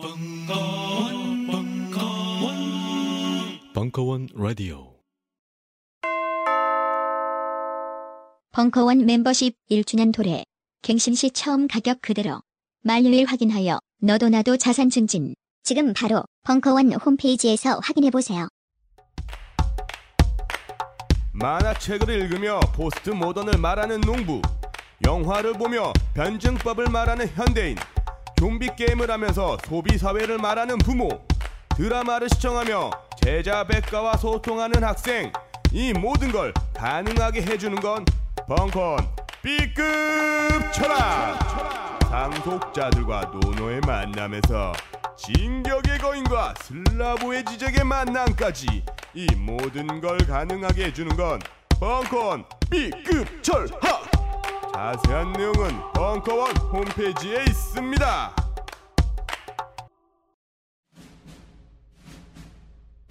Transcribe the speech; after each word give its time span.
벙커원, 0.00 1.46
벙커원, 1.48 2.54
벙커원 3.74 4.28
라디오. 4.32 4.94
벙커원 8.52 9.06
멤버십 9.06 9.56
1주년 9.68 10.14
도래. 10.14 10.44
갱신 10.82 11.16
시 11.16 11.32
처음 11.32 11.66
가격 11.66 12.00
그대로. 12.00 12.40
만료일 12.84 13.26
확인하여 13.26 13.80
너도 14.00 14.28
나도 14.28 14.56
자산 14.56 14.88
증진. 14.88 15.34
지금 15.64 15.92
바로 15.92 16.22
벙커원 16.44 16.92
홈페이지에서 16.92 17.80
확인해 17.82 18.10
보세요. 18.10 18.46
만화책을 21.32 22.08
읽으며 22.08 22.60
포스트 22.72 23.10
모던을 23.10 23.58
말하는 23.58 24.00
농부 24.02 24.40
영화를 25.04 25.54
보며 25.54 25.92
변증법을 26.14 26.86
말하는 26.86 27.26
현대인 27.34 27.74
좀비 28.38 28.76
게임을 28.76 29.10
하면서 29.10 29.58
소비 29.66 29.98
사회를 29.98 30.38
말하는 30.38 30.78
부모. 30.78 31.08
드라마를 31.76 32.28
시청하며 32.28 32.90
제자 33.20 33.64
백가와 33.64 34.16
소통하는 34.16 34.84
학생. 34.84 35.32
이 35.72 35.92
모든 35.92 36.30
걸 36.30 36.54
가능하게 36.74 37.42
해주는 37.42 37.80
건 37.80 38.04
벙컨 38.46 38.98
B급 39.42 40.72
철학. 40.72 41.98
상속자들과 42.08 43.32
노노의 43.34 43.80
만남에서 43.80 44.72
진격의 45.16 45.98
거인과 45.98 46.54
슬라보의 46.62 47.44
지적의 47.44 47.84
만남까지 47.84 48.84
이 49.14 49.26
모든 49.36 50.00
걸 50.00 50.16
가능하게 50.18 50.86
해주는 50.86 51.16
건 51.16 51.40
벙컨 51.80 52.44
B급 52.70 53.42
철학 53.42 54.17
자세한 54.78 55.32
내용은 55.32 55.70
벙커원 55.92 56.56
홈페이지에 56.56 57.42
있습니다. 57.48 58.36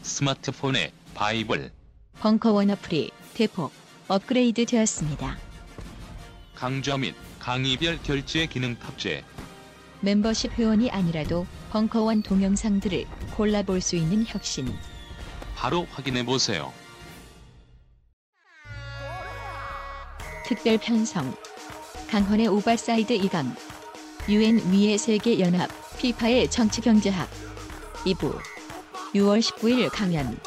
스마트폰의 0.02 0.94
바이블 1.14 1.74
벙커원 2.22 2.72
어플이 2.72 3.12
대폭 3.34 3.74
업그레이드 4.08 4.66
되었습니다. 4.66 5.36
강좌 6.56 6.98
및 6.98 7.14
강의별 7.38 8.02
결제 8.02 8.46
기능 8.46 8.80
탑재 8.80 9.26
멤버십 10.00 10.54
회원이 10.54 10.90
아니라도 10.90 11.46
벙커원 11.72 12.24
동영상들을 12.24 13.06
골라볼 13.36 13.82
수 13.82 13.98
있는 13.98 14.24
혁신. 14.26 14.74
바로 15.54 15.86
확인해 15.92 16.24
보세요. 16.24 16.72
특별 20.46 20.78
편성. 20.78 21.36
강헌의 22.10 22.48
오빠사이드 22.48 23.18
2강. 23.18 23.54
UN 24.30 24.62
위의 24.72 24.98
세계 24.98 25.40
연합 25.42 25.70
FIFA의 25.98 26.50
정치 26.50 26.80
경제학. 26.80 27.28
2부. 28.06 28.34
6월 29.14 29.42
19일 29.42 29.90
강연. 29.92 30.38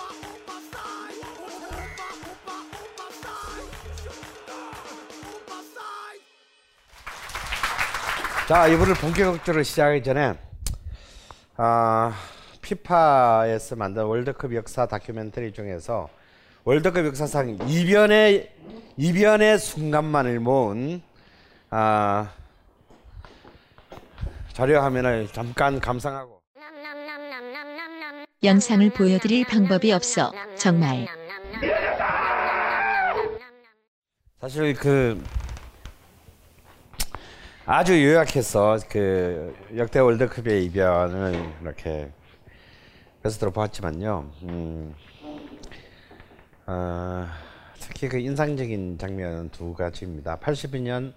자, 8.49 8.67
이부를 8.67 8.95
본격적으로 8.95 9.63
시작하기 9.63 10.03
전에 10.03 10.39
아, 11.59 12.15
피파에서 12.63 13.77
만든 13.77 14.05
월드컵 14.05 14.55
역사 14.55 14.87
다큐멘터리 14.87 15.53
중에서 15.53 16.09
월드컵 16.65 17.05
역사상 17.05 17.59
이변의 17.69 18.51
이변의 18.97 19.59
순간만을 19.59 20.41
모은 20.41 21.03
아, 21.71 22.33
자료 24.53 24.81
화면을 24.81 25.29
잠깐 25.29 25.79
감상하고 25.79 26.41
영상을 28.43 28.91
보여드릴 28.91 29.45
방법이 29.47 29.93
없어 29.93 30.33
정말 30.57 31.07
사실 34.41 34.75
그 34.75 35.23
아주 37.67 38.05
요약해서 38.05 38.79
그 38.89 39.55
역대 39.77 40.01
월드컵의 40.01 40.65
이변을 40.65 41.53
이렇게 41.63 42.11
베스트로 43.23 43.53
보았지만요. 43.53 44.31
음, 44.43 44.95
어, 46.67 47.27
특히 47.79 48.09
그 48.09 48.19
인상적인 48.19 48.99
장면 48.99 49.51
두 49.51 49.75
가지입니다. 49.75 50.39
82년 50.39 51.13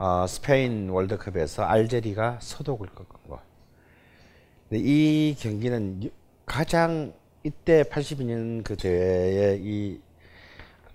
어, 0.00 0.26
스페인 0.26 0.88
월드컵에서 0.88 1.62
알제리가 1.64 2.38
소독을 2.40 2.86
꺾은 2.88 3.28
거. 3.28 3.38
이 4.72 5.36
경기는 5.38 6.04
유- 6.04 6.10
가장 6.46 7.12
이때 7.44 7.82
82년 7.82 8.64
그 8.64 8.78
대회에 8.78 9.58
이 9.60 10.00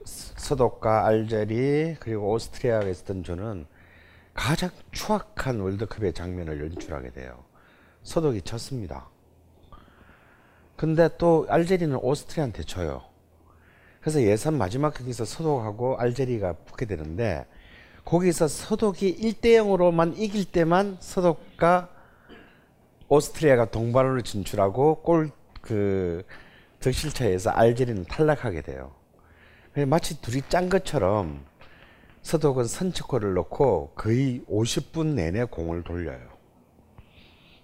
서독과 0.05 1.05
알제리 1.05 1.97
그리고 1.99 2.31
오스트리아가 2.31 2.87
있었던 2.87 3.23
조는 3.23 3.67
가장 4.33 4.71
추악한 4.91 5.59
월드컵의 5.59 6.13
장면을 6.13 6.59
연출하게 6.61 7.11
돼요. 7.11 7.43
서독이 8.01 8.41
졌습니다. 8.41 9.07
근데 10.75 11.09
또 11.19 11.45
알제리는 11.47 11.95
오스트리아한테 11.95 12.63
져요. 12.63 13.03
그래서 14.01 14.19
예선 14.23 14.57
마지막 14.57 14.95
경기에서 14.95 15.25
서독하고 15.25 15.97
알제리가 15.99 16.53
붙게 16.65 16.87
되는데 16.87 17.45
거기서 18.05 18.47
서독이 18.47 19.17
1대 19.17 19.55
0으로만 19.57 20.17
이길 20.17 20.45
때만 20.45 20.97
서독과 20.99 21.89
오스트리아가 23.07 23.65
동반으로 23.65 24.21
진출하고 24.21 25.01
골 25.01 25.31
그 25.61 26.23
득실차에서 26.79 27.49
알제리는 27.49 28.03
탈락하게 28.03 28.61
돼요. 28.61 28.91
마치 29.87 30.21
둘이 30.21 30.43
짠 30.47 30.69
것처럼 30.69 31.43
서독은 32.21 32.65
선취골을 32.65 33.33
넣고 33.33 33.93
거의 33.95 34.43
50분 34.47 35.15
내내 35.15 35.45
공을 35.45 35.83
돌려요. 35.83 36.19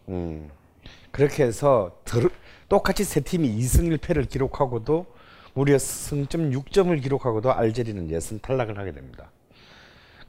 음. 0.09 0.49
그렇게 1.11 1.43
해서 1.43 1.99
들- 2.03 2.31
똑같이 2.67 3.03
세 3.03 3.19
팀이 3.19 3.47
2승 3.59 3.95
1패를 3.99 4.27
기록하고도 4.27 5.05
무려 5.53 5.77
승점 5.77 6.49
6점을 6.49 6.99
기록하고도 7.03 7.53
알제리는 7.53 8.09
예선 8.09 8.39
탈락을 8.39 8.79
하게 8.79 8.93
됩니다. 8.93 9.29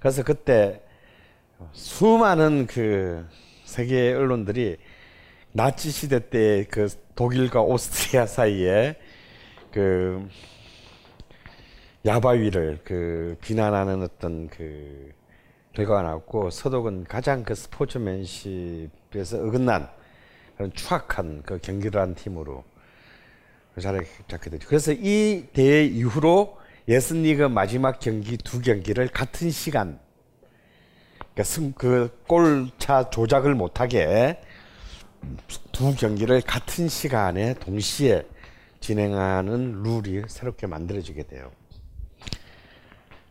그래서 0.03 0.25
그때 0.25 0.83
수많은 1.71 2.67
그 2.67 3.25
세계 3.65 4.13
언론들이 4.13 4.77
나치 5.53 5.93
시대 5.93 6.29
때 6.29 6.67
그 6.69 6.89
독일과 7.15 7.63
오스트리아 7.63 8.27
사이에 8.27 8.97
그 9.71 10.29
야바위를 12.05 12.81
그 12.83 13.37
비난하는 13.43 14.03
어떤 14.03 14.49
그 14.49 15.13
결과가 15.73 16.03
나왔고 16.03 16.51
서독은 16.51 17.05
가장 17.05 17.45
그 17.45 17.55
스포츠맨십에서 17.55 19.39
어긋난 19.39 19.89
그런 20.57 20.73
추악한 20.73 21.45
그 21.47 21.61
경기를 21.61 22.01
한 22.01 22.17
팀으로 22.17 22.65
자리를 23.81 24.05
잡게 24.27 24.51
되죠. 24.51 24.67
그래서 24.69 24.91
이 24.93 25.47
대회 25.53 25.85
이후로 25.85 26.59
예선리그 26.89 27.45
마지막 27.45 28.01
경기 28.01 28.37
두 28.37 28.61
경기를 28.61 29.09
같은 29.09 29.51
시간 29.51 30.01
그러니까 31.19 31.45
승, 31.45 31.73
그 31.73 32.11
골차 32.27 33.11
조작을 33.11 33.55
못하게 33.55 34.41
두 35.71 35.95
경기를 35.95 36.41
같은 36.43 36.89
시간에 36.89 37.55
동시에 37.55 38.27
진행하는 38.81 39.83
룰이 39.83 40.25
새롭게 40.27 40.67
만들어지게 40.67 41.23
돼요. 41.25 41.51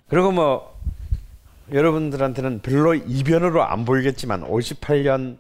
그리고 0.07 0.31
뭐 0.31 0.79
여러분들한테는 1.71 2.61
별로 2.61 2.93
이변으로 2.93 3.63
안 3.63 3.85
보이겠지만 3.85 4.43
58년 4.43 5.37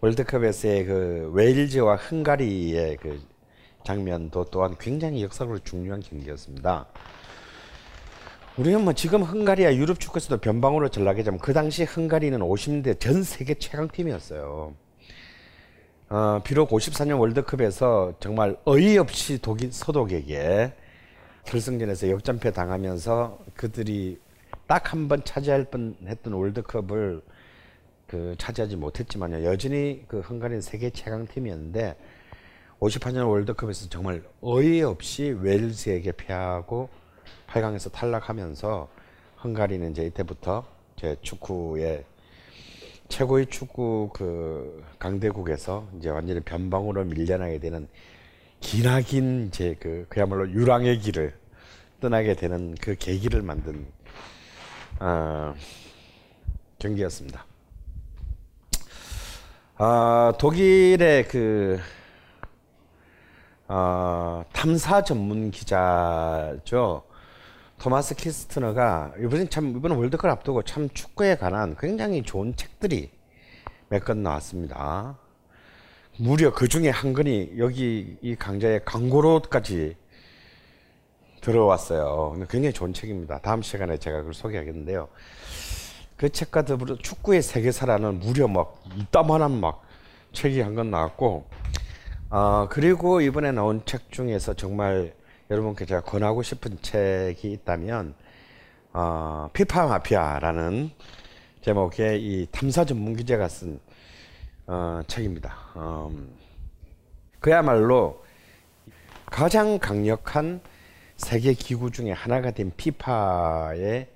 월드컵에서의 0.00 0.84
그 0.84 1.30
웨일즈와 1.34 1.96
헝가리의 1.96 2.98
그 2.98 3.20
장면도 3.84 4.46
또한 4.46 4.76
굉장히 4.78 5.22
역사적으로 5.22 5.58
중요한 5.58 6.00
경기였습니다. 6.00 6.86
우리는 8.56 8.82
뭐 8.84 8.92
지금 8.92 9.22
헝가리야 9.22 9.74
유럽 9.74 9.98
축구에서도 9.98 10.38
변방으로 10.40 10.88
전락하지만 10.88 11.40
그 11.40 11.52
당시 11.52 11.84
헝가리는 11.84 12.38
50년대 12.38 13.00
전 13.00 13.22
세계 13.24 13.54
최강 13.54 13.88
팀이었어요. 13.88 14.74
어, 16.10 16.40
비록 16.44 16.70
54년 16.70 17.18
월드컵에서 17.18 18.14
정말 18.20 18.56
어이없이 18.64 19.38
독일 19.42 19.72
서독에게 19.72 20.72
결승전에서 21.44 22.10
역전패 22.10 22.52
당하면서 22.52 23.38
그들이 23.56 24.18
딱 24.66 24.92
한 24.94 25.08
번 25.08 25.24
차지할 25.24 25.64
뻔했던 25.64 26.32
월드컵을 26.32 27.20
그 28.06 28.34
차지하지 28.38 28.76
못했지만요 28.76 29.44
여전히 29.44 30.04
그 30.08 30.20
헝가리는 30.20 30.60
세계 30.62 30.88
최강 30.90 31.26
팀이었는데 31.26 31.96
58년 32.80 33.28
월드컵에서 33.28 33.88
정말 33.88 34.22
어이없이 34.40 35.36
웨일즈에게 35.40 36.12
패하고 36.12 36.88
8강에서 37.48 37.92
탈락하면서 37.92 38.88
헝가리는 39.42 39.90
이제 39.90 40.04
이때부터 40.06 40.66
제 40.96 41.16
축구의 41.22 42.04
최고의 43.08 43.46
축구 43.46 44.10
그 44.12 44.82
강대국에서 44.98 45.86
이제 45.98 46.08
완전히 46.08 46.40
변방으로 46.40 47.04
밀려나게 47.04 47.58
되는 47.58 47.88
기나긴 48.60 49.48
이제 49.48 49.76
그 49.78 50.06
그야말로 50.08 50.50
유랑의 50.50 50.98
길을 51.00 51.34
떠나게 52.00 52.34
되는 52.34 52.74
그 52.80 52.96
계기를 52.96 53.42
만든 53.42 53.86
어, 55.00 55.54
경기였습니다. 56.78 57.44
아, 59.76 60.32
독일의 60.38 61.28
그 61.28 61.78
어, 63.68 64.44
탐사 64.52 65.02
전문 65.02 65.50
기자죠. 65.50 67.02
토마스 67.84 68.14
키스트너가 68.14 69.12
이번에 69.20 69.46
참 69.50 69.76
이번 69.76 69.90
월드컵 69.90 70.30
앞두고 70.30 70.62
참 70.62 70.88
축구에 70.88 71.36
관한 71.36 71.76
굉장히 71.78 72.22
좋은 72.22 72.56
책들이 72.56 73.10
몇 73.90 74.06
권 74.06 74.22
나왔습니다. 74.22 75.18
무려 76.18 76.50
그 76.54 76.66
중에 76.66 76.88
한 76.88 77.12
권이 77.12 77.56
여기 77.58 78.16
이 78.22 78.36
강좌의 78.36 78.86
광고로까지 78.86 79.96
들어왔어요. 81.42 82.46
굉장히 82.48 82.72
좋은 82.72 82.94
책입니다. 82.94 83.38
다음 83.40 83.60
시간에 83.60 83.98
제가 83.98 84.20
그걸 84.20 84.32
소개하겠는데요. 84.32 85.06
그 86.16 86.30
책과 86.30 86.64
더불어 86.64 86.96
축구의 86.96 87.42
세계사라는 87.42 88.18
무려 88.20 88.48
막 88.48 88.82
이따만한 88.96 89.60
막 89.60 89.82
책이 90.32 90.62
한 90.62 90.74
권 90.74 90.90
나왔고, 90.90 91.44
어, 92.30 92.66
그리고 92.70 93.20
이번에 93.20 93.52
나온 93.52 93.82
책 93.84 94.10
중에서 94.10 94.54
정말 94.54 95.12
여러분께 95.50 95.84
제가 95.84 96.00
권하고 96.00 96.42
싶은 96.42 96.78
책이 96.80 97.52
있다면, 97.52 98.14
어, 98.94 99.50
피파 99.52 99.86
마피아라는 99.86 100.90
제목의 101.60 102.22
이 102.22 102.46
탐사 102.50 102.84
전문 102.84 103.14
기자가 103.14 103.48
쓴 103.48 103.78
어, 104.66 105.02
책입니다. 105.06 105.54
음, 105.76 106.34
그야말로 107.40 108.24
가장 109.26 109.78
강력한 109.78 110.62
세계 111.16 111.52
기구 111.52 111.90
중에 111.90 112.12
하나가 112.12 112.50
된 112.50 112.72
피파의 112.74 114.08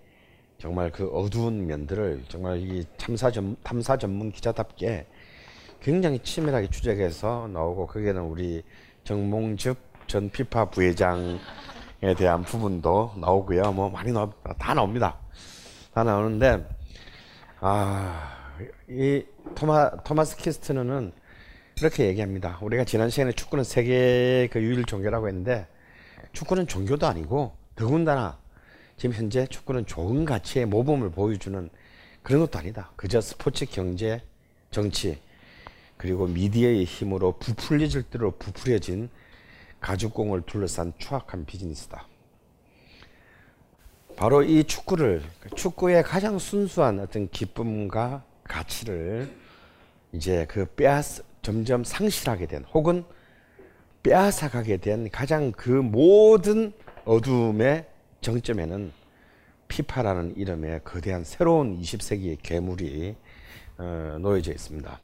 정말 0.57 0.91
그 0.91 1.09
어두운 1.09 1.67
면들을 1.67 2.25
정말 2.29 2.59
이 2.59 2.87
탐사 2.97 3.31
전 3.31 3.57
탐사 3.63 3.99
전문 3.99 4.33
기자답게 4.33 5.07
굉장히 5.83 6.21
치밀하게 6.21 6.71
추적해서 6.71 7.49
나오고 7.53 7.87
거기에는 7.87 8.23
우리 8.23 8.63
정몽즙 9.05 9.88
전 10.09 10.31
피파 10.31 10.71
부회장에 10.71 11.39
대한 12.17 12.43
부분도 12.43 13.13
나오고요. 13.19 13.73
뭐 13.73 13.91
많이 13.91 14.11
나옵니다. 14.11 14.55
다 14.59 14.73
나옵니다. 14.73 15.19
다 15.93 16.03
나오는데 16.03 16.67
아이 17.61 19.25
토마 19.55 19.91
토마스 20.05 20.39
키스트너는 20.39 21.13
이렇게 21.77 22.07
얘기합니다. 22.07 22.59
우리가 22.63 22.85
지난 22.85 23.11
시간에 23.11 23.33
축구는 23.33 23.65
세계 23.65 24.49
그 24.51 24.63
유일 24.63 24.85
종교라고 24.85 25.29
했는데 25.29 25.67
축구는 26.33 26.67
종교도 26.67 27.07
아니고 27.07 27.53
더군다나 27.77 28.39
지금 28.97 29.15
현재 29.15 29.47
축구는 29.47 29.85
좋은 29.85 30.25
가치의 30.25 30.65
모범을 30.67 31.11
보여주는 31.11 31.69
그런 32.23 32.41
것도 32.41 32.59
아니다. 32.59 32.91
그저 32.97 33.21
스포츠, 33.21 33.67
경제, 33.67 34.23
정치 34.71 35.21
그리고 35.99 36.27
미디어의 36.27 36.85
힘으로 36.85 37.33
부풀려질 37.39 38.05
대로 38.05 38.31
부풀려진 38.33 39.11
가죽공을 39.81 40.43
둘러싼 40.43 40.93
추악한 40.99 41.45
비즈니스다. 41.45 42.07
바로 44.17 44.43
이 44.43 44.65
축구를 44.65 45.23
축구의 45.55 46.03
가장 46.03 46.39
순수한 46.39 46.99
어떤 46.99 47.29
기쁨과 47.29 48.25
가치를 48.45 49.33
이제 50.13 50.47
그 50.49 50.67
빼앗 50.67 51.05
점점 51.43 51.85
상실하게 51.85 52.47
된 52.47 52.65
혹은 52.75 53.05
빼앗아가게 54.03 54.79
된 54.79 55.11
가장 55.11 55.53
그 55.53 55.71
모든 55.71 56.73
어둠의 57.05 57.87
정점에는 58.21 58.93
피파라는 59.69 60.37
이름의 60.37 60.81
거대한 60.83 61.25
새로운 61.25 61.81
20세기의 61.81 62.39
괴물이 62.43 63.15
어, 63.77 64.17
놓여져 64.21 64.51
있습니다. 64.53 65.01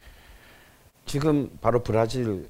지금 1.07 1.57
바로 1.61 1.83
브라질 1.83 2.49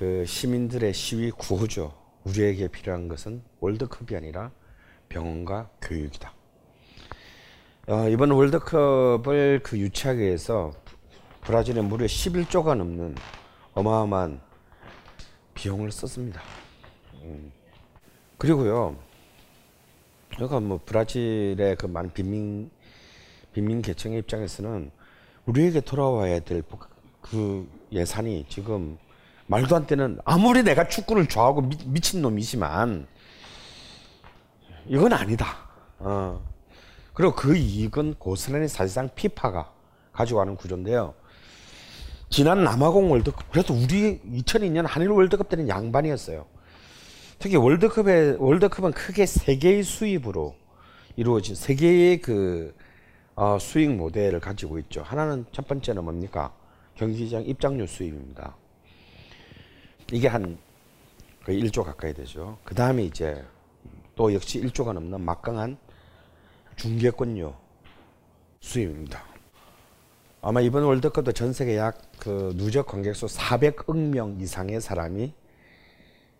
그 0.00 0.24
시민들의 0.24 0.94
시위 0.94 1.30
구호죠. 1.30 1.92
우리에게 2.24 2.68
필요한 2.68 3.06
것은 3.06 3.42
월드컵이 3.60 4.16
아니라 4.16 4.50
병원과 5.10 5.68
교육이다. 5.82 6.32
어, 7.86 8.08
이번 8.08 8.30
월드컵을 8.30 9.60
그 9.62 9.78
유치하기 9.78 10.18
위해서 10.20 10.72
브라질에 11.42 11.82
무려 11.82 12.06
11조가 12.06 12.76
넘는 12.76 13.14
어마어마한 13.74 14.40
비용을 15.52 15.92
썼습니다. 15.92 16.40
음. 17.22 17.52
그리고요, 18.38 18.96
그러니까 20.30 20.60
뭐 20.60 20.80
브라질의 20.82 21.76
그 21.76 21.84
많은 21.84 22.10
빈민 22.14 22.70
빈민 23.52 23.82
계층의 23.82 24.20
입장에서는 24.20 24.90
우리에게 25.44 25.82
돌아와야 25.82 26.40
될 26.40 26.62
그 27.20 27.68
예산이 27.92 28.46
지금 28.48 28.98
말도 29.50 29.74
안 29.74 29.84
되는 29.84 30.16
아무리 30.24 30.62
내가 30.62 30.86
축구를 30.86 31.26
좋아하고 31.26 31.62
미, 31.62 31.76
미친 31.86 32.22
놈이지만 32.22 33.08
이건 34.86 35.12
아니다. 35.12 35.68
어. 35.98 36.40
그리고 37.12 37.34
그 37.34 37.56
이익은 37.56 38.14
고스란히 38.14 38.68
사실상 38.68 39.10
피파가 39.12 39.72
가져가는 40.12 40.54
구조인데요. 40.54 41.14
지난 42.28 42.62
남아공 42.62 43.10
월드컵 43.10 43.50
그래도 43.50 43.74
우리 43.74 44.20
2002년 44.20 44.86
한일 44.86 45.08
월드컵 45.08 45.48
때는 45.48 45.68
양반이었어요. 45.68 46.46
특히 47.40 47.56
월드컵에 47.56 48.36
월드컵은 48.38 48.92
크게 48.92 49.26
세 49.26 49.56
개의 49.56 49.82
수입으로 49.82 50.54
이루어진 51.16 51.56
세 51.56 51.74
개의 51.74 52.20
그 52.20 52.72
어, 53.34 53.58
수익 53.58 53.90
모델을 53.90 54.38
가지고 54.38 54.78
있죠. 54.78 55.02
하나는 55.02 55.44
첫 55.50 55.66
번째는 55.66 56.04
뭡니까? 56.04 56.54
경기장 56.94 57.42
입장료 57.44 57.86
수입입니다. 57.86 58.54
이게 60.12 60.28
한 60.28 60.58
거의 61.44 61.62
1조 61.62 61.84
가까이 61.84 62.12
되죠. 62.14 62.58
그 62.64 62.74
다음에 62.74 63.04
이제 63.04 63.44
또 64.14 64.32
역시 64.34 64.60
1조가 64.60 64.92
넘는 64.92 65.20
막강한 65.20 65.78
중계권료 66.76 67.54
수입입니다. 68.60 69.24
아마 70.42 70.60
이번 70.60 70.84
월드컵도 70.84 71.32
전 71.32 71.52
세계 71.52 71.76
약 71.76 72.10
그 72.20 72.52
누적 72.54 72.86
관객 72.86 73.16
수 73.16 73.24
400억 73.26 73.96
명 73.96 74.38
이상의 74.38 74.80
사람이 74.80 75.32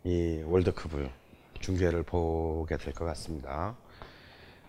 이 0.04 0.42
월드컵을 0.44 1.10
중계를 1.60 2.02
보게 2.02 2.76
될 2.76 2.92
것 2.92 3.06
같습니다. 3.06 3.76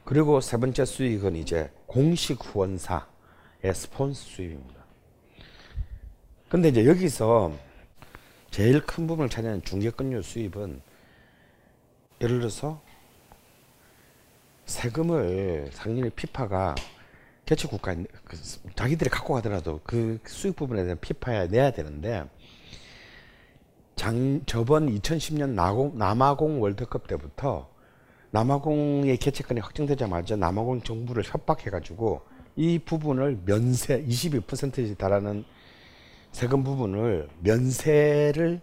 그리고 0.05 0.39
세 0.39 0.57
번째 0.57 0.85
수익은 0.85 1.35
이제 1.35 1.69
공식 1.85 2.43
후원사의 2.43 3.73
스폰서 3.73 4.23
수입입니다. 4.23 4.81
근데 6.49 6.69
이제 6.69 6.85
여기서 6.85 7.51
제일 8.51 8.81
큰 8.85 9.07
부분을 9.07 9.29
차지하는 9.29 9.63
중계권료 9.63 10.21
수입은 10.21 10.81
예를 12.19 12.39
들어서 12.39 12.81
세금을 14.65 15.69
상인의 15.71 16.11
피파가 16.11 16.75
개최 17.45 17.69
국가 17.69 17.95
그 17.95 18.37
자기들이 18.75 19.09
갖고 19.09 19.33
가더라도 19.33 19.79
그 19.83 20.19
수익 20.25 20.57
부분에 20.57 20.83
대한 20.83 20.99
피파에 20.99 21.47
내야 21.47 21.71
되는데 21.71 22.25
장 23.95 24.41
저번 24.45 24.87
2010년 24.87 25.51
나공, 25.51 25.97
남아공 25.97 26.61
월드컵 26.61 27.07
때부터 27.07 27.69
남아공의 28.31 29.15
개최권이 29.17 29.61
확정되자마자 29.61 30.35
남아공 30.35 30.81
정부를 30.81 31.23
협박해가지고 31.23 32.21
이 32.57 32.79
부분을 32.79 33.39
면세 33.45 34.03
22%에 34.05 34.93
달하는 34.95 35.45
세금 36.31 36.63
부분을 36.63 37.29
면세를 37.41 38.61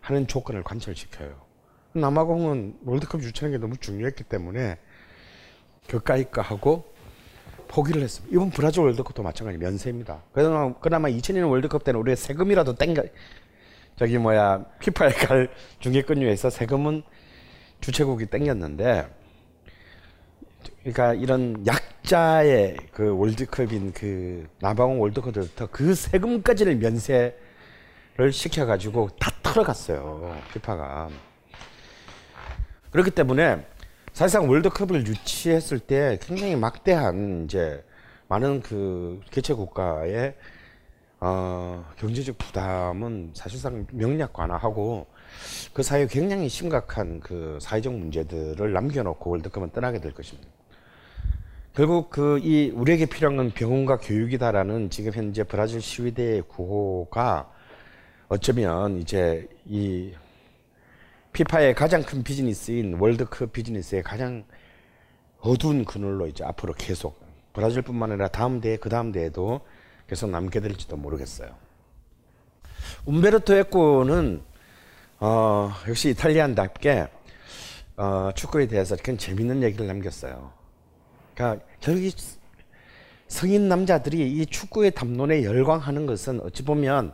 하는 0.00 0.26
조건을 0.26 0.62
관철시켜요. 0.62 1.34
남아공은 1.94 2.80
월드컵 2.84 3.22
유치하는 3.22 3.56
게 3.56 3.60
너무 3.60 3.76
중요했기 3.76 4.24
때문에 4.24 4.78
그까이까 5.88 6.42
하고 6.42 6.92
포기를 7.68 8.02
했습니다. 8.02 8.34
이번 8.34 8.50
브라질 8.50 8.82
월드컵도 8.82 9.22
마찬가지 9.22 9.58
면세입니다. 9.58 10.22
그나마, 10.32 10.74
그나마 10.74 11.08
2002년 11.08 11.50
월드컵 11.50 11.84
때는 11.84 12.00
우리가 12.00 12.16
세금이라도 12.16 12.74
땡겨 12.74 13.04
저기 13.96 14.18
뭐야 14.18 14.64
피파에 14.80 15.10
갈 15.10 15.50
중계권료에서 15.78 16.50
세금은 16.50 17.02
주최국이 17.80 18.26
땡겼는데 18.26 19.06
그러니까 20.84 21.14
이런 21.14 21.66
약자의 21.66 22.76
그 22.92 23.16
월드컵인 23.16 23.94
그 23.94 24.46
남아공 24.60 25.00
월드컵부터 25.00 25.68
그 25.70 25.94
세금까지를 25.94 26.76
면세를 26.76 28.30
시켜가지고 28.30 29.08
다 29.18 29.30
털어갔어요 29.42 30.36
피파가 30.52 31.08
그렇기 32.90 33.12
때문에 33.12 33.66
사실상 34.12 34.48
월드컵을 34.48 35.06
유치했을 35.06 35.78
때 35.78 36.18
굉장히 36.20 36.54
막대한 36.54 37.46
이제 37.46 37.82
많은 38.28 38.60
그 38.60 39.20
개최 39.30 39.54
국가의 39.54 40.34
어, 41.20 41.82
경제적 41.96 42.36
부담은 42.36 43.30
사실상 43.32 43.86
명략 43.90 44.38
완화하고 44.38 45.06
그 45.72 45.82
사이에 45.82 46.06
굉장히 46.06 46.50
심각한 46.50 47.20
그 47.20 47.58
사회적 47.62 47.94
문제들을 47.94 48.70
남겨놓고 48.70 49.30
월드컵은 49.30 49.70
떠나게 49.70 50.00
될 50.00 50.12
것입니다. 50.12 50.53
결국 51.74 52.08
그 52.08 52.38
이 52.38 52.70
우리에게 52.72 53.06
필요한 53.06 53.36
건 53.36 53.50
병원과 53.50 53.98
교육이다라는 53.98 54.90
지금 54.90 55.12
현재 55.12 55.42
브라질 55.42 55.80
시위대의 55.80 56.42
구호가 56.42 57.50
어쩌면 58.28 59.00
이제 59.00 59.48
이 59.64 60.12
피파의 61.32 61.74
가장 61.74 62.04
큰 62.04 62.22
비즈니스인 62.22 62.94
월드컵 63.00 63.52
비즈니스의 63.52 64.04
가장 64.04 64.44
어두운 65.40 65.84
그늘로 65.84 66.28
이제 66.28 66.44
앞으로 66.44 66.74
계속 66.74 67.20
브라질뿐만 67.54 68.12
아니라 68.12 68.28
다음 68.28 68.60
대회 68.60 68.76
그 68.76 68.88
다음 68.88 69.10
대회도 69.10 69.60
계속 70.06 70.30
남게 70.30 70.60
될지도 70.60 70.96
모르겠어요. 70.96 71.56
움베르토 73.04 73.52
에코는 73.52 74.42
어, 75.18 75.72
역시 75.88 76.10
이탈리안답게 76.10 77.08
어, 77.96 78.30
축구에 78.32 78.68
대해서 78.68 78.94
굉장히 78.94 79.18
재밌는 79.18 79.64
얘기를 79.64 79.88
남겼어요. 79.88 80.63
그러니까 81.34 81.64
결국 81.80 82.02
이 82.04 82.12
성인 83.28 83.68
남자들이 83.68 84.30
이 84.30 84.46
축구의 84.46 84.92
담론에 84.92 85.42
열광하는 85.44 86.06
것은 86.06 86.40
어찌 86.40 86.64
보면 86.64 87.12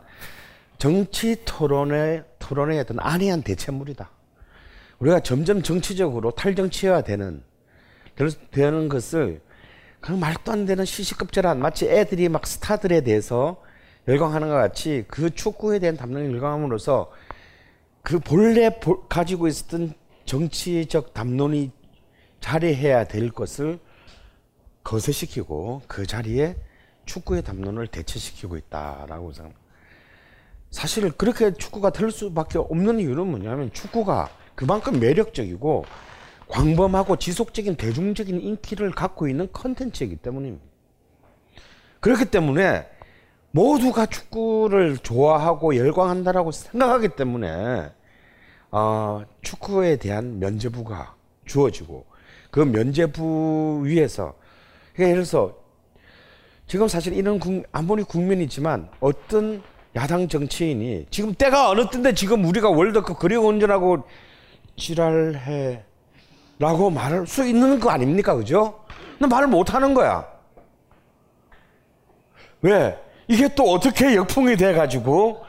정치 0.77 1.43
토론의 1.45 2.23
토론의 2.39 2.79
어떤 2.79 2.99
안이한 2.99 3.41
대체물이다. 3.43 4.09
우리가 4.99 5.19
점점 5.21 5.63
정치적으로 5.63 6.31
탈정치화되는 6.31 7.43
되는 8.51 8.89
것을 8.89 9.41
그 9.99 10.11
말도 10.11 10.51
안 10.51 10.65
되는 10.65 10.85
시시껍질한 10.85 11.59
마치 11.59 11.87
애들이 11.87 12.29
막 12.29 12.45
스타들에 12.45 13.01
대해서 13.01 13.61
열광하는 14.07 14.47
것 14.47 14.55
같이 14.55 15.05
그 15.07 15.29
축구에 15.33 15.79
대한 15.79 15.97
담론을 15.97 16.31
열광함으로써 16.33 17.11
그 18.01 18.19
본래 18.19 18.69
가지고 19.09 19.47
있었던 19.47 19.93
정치적 20.25 21.13
담론이 21.13 21.71
자리해야 22.39 23.05
될 23.05 23.29
것을 23.29 23.79
거세시키고 24.83 25.83
그 25.87 26.05
자리에 26.05 26.55
축구의 27.05 27.43
담론을 27.43 27.87
대체시키고 27.87 28.57
있다라고 28.57 29.33
생각합니다. 29.33 29.61
사실 30.69 31.11
그렇게 31.11 31.53
축구가 31.53 31.91
될 31.91 32.11
수밖에 32.11 32.57
없는 32.57 32.99
이유는 32.99 33.27
뭐냐면 33.27 33.71
축구가 33.73 34.29
그만큼 34.55 34.99
매력적이고 34.99 35.85
광범하고 36.47 37.17
지속적인 37.17 37.75
대중적인 37.75 38.41
인기를 38.41 38.91
갖고 38.91 39.27
있는 39.27 39.49
컨텐츠이기 39.51 40.17
때문입니다. 40.17 40.65
그렇기 41.99 42.25
때문에 42.25 42.87
모두가 43.51 44.05
축구를 44.05 44.97
좋아하고 44.97 45.75
열광한다라고 45.75 46.51
생각하기 46.51 47.09
때문에 47.09 47.91
어, 48.71 49.23
축구에 49.41 49.97
대한 49.97 50.39
면제부가 50.39 51.15
주어지고 51.45 52.05
그 52.49 52.59
면제부 52.61 53.81
위에서 53.85 54.35
그러니까 54.93 55.11
예를 55.11 55.23
들어서 55.23 55.55
지금 56.67 56.87
사실 56.87 57.13
이런 57.13 57.39
국, 57.39 57.63
아무리 57.71 58.03
국민이지만 58.03 58.89
어떤 58.99 59.61
야당 59.95 60.27
정치인이 60.27 61.07
지금 61.09 61.33
때가 61.33 61.69
어느 61.69 61.89
때인데 61.89 62.13
지금 62.13 62.45
우리가 62.45 62.69
월드컵 62.69 63.19
그리고 63.19 63.47
운전하고 63.47 64.03
지랄해 64.77 65.83
라고 66.59 66.89
말할 66.89 67.27
수 67.27 67.45
있는 67.45 67.79
거 67.79 67.89
아닙니까? 67.89 68.35
그죠? 68.35 68.79
말을 69.19 69.47
못 69.47 69.73
하는 69.73 69.93
거야. 69.93 70.25
왜? 72.61 72.97
이게 73.27 73.53
또 73.55 73.63
어떻게 73.71 74.15
역풍이 74.15 74.55
돼가지고 74.55 75.43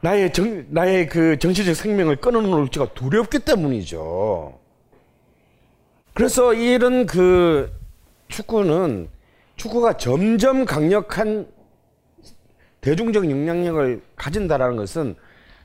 나의 0.00 0.32
정, 0.32 0.66
나의 0.70 1.06
그 1.06 1.38
정치적 1.38 1.76
생명을 1.76 2.16
끊어놓을지가 2.16 2.94
두렵기 2.94 3.40
때문이죠. 3.40 4.58
그래서 6.14 6.54
이런 6.54 7.06
그 7.06 7.72
축구는 8.30 9.08
축구가 9.56 9.98
점점 9.98 10.64
강력한 10.64 11.46
대중적 12.80 13.28
영향력을 13.30 14.02
가진다라는 14.16 14.76
것은 14.76 15.16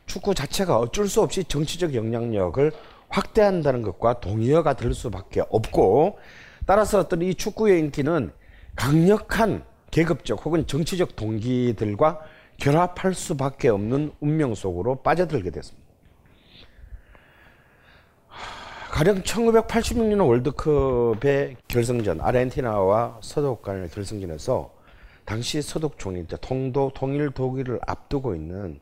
축구 0.06 0.36
자체가 0.36 0.78
어쩔 0.78 1.08
수 1.08 1.22
없이 1.22 1.44
정치적 1.46 1.96
영향력을 1.96 2.72
확대한다는 3.08 3.82
것과 3.82 4.20
동의어가 4.20 4.74
될 4.74 4.94
수밖에 4.94 5.42
없고 5.50 6.20
따라서 6.66 7.00
어떤 7.00 7.22
이 7.22 7.34
축구의 7.34 7.80
인기는 7.80 8.32
강력한 8.76 9.64
계급적 9.92 10.46
혹은 10.46 10.68
정치적 10.68 11.16
동기들과 11.16 12.20
결합할 12.58 13.14
수밖에 13.14 13.70
없는 13.70 14.12
운명 14.20 14.56
속으로 14.56 15.02
빠져들게 15.02 15.52
됐습니다. 15.52 15.85
가령 18.96 19.24
1986년 19.24 20.26
월드컵의 20.26 21.58
결승전 21.68 22.22
아르헨티나와 22.22 23.20
서독 23.22 23.62
간의 23.62 23.90
결승전에서 23.90 24.74
당시 25.26 25.62
서독 25.62 26.00
총리 26.00 26.26
통도 26.26 26.94
통일 26.96 27.30
독일을 27.32 27.82
앞두고 27.86 28.36
있는 28.36 28.80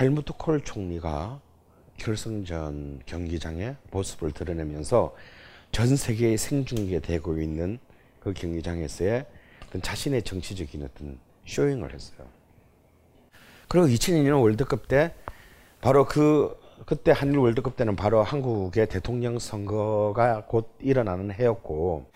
헬무트 0.00 0.32
콜 0.38 0.60
총리가 0.60 1.40
결승전 1.98 3.02
경기장의 3.06 3.76
모습을 3.92 4.32
드러내면서 4.32 5.14
전 5.70 5.94
세계에 5.94 6.36
생중계되고 6.36 7.40
있는 7.40 7.78
그 8.18 8.32
경기장에서의 8.32 9.24
자신의 9.82 10.22
정치적인 10.24 10.82
어떤 10.82 11.20
쇼잉을 11.46 11.94
했어요. 11.94 12.26
그리고 13.68 13.86
2002년 13.86 14.42
월드컵 14.42 14.88
때 14.88 15.14
바로 15.80 16.06
그 16.06 16.60
그때 16.86 17.12
한일 17.12 17.38
월드컵 17.38 17.76
때는 17.76 17.96
바로 17.96 18.22
한국의 18.22 18.88
대통령 18.88 19.38
선거가 19.38 20.44
곧 20.46 20.74
일어나는 20.80 21.30
해였고 21.32 22.06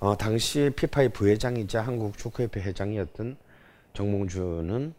어, 0.00 0.16
당시 0.16 0.70
피파의 0.74 1.10
부회장이자 1.10 1.82
한국 1.82 2.16
축구협회 2.16 2.60
회장이었던 2.60 3.36
정몽준은 3.94 4.94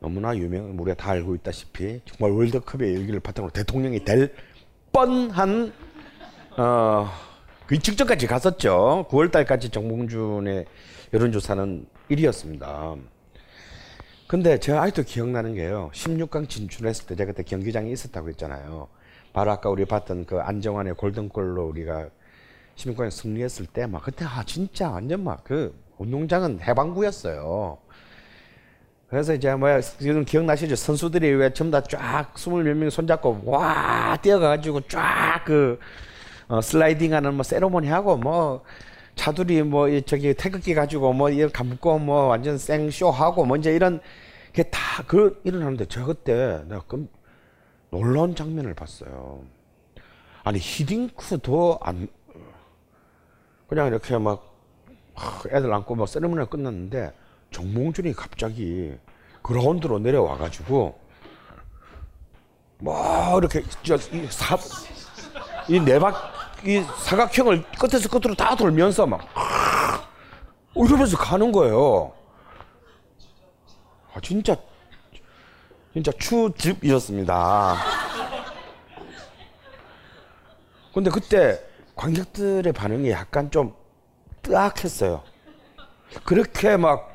너무나 0.00 0.36
유명, 0.36 0.78
우리가 0.78 0.94
다 0.94 1.10
알고 1.12 1.34
있다시피 1.36 2.00
정말 2.04 2.36
월드컵의 2.36 2.94
열기를 2.94 3.20
바탕으로 3.20 3.52
대통령이 3.52 4.04
될 4.04 4.34
뻔한 4.92 5.72
어, 6.56 7.08
그 7.66 7.78
직전까지 7.78 8.26
갔었죠. 8.26 9.06
9월 9.08 9.32
달까지 9.32 9.70
정봉준의 9.70 10.66
여론조사는 11.12 11.86
1위였습니다. 12.10 12.98
근데 14.26 14.58
제가 14.58 14.82
아직도 14.82 15.02
기억나는 15.02 15.54
게요. 15.54 15.90
16강 15.92 16.48
진출했을 16.48 17.06
때 17.06 17.14
제가 17.14 17.32
그때 17.32 17.42
경기장에 17.42 17.90
있었다고 17.90 18.28
했잖아요. 18.30 18.88
바로 19.32 19.50
아까 19.50 19.68
우리 19.68 19.84
봤던 19.84 20.26
그 20.26 20.40
안정환의 20.40 20.94
골든골로 20.94 21.66
우리가 21.68 22.08
16강에 22.76 23.10
승리했을 23.10 23.66
때 23.66 23.86
막 23.86 24.02
그때 24.02 24.24
아 24.24 24.42
진짜 24.46 24.90
완전 24.90 25.22
막 25.24 25.44
그 25.44 25.74
운동장은 25.98 26.60
해방구였어요. 26.60 27.78
그래서 29.08 29.34
이제 29.34 29.54
뭐 29.54 29.68
지금 29.80 30.24
기억나시죠? 30.24 30.74
선수들이 30.74 31.30
왜 31.34 31.52
전부 31.52 31.70
다 31.72 31.82
쫙 31.82 32.32
스물 32.36 32.64
몇 32.64 32.74
명 32.76 32.90
손잡고 32.90 33.42
와 33.44 34.16
뛰어가가지고 34.20 34.80
쫙그 34.88 35.78
어, 36.48 36.60
슬라이딩하는 36.60 37.34
뭐 37.34 37.42
세레모니 37.44 37.88
하고 37.88 38.16
뭐 38.16 38.64
차들이 39.16 39.62
뭐 39.62 39.88
저기 40.02 40.34
태극기 40.34 40.74
가지고 40.74 41.12
뭐 41.12 41.30
이런 41.30 41.50
감고 41.52 41.98
뭐 41.98 42.26
완전 42.26 42.58
생쇼 42.58 43.10
하고 43.10 43.44
뭐 43.44 43.56
이제 43.56 43.74
이런 43.74 44.00
게 44.52 44.62
다 44.70 45.02
그 45.06 45.40
일어나는데 45.44 45.86
제가 45.86 46.06
그때 46.06 46.62
내가 46.68 46.82
그 46.86 47.08
놀라운 47.90 48.34
장면을 48.36 48.74
봤어요. 48.74 49.42
아니 50.44 50.58
히딩크도 50.58 51.78
안 51.82 52.08
그냥 53.68 53.88
이렇게 53.88 54.16
막 54.18 54.54
애들 55.50 55.72
안고 55.72 55.94
막 55.94 56.08
세레모니가 56.08 56.46
끝났는데 56.46 57.12
정몽준이 57.50 58.12
갑자기 58.14 58.94
그라운드로 59.42 59.98
내려와 60.00 60.36
가지고 60.36 60.98
뭐 62.78 63.38
이렇게 63.38 63.62
저이 63.82 65.80
네박 65.80 66.33
이 66.64 66.82
사각형을 66.98 67.64
끝에서 67.78 68.08
끝으로 68.08 68.34
다 68.34 68.56
돌면서 68.56 69.06
막 69.06 69.20
이러면서 70.74 71.16
가는 71.16 71.52
거예요. 71.52 72.12
아 74.14 74.20
진짜 74.22 74.56
진짜 75.92 76.10
추즙이었습니다. 76.18 77.76
근데 80.94 81.10
그때 81.10 81.60
관객들의 81.96 82.72
반응이 82.72 83.10
약간 83.10 83.50
좀 83.50 83.74
뜨악했어요. 84.42 85.22
그렇게 86.24 86.76
막, 86.76 87.12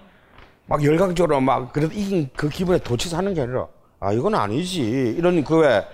막 0.66 0.84
열광적으로 0.84 1.40
막, 1.40 1.72
그래도 1.72 1.94
이긴 1.94 2.30
그 2.36 2.50
기분에 2.50 2.80
도취해서 2.80 3.18
하는 3.18 3.34
게 3.34 3.42
아니라, 3.42 3.68
아, 4.00 4.12
이건 4.12 4.36
아니지. 4.36 4.82
이런 5.18 5.44
그 5.44 5.60
왜, 5.60 5.86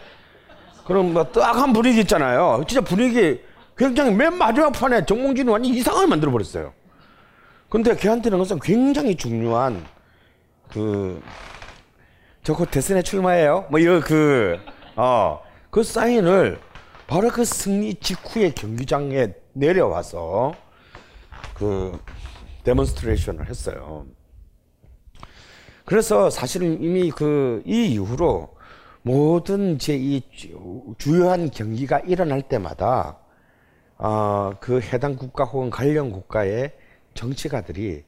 그런 0.85 1.13
뭐 1.13 1.31
뜨악한 1.31 1.73
분위기 1.73 2.01
있잖아요. 2.01 2.63
진짜 2.67 2.81
분위기 2.81 3.41
굉장히 3.77 4.11
맨 4.13 4.37
마지막 4.37 4.71
판에 4.71 5.05
정몽준이 5.05 5.49
완전 5.49 5.73
이상하게 5.73 6.07
만들어 6.07 6.31
버렸어요. 6.31 6.73
근데 7.69 7.95
걔한테는 7.95 8.37
그것은 8.37 8.59
굉장히 8.59 9.15
중요한 9.15 9.83
그 10.69 11.21
저거 12.43 12.65
대선에 12.65 13.01
출마해요. 13.01 13.65
뭐 13.69 13.79
이거 13.79 13.99
그어그 13.99 15.83
사인을 15.83 16.59
바로 17.07 17.29
그 17.29 17.43
승리 17.43 17.95
직후에 17.95 18.51
경기장에 18.51 19.33
내려와서 19.53 20.53
그 21.55 21.99
데몬스트레이션을 22.63 23.49
했어요. 23.49 24.05
그래서 25.85 26.29
사실은 26.29 26.81
이미 26.81 27.11
그 27.11 27.63
이 27.65 27.87
이후로 27.93 28.54
모든 29.05 29.77
제 29.77 29.95
이 29.95 30.23
주요한 30.97 31.51
경기가 31.51 31.99
일어날 31.99 32.41
때마다 32.41 33.19
어, 33.99 34.51
그 34.59 34.81
해당 34.81 35.15
국가 35.15 35.43
혹은 35.43 35.69
관련 35.69 36.11
국가의 36.11 36.73
정치가들이 37.13 38.03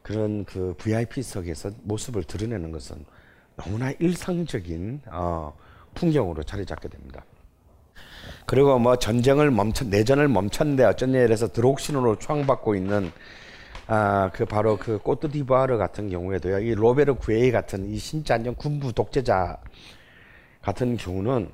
그런 0.00 0.46
그 0.46 0.74
VIP석에서 0.78 1.72
모습을 1.82 2.24
드러내는 2.24 2.72
것은 2.72 3.04
너무나 3.54 3.92
일상적인 3.98 5.02
어, 5.12 5.54
풍경으로 5.94 6.42
자리 6.44 6.64
잡게 6.64 6.88
됩니다. 6.88 7.22
그리고 8.46 8.78
뭐 8.78 8.96
전쟁을 8.96 9.50
멈췄 9.50 9.88
내전을 9.88 10.28
멈췄는데 10.28 10.84
어쩐 10.84 11.12
일에서 11.12 11.48
드록신으로 11.52 12.16
추앙받고 12.16 12.74
있는 12.76 13.12
아 13.86 14.30
그 14.32 14.46
바로 14.46 14.78
그 14.78 14.98
꼬트디부아르 14.98 15.76
같은 15.76 16.08
경우에도요 16.08 16.60
이 16.60 16.74
로베르 16.74 17.16
구에이 17.16 17.50
같은 17.50 17.90
이 17.90 17.98
진짜 17.98 18.34
완전 18.34 18.54
군부 18.54 18.92
독재자 18.92 19.58
같은 20.62 20.96
경우는 20.96 21.50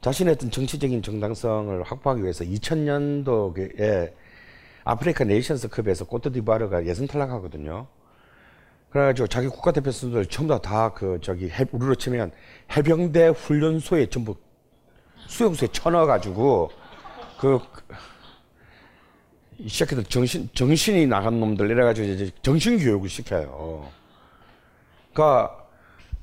자신의 0.00 0.34
어떤 0.34 0.50
정치적인 0.50 1.02
정당성을 1.02 1.82
확보하기 1.82 2.22
위해서 2.22 2.44
2000년도에 2.44 4.12
아프리카 4.84 5.24
네이션스 5.24 5.68
컵에서 5.68 6.06
꼬트디부아르가 6.06 6.86
예선 6.86 7.06
탈락하거든요. 7.06 7.86
그래가지고 8.90 9.28
자기 9.28 9.48
국가대표 9.48 9.90
선수들 9.90 10.26
전부 10.26 10.60
다 10.60 10.92
그 10.94 11.18
저기 11.22 11.48
해, 11.48 11.64
우리로 11.70 11.94
치면 11.94 12.32
해병대 12.76 13.28
훈련소에 13.28 14.06
전부 14.06 14.36
수용소에 15.28 15.68
쳐넣어가지고 15.68 16.70
그 17.38 17.58
이 19.62 19.68
새끼들 19.68 20.04
정신 20.04 20.48
정신이 20.54 21.06
나간 21.06 21.38
놈들 21.38 21.70
이래가지고 21.70 22.08
이제 22.08 22.30
정신 22.42 22.78
교육을 22.78 23.08
시켜요. 23.08 23.88
그러니까 25.12 25.61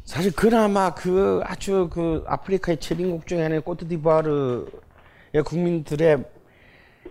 사실 0.10 0.32
그나마 0.32 0.96
그 0.96 1.39
아주 1.44 1.88
그 1.94 2.24
아프리카의 2.25 2.80
최빈국 2.80 3.28
중에 3.28 3.44
하나인 3.44 3.62
꼬트디부아르의 3.62 4.66
국민들의 5.46 6.24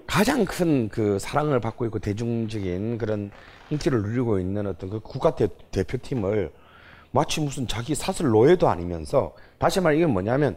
가장 0.04 0.44
큰 0.44 0.88
그 0.90 1.20
사랑을 1.20 1.60
받고 1.60 1.84
있고 1.86 2.00
대중적인 2.00 2.98
그런 2.98 3.30
인기를 3.70 4.02
누리고 4.02 4.40
있는 4.40 4.66
어떤 4.66 4.90
그 4.90 4.98
국가 4.98 5.36
대, 5.36 5.46
대표팀을 5.70 6.50
마치 7.12 7.40
무슨 7.40 7.68
자기 7.68 7.94
사슬 7.94 8.30
노예도 8.30 8.68
아니면서 8.68 9.32
다시 9.58 9.80
말해 9.80 9.98
이게 9.98 10.06
뭐냐면 10.06 10.56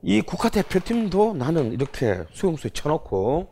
이 0.00 0.22
국가 0.22 0.48
대표팀도 0.48 1.34
나는 1.34 1.72
이렇게 1.72 2.24
수용소에 2.32 2.70
쳐놓고 2.72 3.48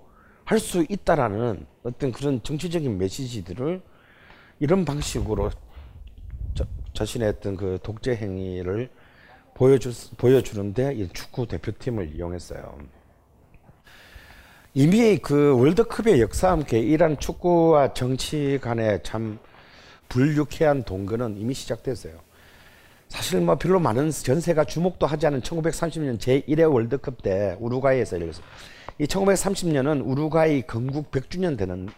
할 0.47 0.59
수 0.59 0.83
있다라는 0.89 1.67
어떤 1.83 2.13
그런 2.13 2.43
정치적인 2.43 2.97
메시지들을 2.97 3.83
이런 4.61 4.87
방식으로 4.87 5.51
자, 6.99 7.05
자신의 7.05 7.29
어떤 7.29 7.57
그 7.57 7.79
독재 7.81 8.17
행위를 8.17 8.91
보여주, 9.55 9.93
보여주는데 10.17 10.95
이 10.95 11.09
축구 11.13 11.47
대표팀을 11.47 12.17
이용했어요. 12.17 12.77
이미 14.75 15.19
그 15.19 15.57
월드컵의 15.57 16.21
역사와 16.21 16.55
함께 16.55 16.81
이란 16.81 17.17
축구와 17.17 17.95
정치 17.95 18.59
간의 18.61 19.01
참 19.05 19.39
불유쾌한 20.09 20.83
동거는 20.83 21.37
이미 21.39 21.55
시작됐어요. 21.55 22.15
사실 23.07 23.41
뭐 23.43 23.55
별로 23.55 23.79
많은 23.79 24.11
전세가 24.11 24.65
주목도 24.65 25.07
하지 25.07 25.29
않은 25.29 25.43
1930년 25.43 26.19
제1회 26.19 26.73
월드컵 26.73 27.23
때 27.23 27.57
우루과이에서 27.61 28.21
열렸어요. 28.21 28.45
이 28.99 29.05
1930년은 29.05 30.05
우루과이 30.05 30.63
건국 30.63 31.13
100주년 31.13 31.57
되는 31.57 31.89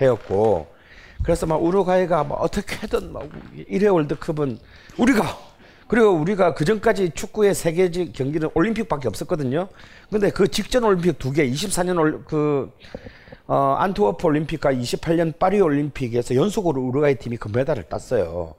해였고 0.00 0.79
그래서 1.22 1.46
막 1.46 1.62
우루과이가 1.62 2.24
뭐 2.24 2.38
어떻게든 2.38 3.12
막 3.12 3.28
1회 3.56 3.92
월드컵은 3.92 4.58
우리가 4.98 5.50
그리고 5.90 6.10
우리가 6.10 6.54
그 6.54 6.64
전까지 6.64 7.10
축구의 7.14 7.52
세계 7.52 7.90
경기는 7.90 8.48
올림픽밖에 8.54 9.08
없었거든요. 9.08 9.68
근데 10.08 10.30
그 10.30 10.46
직전 10.46 10.84
올림픽 10.84 11.18
두 11.18 11.32
개, 11.32 11.44
24년 11.50 11.98
올, 11.98 12.24
그, 12.24 12.70
어, 13.48 13.74
안트워프 13.76 14.24
올림픽과 14.24 14.72
28년 14.72 15.36
파리 15.36 15.60
올림픽에서 15.60 16.36
연속으로 16.36 16.80
우루과이 16.80 17.16
팀이 17.16 17.38
금메달을 17.38 17.88
땄어요. 17.88 18.54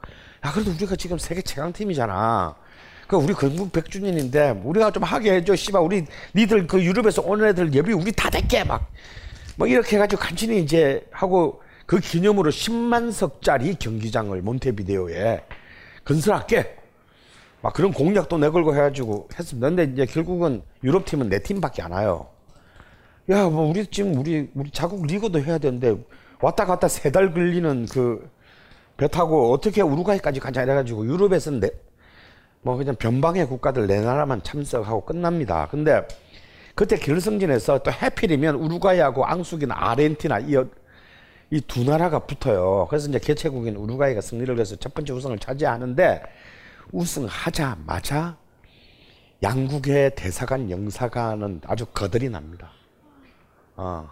야, 0.45 0.52
그래도 0.52 0.71
우리가 0.71 0.97
지금 0.97 1.17
세계 1.17 1.41
최강팀이잖아. 1.41 2.54
그 3.08 3.15
우리 3.15 3.34
건국 3.34 3.71
100주년인데 3.71 4.62
우리가 4.65 4.91
좀 4.91 5.04
하게 5.04 5.36
해줘. 5.36 5.56
씨발 5.56 5.82
우리 5.82 6.06
니들 6.36 6.67
그 6.67 6.84
유럽에서 6.84 7.21
오는 7.21 7.47
애들 7.47 7.74
예비 7.74 7.93
우리 7.93 8.12
다 8.12 8.30
될게 8.30 8.65
막. 8.65 8.89
뭐 9.56 9.67
이렇게 9.67 9.95
해가지고 9.95 10.21
간신히 10.21 10.62
이제 10.62 11.08
하고 11.12 11.62
그 11.91 11.99
기념으로 11.99 12.51
10만 12.51 13.12
석짜리 13.12 13.75
경기장을 13.75 14.41
몬테비데오에 14.41 15.43
건설할게. 16.06 16.77
막 17.62 17.73
그런 17.73 17.91
공약도 17.91 18.38
내걸고 18.38 18.73
해가지고 18.73 19.27
했습니다. 19.38 19.67
근데 19.67 19.84
이제 19.84 20.06
결국은 20.06 20.62
유럽 20.86 21.04
팀은 21.04 21.27
네 21.27 21.39
팀밖에 21.39 21.82
안 21.82 21.91
와요. 21.91 22.30
야, 23.30 23.49
뭐 23.49 23.69
우리 23.69 23.86
지금 23.88 24.17
우리 24.17 24.49
우리 24.56 24.71
자국 24.71 25.06
리그도 25.06 25.41
해야 25.41 25.58
되는데 25.58 25.97
왔다 26.39 26.63
갔다 26.65 26.88
세 26.88 27.12
달 27.12 27.34
걸리는 27.34 27.88
그 27.88 28.25
배 28.95 29.10
타고 29.10 29.51
어떻게 29.51 29.82
우루과이까지 29.82 30.39
가자 30.39 30.63
이래가지고 30.63 31.06
유럽에서는 31.06 31.60
네, 31.60 31.71
뭐 32.62 32.77
그냥 32.77 32.95
변방의 32.95 33.47
국가들 33.47 33.88
네 33.88 33.99
나라만 33.99 34.43
참석하고 34.43 35.01
끝납니다. 35.04 35.67
근데 35.69 36.08
그때 36.73 36.95
결승전에서 36.95 37.80
또 37.80 37.91
해필이면 37.91 38.56
우루과이하고 38.56 39.25
앙숙인 39.25 39.71
아르헨티나 39.73 40.39
이 40.39 40.56
이 41.52 41.60
두 41.60 41.84
나라가 41.84 42.20
붙어요. 42.20 42.88
그래서 42.90 43.10
이제 43.10 43.20
개최국인 43.20 43.76
우루과이가 43.76 44.22
승리를 44.22 44.58
해서 44.58 44.78
첫 44.78 44.94
번째 44.94 45.12
우승을 45.14 45.38
차지하는데 45.38 46.24
우승하자 46.94 47.80
마자 47.86 48.38
양국의 49.44 50.16
대사관 50.16 50.72
영사관은 50.72 51.62
아주 51.66 51.86
거들이 51.88 52.30
납니다. 52.30 52.72
어. 53.76 54.10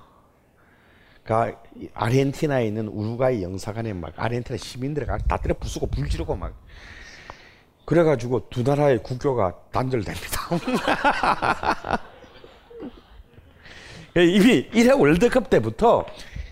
그러니까 1.23 1.61
아르헨티나에 1.93 2.65
있는 2.67 2.87
우루과이 2.87 3.41
영사관에 3.41 3.93
막 3.93 4.11
아르헨티나 4.17 4.57
시민들이 4.57 5.05
다 5.05 5.37
때려 5.37 5.53
부수고 5.57 5.87
불 5.87 6.09
지르고 6.09 6.35
막 6.35 6.53
그래가지고 7.85 8.49
두 8.49 8.63
나라의 8.63 9.01
국교가 9.01 9.55
단절됩니다. 9.71 10.49
이미 14.17 14.69
1회 14.71 14.99
월드컵 14.99 15.49
때부터 15.49 16.05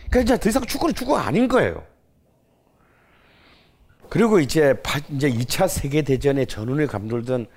그러니까 0.09 0.21
이제 0.21 0.39
더 0.39 0.49
이상 0.49 0.63
축구는 0.63 0.95
축구가 0.95 1.25
아닌 1.25 1.47
거예요. 1.47 1.83
그리고 4.09 4.39
이제 4.39 4.73
이제 5.11 5.29
2차 5.29 5.67
세계 5.67 6.01
대전의 6.01 6.47
전운을 6.47 6.87
감돌던 6.87 7.47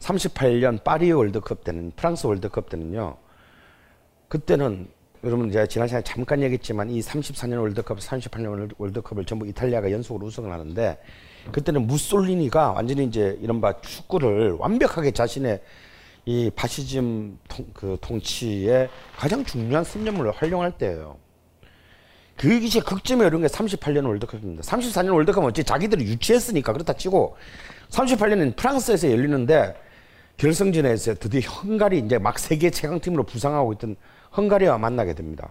38년 0.00 0.82
파리 0.82 1.12
월드컵 1.12 1.64
때는 1.64 1.92
프랑스 1.96 2.26
월드컵 2.26 2.70
때는요. 2.70 3.16
그때는 4.28 4.88
여러분 5.24 5.50
제가 5.50 5.66
지난 5.66 5.88
시간에 5.88 6.04
잠깐 6.04 6.42
얘기했지만 6.42 6.90
이 6.90 7.00
34년 7.00 7.60
월드컵, 7.60 7.98
38년 7.98 8.72
월드컵을 8.78 9.24
전부 9.24 9.46
이탈리아가 9.46 9.90
연속으로 9.90 10.26
우승을 10.26 10.52
하는데 10.52 10.98
그때는 11.50 11.86
무솔리니가 11.86 12.72
완전히 12.72 13.04
이제 13.04 13.36
이른바 13.42 13.80
축구를 13.80 14.52
완벽하게 14.52 15.10
자신의 15.10 15.60
이 16.26 16.50
파시즘 16.54 17.38
통, 17.48 17.66
그 17.74 17.96
통치의 18.00 18.88
가장 19.16 19.44
중요한 19.44 19.82
신념을 19.82 20.30
활용할 20.30 20.72
때예요. 20.78 21.16
그 22.38 22.52
이제 22.54 22.80
극점에 22.80 23.26
이런 23.26 23.40
게 23.40 23.48
38년 23.48 24.06
월드컵입니다. 24.06 24.62
34년 24.62 25.12
월드컵은 25.14 25.48
어찌 25.48 25.64
자기들이 25.64 26.04
유치했으니까 26.04 26.72
그렇다 26.72 26.92
치고 26.92 27.36
38년은 27.90 28.56
프랑스에서 28.56 29.10
열리는데 29.10 29.74
결승전에서 30.36 31.14
드디어 31.14 31.40
헝가리 31.40 31.98
이제 31.98 32.18
막 32.18 32.38
세계 32.38 32.70
최강팀으로 32.70 33.24
부상하고 33.24 33.72
있던 33.74 33.96
헝가리와 34.36 34.78
만나게 34.78 35.14
됩니다. 35.14 35.50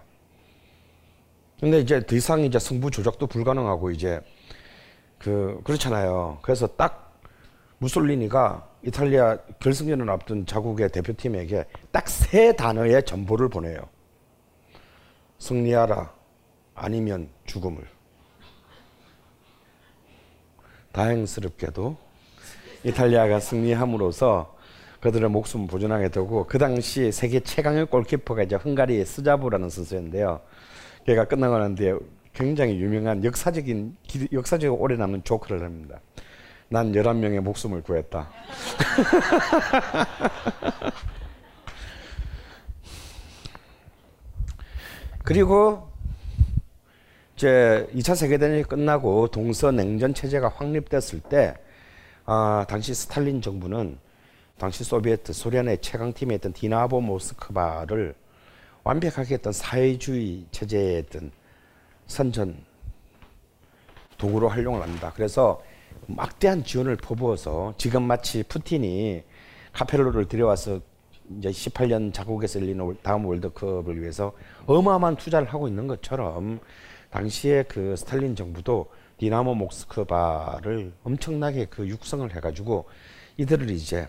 근데 1.60 1.80
이제 1.80 2.00
더 2.06 2.16
이상 2.16 2.40
이제 2.40 2.58
승부 2.58 2.90
조작도 2.90 3.26
불가능하고 3.26 3.90
이제 3.90 4.20
그 5.18 5.60
그렇잖아요. 5.64 6.38
그래서 6.40 6.66
딱 6.68 7.20
무솔리니가 7.78 8.66
이탈리아 8.82 9.36
결승전을 9.58 10.08
앞둔 10.08 10.46
자국의 10.46 10.90
대표팀에게 10.90 11.64
딱 11.90 12.08
세 12.08 12.52
단어의 12.52 13.04
전보를 13.04 13.48
보내요. 13.48 13.78
승리하라. 15.38 16.17
아니면 16.80 17.28
죽음을. 17.46 17.82
다행스럽게도 20.92 21.96
이탈리아가 22.84 23.40
승리함으로써 23.40 24.56
그들의 25.00 25.28
목숨 25.30 25.66
보존하게 25.66 26.08
되고 26.08 26.46
그 26.46 26.58
당시 26.58 27.12
세계 27.12 27.40
최강의 27.40 27.86
골키퍼가 27.86 28.42
이제 28.44 28.56
헝가리의 28.56 29.04
스자부라는 29.06 29.70
선수였는데요. 29.70 30.40
걔가 31.06 31.26
뒤에 31.76 31.94
굉장히 32.32 32.80
유명한 32.80 33.24
역사적인 33.24 33.96
기- 34.02 34.28
역사적으로 34.32 34.80
오래 34.80 34.96
남는 34.96 35.24
조크를 35.24 35.62
합니다. 35.62 36.00
난 36.68 36.92
11명의 36.92 37.40
목숨을 37.40 37.82
구했다. 37.82 38.28
그리고 45.24 45.87
이제 47.38 47.88
2차 47.94 48.16
세계대전이 48.16 48.64
끝나고 48.64 49.28
동서냉전 49.28 50.12
체제가 50.12 50.48
확립됐을 50.56 51.20
때 51.20 51.54
아, 52.26 52.66
당시 52.68 52.92
스탈린 52.94 53.40
정부는 53.42 53.96
당시 54.58 54.82
소비에트 54.82 55.32
소련의 55.32 55.78
최강팀이 55.80 56.34
했던 56.34 56.52
디나보 56.52 57.00
모스크바를 57.00 58.16
완벽하게 58.82 59.34
했던 59.34 59.52
사회주의 59.52 60.46
체제의 60.50 61.04
어떤 61.06 61.30
선전 62.08 62.56
도구로 64.18 64.48
활용을 64.48 64.82
합니다. 64.82 65.12
그래서 65.14 65.62
막대한 66.08 66.64
지원을 66.64 66.96
퍼부어서 66.96 67.74
지금 67.78 68.02
마치 68.02 68.42
푸틴이 68.42 69.22
카페로를 69.74 70.26
들여와서 70.26 70.80
이제 71.38 71.50
18년 71.50 72.12
자국에서 72.12 72.58
열리는 72.60 72.84
월- 72.84 72.96
다음 73.00 73.26
월드컵을 73.26 74.00
위해서 74.00 74.32
어마어마한 74.66 75.14
투자를 75.14 75.46
하고 75.46 75.68
있는 75.68 75.86
것처럼 75.86 76.58
당시에 77.10 77.64
그 77.64 77.96
스탈린 77.96 78.36
정부도 78.36 78.90
디나모 79.18 79.54
모스크바를 79.54 80.92
엄청나게 81.02 81.66
그 81.66 81.88
육성을 81.88 82.34
해가지고 82.34 82.86
이들을 83.36 83.70
이제 83.70 84.08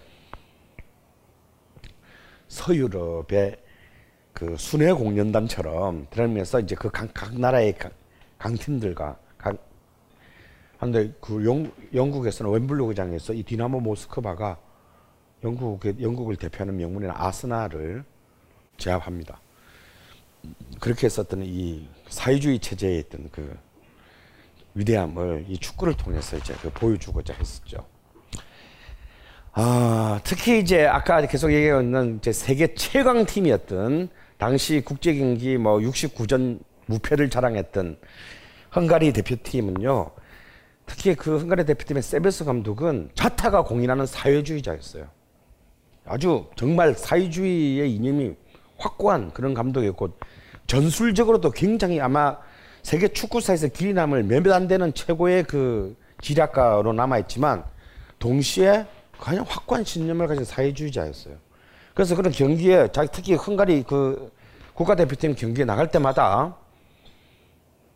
서유럽의 2.47 3.57
그 4.33 4.55
순회 4.57 4.93
공연단처럼 4.93 6.07
들으면서 6.09 6.59
이제 6.59 6.75
그각각 6.75 7.39
나라의 7.39 7.73
강, 7.77 7.91
강팀들과 8.37 9.17
각 9.37 9.57
한데 10.77 11.13
그 11.19 11.45
영, 11.45 11.71
영국에서는 11.93 12.51
웸블리 12.51 12.83
구장에서 12.83 13.33
이 13.33 13.43
디나모 13.43 13.81
모스크바가 13.81 14.57
영국 15.43 15.85
영국을 16.01 16.35
대표하는 16.35 16.77
명문인 16.77 17.11
아스날을 17.13 18.03
제압합니다. 18.77 19.41
그렇게 20.79 21.05
했었던 21.05 21.43
이 21.43 21.87
사회주의 22.09 22.59
체제에 22.59 22.99
있던 22.99 23.29
그 23.31 23.57
위대함을 24.73 25.45
이 25.47 25.57
축구를 25.57 25.95
통해서 25.95 26.37
이제 26.37 26.53
그 26.61 26.69
보여주고자 26.71 27.33
했었죠. 27.33 27.85
아, 29.53 30.19
특히 30.23 30.59
이제 30.59 30.85
아까 30.85 31.25
계속 31.25 31.51
얘기했는 31.51 32.17
이제 32.17 32.31
세계 32.31 32.73
최강 32.75 33.25
팀이었던 33.25 34.09
당시 34.37 34.81
국제 34.85 35.13
경기 35.15 35.57
뭐 35.57 35.79
69전 35.79 36.59
무패를 36.85 37.29
자랑했던 37.29 37.97
헝가리 38.75 39.11
대표팀은요. 39.13 40.11
특히 40.85 41.15
그 41.15 41.39
헝가리 41.39 41.65
대표팀의 41.65 42.01
세베스 42.01 42.45
감독은 42.45 43.09
자타가 43.15 43.63
공인하는 43.63 44.05
사회주의자였어요. 44.05 45.07
아주 46.05 46.47
정말 46.55 46.93
사회주의의 46.95 47.93
이념이 47.93 48.35
확고한 48.77 49.31
그런 49.33 49.53
감독이었고 49.53 50.17
전술적으로도 50.69 51.49
굉장히 51.49 51.99
아마 51.99 52.37
세계 52.83 53.07
축구사에서 53.07 53.69
길이 53.69 53.91
남을 53.91 54.23
몇안 54.23 54.67
되는 54.67 54.93
최고의 54.93 55.43
그 55.43 55.97
지략가로 56.21 56.93
남아있지만 56.93 57.63
동시에 58.19 58.85
가장 59.19 59.43
확고한 59.47 59.83
신념을 59.83 60.27
가진 60.27 60.45
사회주의자였어요. 60.45 61.35
그래서 61.95 62.15
그런 62.15 62.31
경기에 62.31 62.89
자기 62.91 63.09
특히 63.11 63.33
헝가리 63.33 63.83
그 63.83 64.31
국가대표팀 64.75 65.35
경기에 65.35 65.65
나갈 65.65 65.89
때마다 65.89 66.55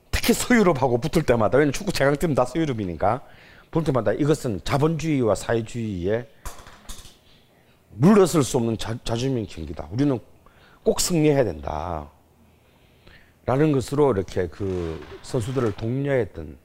특히 0.10 0.34
서유럽하고 0.34 0.98
붙을 0.98 1.26
때마다 1.26 1.60
왜냐면 1.60 1.74
축구 1.74 1.94
최강팀은 1.94 2.34
다 2.34 2.44
서유럽이니까 2.44 3.22
붙을 3.70 3.86
때마다 3.86 4.14
이것은 4.14 4.62
자본주의와 4.64 5.36
사회주의의 5.36 6.28
물러설 7.92 8.44
수 8.44 8.58
없는 8.58 8.80
자, 8.80 8.98
자주민 9.04 9.46
경기다. 9.46 9.90
우리는 9.92 10.20
꼭 10.84 11.00
승리해야 11.00 11.44
된다. 11.44 12.10
라는 13.46 13.72
것으로 13.72 14.12
이렇게 14.14 14.48
그 14.48 15.02
선수들을 15.22 15.74
독려했던 15.74 16.58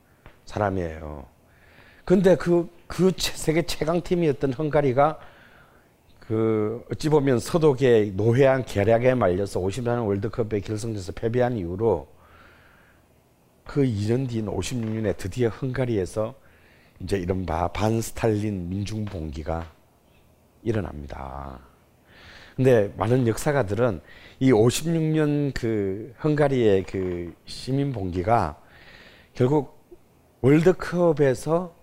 사람이에요. 0.44 1.26
근데 2.04 2.36
그, 2.36 2.68
그 2.86 3.12
최- 3.16 3.36
세계 3.36 3.62
최강팀이었던 3.62 4.52
헝가리가 4.54 5.18
그 6.20 6.84
어찌 6.90 7.08
보면 7.08 7.38
서독의 7.40 8.12
노회한 8.12 8.64
계략에 8.64 9.14
말려서 9.14 9.60
50년 9.60 10.06
월드컵의 10.06 10.60
결승전에서 10.60 11.12
패배한 11.12 11.56
이후로 11.56 12.06
그 13.64 13.82
2년 13.82 14.28
뒤인 14.28 14.46
56년에 14.46 15.16
드디어 15.16 15.48
헝가리에서 15.48 16.34
이제 17.00 17.16
이른바 17.18 17.68
반스탈린 17.68 18.68
민중봉기가 18.68 19.70
일어납니다. 20.62 21.60
근데 22.56 22.92
많은 22.96 23.26
역사가들은 23.26 24.00
이 24.40 24.52
56년 24.52 25.52
그 25.52 26.14
헝가리의 26.22 26.84
그 26.84 27.34
시민 27.44 27.92
봉기가 27.92 28.56
결국 29.34 29.84
월드컵에서 30.42 31.74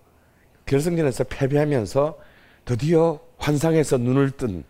결승전에서 0.64 1.24
패배하면서 1.24 2.18
드디어 2.64 3.20
환상에서 3.38 3.98
눈을 3.98 4.30
뜬 4.32 4.64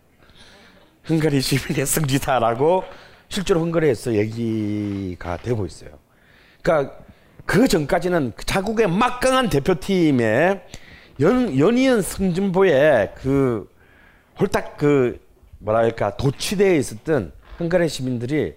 헝가리 1.09 1.39
시민의 1.39 1.85
승리다라고 1.85 2.83
실제로 3.29 3.61
헝가리에서 3.61 4.13
얘기가 4.15 5.37
되고 5.37 5.65
있어요. 5.65 5.91
그러니까 6.61 6.97
그 7.45 7.67
전까지는 7.67 8.33
자국의 8.45 8.87
막강한 8.87 9.49
대표팀의 9.49 10.61
연, 11.21 11.57
연이은 11.57 12.01
승진보에 12.01 13.13
그 13.15 13.69
홀딱 14.39 14.77
그 14.77 15.25
뭐랄까 15.59 16.15
도취되어 16.17 16.75
있었던 16.75 17.31
헝가리 17.59 17.89
시민들이 17.89 18.55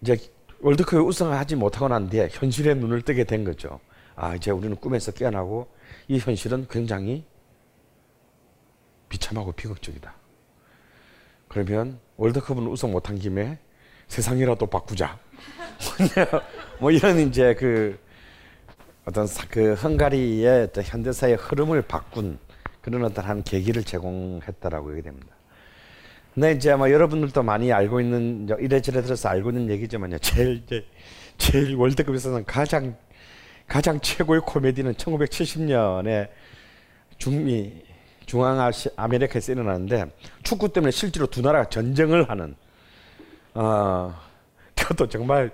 이제 0.00 0.16
월드컵에 0.60 1.00
우승하지 1.00 1.56
못하고 1.56 1.88
난 1.88 2.08
뒤에 2.08 2.28
현실에 2.30 2.74
눈을 2.74 3.02
뜨게 3.02 3.24
된 3.24 3.44
거죠. 3.44 3.80
아 4.14 4.34
이제 4.34 4.50
우리는 4.50 4.76
꿈에서 4.76 5.12
깨어나고 5.12 5.68
이 6.08 6.18
현실은 6.18 6.66
굉장히 6.68 7.24
비참하고 9.08 9.52
비극적이다. 9.52 10.14
그러면 11.48 11.98
월드컵은 12.16 12.66
우승 12.68 12.92
못한 12.92 13.18
김에 13.18 13.58
세상이라도 14.08 14.66
바꾸자. 14.66 15.18
뭐 16.78 16.90
이런 16.90 17.18
이제 17.20 17.54
그 17.54 17.98
어떤 19.04 19.26
사- 19.26 19.46
그 19.48 19.74
헝가리의 19.74 20.70
현대사의 20.74 21.36
흐름을 21.36 21.82
바꾼 21.82 22.38
그런 22.82 23.04
어떤 23.04 23.24
한 23.24 23.42
계기를 23.42 23.82
제공했다라고 23.84 24.92
얘기 24.92 25.02
됩니다. 25.02 25.34
근데 26.34 26.52
이제 26.52 26.74
뭐 26.74 26.90
여러분들도 26.90 27.42
많이 27.42 27.72
알고 27.72 28.00
있는 28.00 28.48
이래저래 28.60 29.02
들어서 29.02 29.28
알고 29.28 29.50
있는 29.50 29.70
얘기지만요. 29.70 30.18
제일 30.18 30.62
이제 30.64 30.84
제일 31.38 31.74
월드컵에서는 31.74 32.44
가장 32.44 32.96
가장 33.66 34.00
최고의 34.00 34.42
코미디는 34.42 34.94
1970년에 34.94 36.28
중미 37.18 37.82
중앙아시 38.26 38.90
아메리카에서 38.96 39.52
일어나는데 39.52 40.06
축구 40.42 40.72
때문에 40.72 40.90
실제로 40.90 41.26
두 41.26 41.42
나라가 41.42 41.68
전쟁을 41.68 42.30
하는 42.30 42.54
어 43.54 44.14
그것도 44.76 45.08
정말 45.08 45.50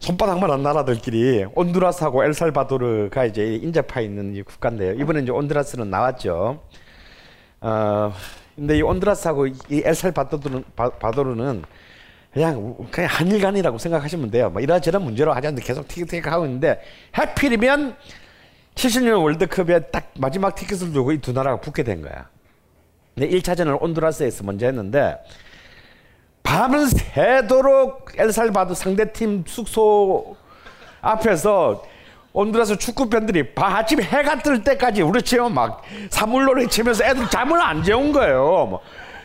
손바닥만한 0.00 0.62
나라들끼리 0.62 1.46
온두라스하고 1.54 2.24
엘살바도르가 2.24 3.24
이제 3.24 3.54
인접해 3.56 4.04
있는 4.04 4.34
이 4.34 4.42
국가인데요. 4.42 4.94
이번에 4.94 5.22
이제 5.22 5.30
온두라스는 5.30 5.90
나왔죠. 5.90 6.62
어 7.60 8.12
근데 8.58 8.76
이 8.78 8.82
온두라스하고 8.82 9.46
이 9.46 9.54
엘살바도르는 9.84 11.62
그냥 12.32 12.76
그냥 12.90 13.10
한일간이라고 13.10 13.78
생각하시면 13.78 14.32
돼요. 14.32 14.50
뭐 14.50 14.60
이런저런 14.60 15.02
문제로 15.04 15.32
하지 15.32 15.46
않는데 15.46 15.64
계속 15.64 15.86
티격태격 15.86 16.32
하고 16.32 16.44
있는데 16.44 16.80
해필이면 17.16 17.94
70년 18.74 19.22
월드컵에 19.22 19.78
딱 19.90 20.10
마지막 20.18 20.56
티켓을 20.56 20.92
두고 20.92 21.12
이 21.12 21.18
두 21.20 21.32
나라가 21.32 21.60
붙게 21.60 21.84
된 21.84 22.02
거야. 22.02 22.28
근데 23.14 23.28
1차전을 23.30 23.80
온두라스에서 23.80 24.42
먼저 24.42 24.66
했는데 24.66 25.16
밤을 26.42 26.86
새도록 26.88 28.12
엘살바도 28.16 28.74
상대팀 28.74 29.44
숙소 29.46 30.36
앞에서 31.00 31.84
온두라스 32.42 32.78
축구 32.78 33.10
팬들이 33.10 33.52
바- 33.52 33.78
아침 33.78 34.00
해가 34.00 34.38
뜰 34.38 34.62
때까지 34.62 35.02
우리 35.02 35.20
치면 35.22 35.52
막 35.52 35.82
사물놀이 36.08 36.68
치면서 36.68 37.04
애들 37.04 37.28
잠을 37.30 37.60
안 37.60 37.82
재운 37.82 38.12
거예요. 38.12 38.66
뭐. 38.70 38.80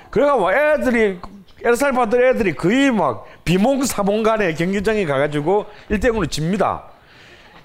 그래가 0.10 0.36
뭐 0.36 0.52
애들이 0.52 1.20
엘살바도 1.64 2.26
애들이 2.26 2.56
거의 2.56 2.90
막 2.90 3.26
비몽사몽간에 3.46 4.56
경기장에 4.56 5.06
가가지고 5.06 5.68
1대0으로 5.92 6.30
집니다. 6.30 6.86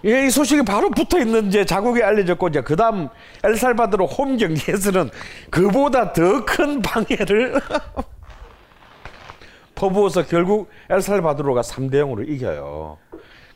예, 0.05 0.27
이 0.27 0.31
소식이 0.31 0.63
바로 0.63 0.91
붙어 0.91 1.19
있는 1.19 1.49
이제 1.49 1.65
자국에 1.65 2.05
알려졌고 2.05 2.49
이제 2.49 2.61
그다음 2.61 3.09
엘살바도르 3.43 4.05
홈 4.05 4.37
경기에서는 4.37 5.11
그보다 5.51 6.13
더 6.13 6.45
큰 6.45 6.83
방해를 6.83 7.61
퍼부어서 9.75 10.27
결국 10.27 10.69
엘살바도르가 10.91 11.63
3대 11.63 11.95
0으로 11.95 12.29
이겨요. 12.29 12.99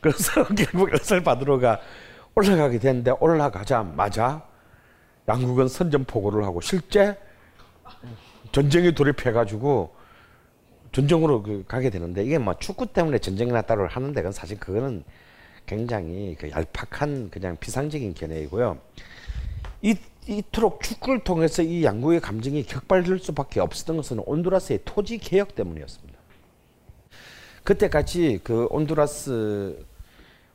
그래서 0.03 0.45
결국 0.53 0.93
엘살바도르가 0.93 1.79
올라가게 2.35 2.77
됐는데 2.77 3.11
올라가자마자 3.19 4.45
양국은 5.27 5.69
선전포고를 5.69 6.43
하고 6.43 6.59
실제 6.59 7.17
전쟁에 8.51 8.91
돌입해가지고 8.91 9.95
전쟁으로 10.91 11.41
그 11.41 11.63
가게 11.67 11.89
되는데 11.89 12.23
이게 12.23 12.37
뭐 12.37 12.53
축구 12.59 12.85
때문에 12.85 13.17
전쟁이나 13.17 13.61
따로 13.61 13.87
하는데 13.87 14.13
그건 14.13 14.31
사실 14.31 14.59
그거는 14.59 15.03
굉장히 15.65 16.35
그 16.37 16.51
얄팍한 16.51 17.29
그냥 17.31 17.55
비상적인 17.59 18.13
견해이고요. 18.13 18.77
이, 19.81 19.95
이토록 20.27 20.81
축구를 20.81 21.23
통해서 21.23 21.63
이 21.63 21.83
양국의 21.83 22.19
감정이 22.19 22.63
격발될 22.63 23.19
수밖에 23.19 23.61
없었던 23.61 23.95
것은 23.97 24.19
온두라스의 24.25 24.81
토지 24.83 25.17
개혁 25.17 25.55
때문이었습니다. 25.55 26.19
그때까지 27.63 28.41
그 28.43 28.67
온두라스 28.69 29.85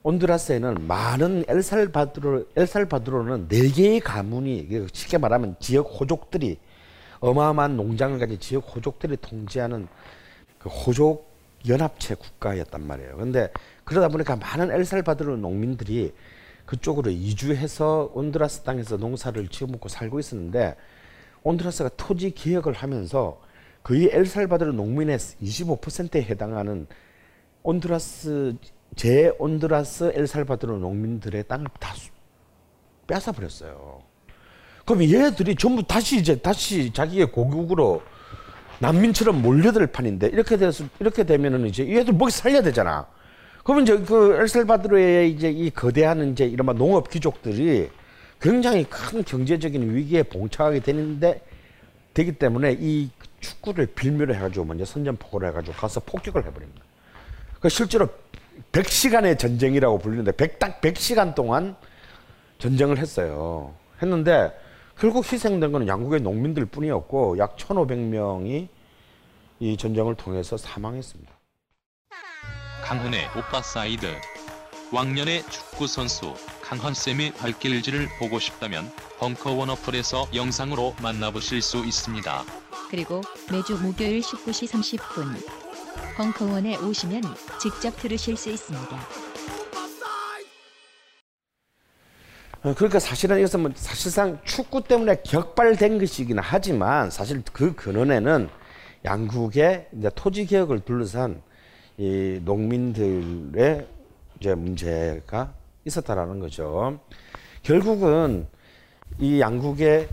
온두라스에는 0.02 0.86
많은 0.86 1.44
엘살바드로 1.48 2.46
엘살바드로는 2.56 3.48
네 3.48 3.68
개의 3.68 4.00
가문이 4.00 4.68
쉽게 4.92 5.18
말하면 5.18 5.56
지역 5.58 5.82
호족들이 6.00 6.58
어마어마한 7.20 7.76
농장을 7.76 8.18
가진 8.18 8.38
지역 8.38 8.74
호족들이 8.74 9.16
통제하는 9.20 9.88
그 10.58 10.68
호족 10.68 11.28
연합체 11.66 12.14
국가였단 12.14 12.86
말이에요. 12.86 13.16
근데 13.16 13.50
그러다 13.84 14.08
보니까 14.08 14.36
많은 14.36 14.70
엘살바도르 14.70 15.36
농민들이 15.36 16.14
그쪽으로 16.64 17.10
이주해서 17.10 18.12
온두라스 18.14 18.60
땅에서 18.60 18.96
농사를 18.96 19.48
지어먹고 19.48 19.88
살고 19.88 20.20
있었는데 20.20 20.76
온두라스가 21.42 21.90
토지 21.96 22.30
개혁을 22.30 22.74
하면서 22.74 23.40
거의 23.82 24.10
엘살바도르 24.12 24.72
농민의 24.72 25.18
25%에 25.18 26.22
해당하는 26.22 26.86
온두라스 27.62 28.54
제 28.96 29.32
온두라스 29.38 30.12
엘살바도르 30.14 30.74
농민들의 30.74 31.44
땅을 31.46 31.66
다 31.78 31.94
뺏어 33.06 33.32
버렸어요. 33.32 34.02
그럼 34.84 35.02
얘들이 35.04 35.54
전부 35.54 35.82
다시 35.82 36.18
이제 36.18 36.36
다시 36.36 36.92
자기의 36.92 37.30
고국으로 37.30 38.02
난민처럼 38.80 39.42
몰려들 39.42 39.86
판인데 39.88 40.28
이렇게 40.28 40.56
돼서 40.56 40.84
이렇게 40.98 41.24
되면은 41.24 41.66
이제 41.66 41.86
얘들 41.88 42.14
먹이 42.14 42.30
살려야 42.30 42.62
되잖아. 42.62 43.06
그러면 43.64 43.84
이제 43.84 43.98
그 43.98 44.38
엘살바도르의 44.40 45.30
이제 45.32 45.50
이 45.50 45.70
거대한 45.70 46.32
이제 46.32 46.44
이른바 46.46 46.72
농업 46.72 47.10
귀족들이 47.10 47.90
굉장히 48.40 48.84
큰 48.84 49.24
경제적인 49.24 49.94
위기에 49.94 50.22
봉착하게 50.22 50.80
되는데 50.80 51.42
되기 52.14 52.32
때문에 52.32 52.76
이 52.78 53.10
축구를 53.40 53.86
빌미로 53.86 54.34
해가지고 54.34 54.64
먼저 54.64 54.84
선전포고를 54.84 55.48
해가지고 55.48 55.76
가서 55.76 56.00
폭격을 56.00 56.46
해버립니다. 56.46 56.82
그 57.60 57.68
실제로 57.68 58.08
100시간의 58.72 59.38
전쟁이라고 59.38 59.98
불리는데 59.98 60.32
100, 60.32 60.58
딱 60.58 60.80
100시간 60.80 61.34
동안 61.34 61.76
전쟁을 62.58 62.98
했어요. 62.98 63.74
했는데 64.02 64.52
결국 64.98 65.30
희생된 65.30 65.72
것은 65.72 65.86
양국의 65.88 66.20
농민들 66.20 66.66
뿐이었고 66.66 67.38
약 67.38 67.56
1,500명이 67.56 68.68
이 69.60 69.76
전쟁을 69.76 70.14
통해서 70.16 70.56
사망했습니다. 70.56 71.32
강헌의 72.82 73.28
오빠 73.36 73.62
사이드 73.62 74.06
왕년의 74.92 75.42
축구 75.50 75.86
선수 75.86 76.34
강헌쌤의 76.62 77.32
발길질을 77.34 78.08
보고 78.18 78.38
싶다면 78.38 78.90
벙커원 79.18 79.68
어플에서 79.70 80.28
영상으로 80.34 80.94
만나보실 81.02 81.60
수 81.60 81.84
있습니다. 81.84 82.44
그리고 82.90 83.20
매주 83.50 83.78
목요일 83.78 84.20
19시 84.20 84.68
30분 84.68 85.57
벙커원에 86.18 86.76
오시면 86.78 87.22
직접 87.60 87.96
들으실 87.96 88.36
수 88.36 88.50
있습니다. 88.50 88.96
어, 92.64 92.74
그러니까 92.74 92.98
사실은 92.98 93.38
이것은 93.38 93.60
뭐 93.60 93.70
사실상 93.76 94.40
축구 94.44 94.82
때문에 94.82 95.22
격발된 95.22 96.00
것이긴 96.00 96.40
하지만 96.40 97.08
사실 97.08 97.40
그 97.52 97.76
근원에는 97.76 98.48
양국의 99.04 99.90
이제 99.96 100.10
토지 100.16 100.44
개혁을 100.44 100.80
둘러싼 100.80 101.40
이 101.98 102.40
농민들의 102.44 103.86
이제 104.40 104.54
문제가 104.56 105.54
있었다라는 105.84 106.40
거죠. 106.40 106.98
결국은 107.62 108.48
이 109.20 109.40
양국의 109.40 110.08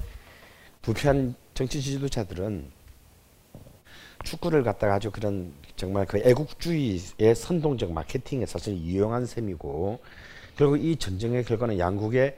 부패한 0.84 1.34
정치 1.56 1.82
지도자들은 1.82 2.72
축구를 4.24 4.64
갖다가 4.64 4.96
아주 4.96 5.10
그런 5.10 5.52
정말 5.76 6.06
그 6.06 6.18
애국주의의 6.20 7.36
선동적 7.36 7.92
마케팅에 7.92 8.46
사실 8.46 8.76
이용한 8.76 9.26
셈이고 9.26 10.00
결국 10.56 10.78
이 10.78 10.96
전쟁의 10.96 11.44
결과는 11.44 11.80
양국의 11.80 12.38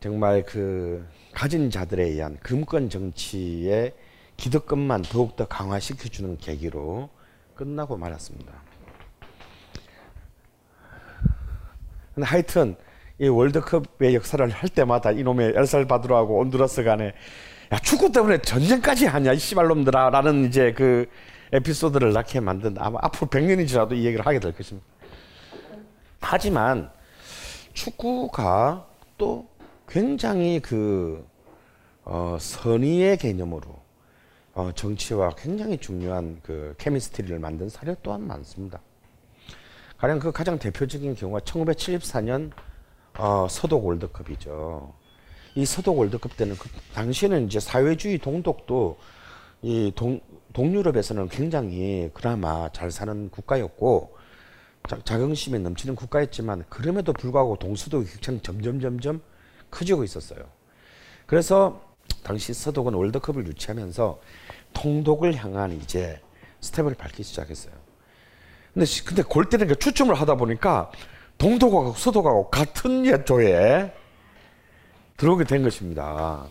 정말 0.00 0.44
그 0.44 1.06
가진 1.32 1.70
자들에 1.70 2.04
의한 2.04 2.36
금권 2.42 2.90
정치의 2.90 3.94
기득권만 4.36 5.02
더욱더 5.02 5.46
강화시켜주는 5.46 6.36
계기로 6.38 7.08
끝나고 7.54 7.96
말았습니다. 7.96 8.52
근데 12.14 12.26
하여튼 12.26 12.76
이 13.18 13.26
월드컵의 13.26 14.14
역사를 14.14 14.48
할 14.48 14.68
때마다 14.68 15.10
이놈의 15.10 15.54
엘살바도르하고 15.56 16.38
온두라스 16.38 16.84
간에 16.84 17.14
야 17.72 17.78
축구 17.80 18.12
때문에 18.12 18.38
전쟁까지 18.38 19.06
하냐 19.06 19.32
이 19.32 19.38
씨발놈들아 19.38 20.10
라는 20.10 20.44
이제 20.44 20.72
그 20.72 21.08
에피소드를 21.52 22.12
낳게 22.12 22.40
만든 22.40 22.76
아마 22.78 22.98
앞으로 23.02 23.28
100년이 23.28 23.66
지나도 23.66 23.94
이 23.94 24.04
얘기를 24.04 24.26
하게 24.26 24.40
될 24.40 24.52
것입니다. 24.52 24.86
하지만 26.20 26.90
축구가 27.72 28.86
또 29.16 29.48
굉장히 29.86 30.60
그 30.60 31.26
어, 32.04 32.36
선의의 32.40 33.18
개념으로 33.18 33.78
어, 34.54 34.72
정치와 34.74 35.30
굉장히 35.36 35.78
중요한 35.78 36.40
그 36.42 36.74
케미스트리를 36.78 37.38
만든 37.38 37.68
사례 37.68 37.94
또한 38.02 38.26
많습니다. 38.26 38.80
가령 39.98 40.18
그 40.18 40.32
가장 40.32 40.58
대표적인 40.58 41.14
경우가 41.14 41.40
1974년 41.40 42.50
어, 43.18 43.46
서독 43.48 43.84
월드컵이죠. 43.86 44.94
이 45.54 45.64
서독 45.64 45.98
월드컵 45.98 46.36
때는 46.36 46.56
그 46.56 46.68
당시에는 46.94 47.46
이제 47.46 47.58
사회주의 47.58 48.18
동독도 48.18 48.96
이 49.62 49.92
동, 49.94 50.20
동유럽에서는 50.52 51.28
굉장히 51.28 52.10
그나마 52.14 52.70
잘 52.72 52.90
사는 52.90 53.30
국가였고 53.30 54.16
자, 54.88 54.98
자긍심에 55.04 55.58
넘치는 55.58 55.94
국가였지만 55.96 56.64
그럼에도 56.68 57.12
불구하고 57.12 57.56
동서독의 57.56 58.06
격차는 58.06 58.42
점점 58.42 58.80
점점 58.80 59.20
커지고 59.70 60.04
있었어요. 60.04 60.40
그래서 61.26 61.82
당시 62.22 62.54
서독은 62.54 62.94
월드컵을 62.94 63.46
유치하면서 63.46 64.20
통독을 64.72 65.34
향한 65.36 65.72
이제 65.72 66.20
스텝을 66.60 66.94
밟기 66.94 67.22
시작했어요. 67.22 67.74
근데 68.72 68.86
시- 68.86 69.04
근데 69.04 69.22
골 69.22 69.48
때는 69.48 69.66
그 69.66 69.76
추첨을 69.76 70.14
하다 70.14 70.36
보니까 70.36 70.90
동독하고 71.36 71.92
서독하고 71.92 72.48
같은 72.50 73.04
예조에 73.04 73.92
들어오게 75.18 75.44
된 75.44 75.62
것입니다. 75.62 76.46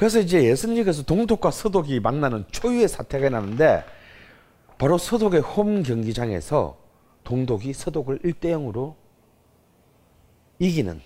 그래서 0.00 0.18
이제 0.18 0.44
예선리그에서 0.44 1.02
동독과 1.02 1.50
서독이 1.50 2.00
만나는 2.00 2.46
초유의 2.50 2.88
사태가 2.88 3.28
나는데 3.28 3.84
바로 4.78 4.96
서독의 4.96 5.42
홈 5.42 5.82
경기장에서 5.82 6.78
동독이 7.22 7.74
서독을 7.74 8.20
1대 8.20 8.44
0으로 8.44 8.94
이기는. 10.58 11.02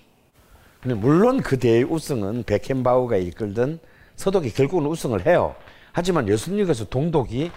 물론 0.84 1.40
그 1.40 1.58
대회 1.58 1.82
우승은 1.82 2.44
베켄바우가 2.44 3.16
이끌던 3.16 3.80
서독이 4.14 4.52
결국은 4.52 4.86
우승을 4.86 5.26
해요. 5.26 5.56
하지만 5.90 6.28
예선리그에서 6.28 6.84
동독이 6.84 7.50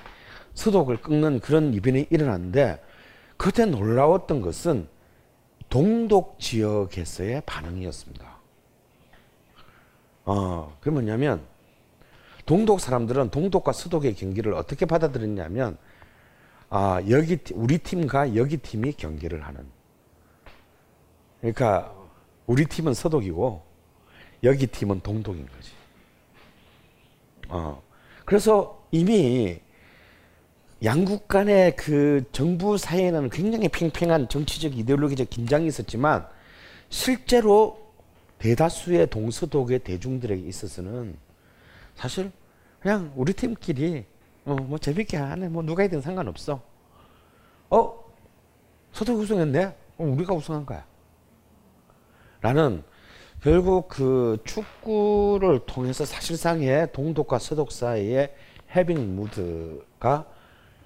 서독을 0.55 1.03
꺾는 1.03 1.41
그런 1.41 1.71
이변이 1.71 2.07
일어났는데 2.09 2.81
그때 3.37 3.65
놀라웠던 3.65 4.41
것은 4.41 4.87
동독 5.69 6.39
지역에서의 6.39 7.43
반응이었습니다. 7.45 8.26
어, 10.27 10.75
그게 10.81 10.91
뭐냐면 10.91 11.41
동독 12.45 12.81
사람들은 12.81 13.29
동독과 13.31 13.71
서독의 13.71 14.15
경기를 14.15 14.53
어떻게 14.53 14.85
받아들였냐면 14.85 15.77
아, 16.69 17.01
여기 17.09 17.37
팀- 17.37 17.61
우리 17.61 17.77
팀과 17.77 18.35
여기 18.35 18.57
팀이 18.57 18.91
경기를 18.93 19.45
하는. 19.45 19.65
그러니까 21.39 21.93
우리 22.45 22.65
팀은 22.65 22.93
서독이고 22.93 23.63
여기 24.43 24.67
팀은 24.67 24.99
동독인 24.99 25.45
거지. 25.47 25.71
어. 27.47 27.81
그래서 28.25 28.85
이미 28.91 29.61
양국 30.83 31.29
간의 31.29 31.77
그 31.77 32.25
정부 32.33 32.77
사이에는 32.77 33.29
굉장히 33.29 33.69
팽팽한 33.69 34.27
정치적 34.27 34.77
이데올로기적 34.77 35.29
긴장이 35.29 35.67
있었지만 35.67 36.27
실제로 36.89 37.86
대다수의 38.39 39.07
동서독의 39.09 39.79
대중들에게 39.79 40.47
있어서는 40.47 41.17
사실 41.95 42.31
그냥 42.79 43.11
우리 43.15 43.33
팀끼리 43.33 44.05
어, 44.45 44.55
뭐 44.55 44.77
재밌게 44.77 45.17
하네. 45.17 45.49
뭐 45.49 45.61
누가 45.61 45.83
이든 45.83 45.99
상관없어. 45.99 46.61
어? 47.69 48.03
서독 48.93 49.19
우승했네? 49.19 49.75
그럼 49.97 50.13
우리가 50.13 50.33
우승한 50.33 50.65
거야. 50.65 50.85
라는 52.39 52.81
결국 53.41 53.89
그 53.89 54.37
축구를 54.45 55.59
통해서 55.65 56.05
사실상의 56.05 56.93
동독과 56.93 57.39
서독 57.39 57.73
사이의 57.73 58.33
해빙 58.73 59.17
무드가 59.17 60.25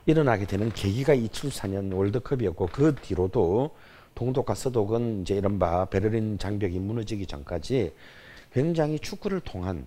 일어나게 0.08 0.46
되는 0.48 0.72
계기가 0.74 1.16
2004년 1.16 1.96
월드컵이었고 1.96 2.68
그 2.68 2.96
뒤로도 2.96 3.76
동독과 4.16 4.56
서독은 4.56 5.22
이제 5.22 5.36
이른바 5.36 5.86
베를린 5.86 6.38
장벽이 6.38 6.80
무너지기 6.80 7.26
전까지 7.26 7.94
굉장히 8.54 9.00
축구를 9.00 9.40
통한 9.42 9.86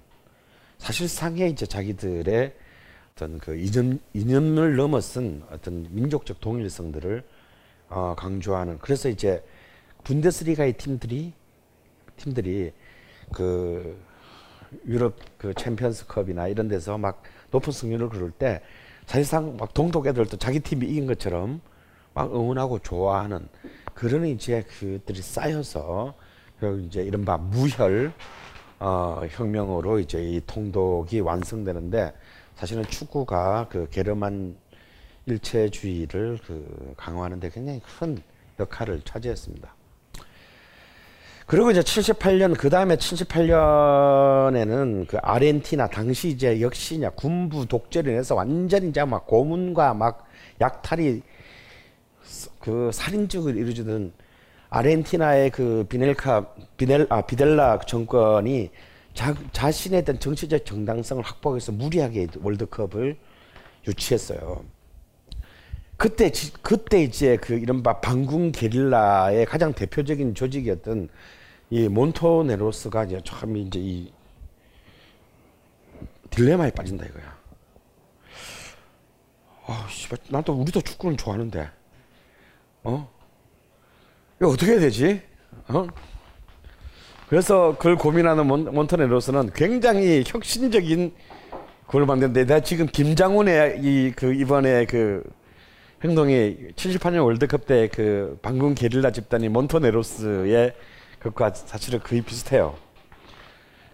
사실상의 0.78 1.50
이제 1.50 1.66
자기들의 1.66 2.54
어떤 3.14 3.38
그 3.38 3.56
이념, 3.56 4.00
이념을 4.12 4.76
넘어선 4.76 5.44
어떤 5.50 5.86
민족적 5.90 6.40
동일성들을 6.40 7.22
어, 7.90 8.14
강조하는 8.16 8.78
그래서 8.78 9.08
이제 9.08 9.42
분데스리가의 10.02 10.74
팀들이 10.74 11.32
팀들이 12.16 12.72
그 13.32 13.96
유럽 14.86 15.16
그 15.38 15.54
챔피언스컵이나 15.54 16.48
이런 16.48 16.68
데서 16.68 16.98
막 16.98 17.22
높은 17.50 17.72
승률을 17.72 18.08
그럴 18.08 18.30
때 18.30 18.60
사실상 19.06 19.56
막 19.56 19.72
동독 19.74 20.06
애들도 20.06 20.36
자기 20.38 20.60
팀이 20.60 20.86
이긴 20.86 21.06
것처럼 21.06 21.60
막 22.14 22.34
응원하고 22.34 22.78
좋아하는 22.78 23.46
그런 23.92 24.24
이제 24.26 24.62
그들이 24.62 25.20
쌓여서 25.20 26.14
그 26.58 26.82
이제 26.86 27.02
이른바 27.02 27.36
무혈 27.36 28.12
어, 28.78 29.20
혁명으로 29.28 29.98
이제 29.98 30.22
이 30.22 30.40
통독이 30.46 31.20
완성되는데 31.20 32.14
사실은 32.54 32.84
축구가 32.84 33.66
그 33.68 33.88
게르만 33.90 34.56
일체주의를 35.26 36.38
그 36.46 36.94
강화하는데 36.96 37.50
굉장히 37.50 37.82
큰 37.98 38.16
역할을 38.60 39.02
차지했습니다. 39.04 39.74
그리고 41.46 41.70
이제 41.70 41.80
78년 41.80 42.56
그 42.56 42.70
다음에 42.70 42.96
78년에는 42.96 45.06
그 45.06 45.18
아르헨티나 45.18 45.88
당시 45.88 46.28
이제 46.28 46.58
역시 46.60 46.96
이제 46.96 47.10
군부 47.14 47.66
독재를 47.66 48.16
해서 48.16 48.34
완전히 48.34 48.88
이제 48.88 49.04
막 49.04 49.26
고문과 49.26 49.92
막 49.94 50.26
약탈이 50.60 51.22
그 52.60 52.90
살인적을 52.92 53.56
이루어지던 53.56 54.12
아르헨티나의 54.70 55.50
그 55.50 55.86
비넬카 55.88 56.54
비넬 56.76 57.06
아 57.10 57.22
비델라 57.22 57.78
정권이 57.80 58.70
자, 59.14 59.34
자신의 59.52 60.00
어떤 60.00 60.18
정치적 60.18 60.66
정당성을 60.66 61.22
확보하기 61.22 61.56
위해서 61.56 61.70
무리하게 61.72 62.26
월드컵을 62.42 63.16
유치했어요. 63.86 64.64
그때 65.96 66.30
지- 66.32 66.52
그때 66.62 67.02
이제 67.04 67.36
그 67.36 67.54
이른바 67.54 68.00
반군 68.00 68.50
게릴라의 68.50 69.46
가장 69.46 69.72
대표적인 69.72 70.34
조직이었던 70.34 71.08
이 71.70 71.88
몬토네로스가 71.88 73.04
이제 73.04 73.20
참 73.24 73.56
이제 73.56 73.78
이 73.78 74.12
딜레마에 76.30 76.72
빠진다 76.72 77.06
이거야. 77.06 77.38
아, 79.66 79.86
씨발, 79.88 80.18
나도 80.28 80.52
우리도 80.52 80.80
축구는 80.80 81.16
좋아하는데, 81.16 81.70
어? 82.84 83.08
이거 84.40 84.50
어떻게 84.50 84.72
해야 84.72 84.80
되지? 84.80 85.22
어? 85.68 85.86
그래서 87.28 87.74
그걸 87.78 87.96
고민하는 87.96 88.46
몬, 88.46 88.64
몬토네로스는 88.72 89.50
굉장히 89.54 90.22
혁신적인 90.26 91.14
그걸 91.86 92.06
만드는데 92.06 92.44
내가 92.44 92.60
지금 92.60 92.86
김장훈의 92.86 93.80
이 93.82 94.12
그 94.16 94.34
이번에 94.34 94.84
그 94.86 95.22
행동이 96.04 96.56
78년 96.76 97.24
월드컵 97.24 97.66
때 97.66 97.88
그 97.88 98.38
반군 98.42 98.74
게릴라 98.74 99.10
집단이 99.10 99.48
몬토네로스의 99.48 100.74
그것과 101.18 101.54
사실은 101.54 102.00
거의 102.00 102.20
비슷해요. 102.20 102.76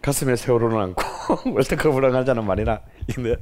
가슴에 0.02 0.36
세월호를 0.36 0.78
안고 0.78 1.02
월드컵을 1.54 2.14
하자는 2.14 2.44
말이나 2.44 2.80
근데 3.14 3.36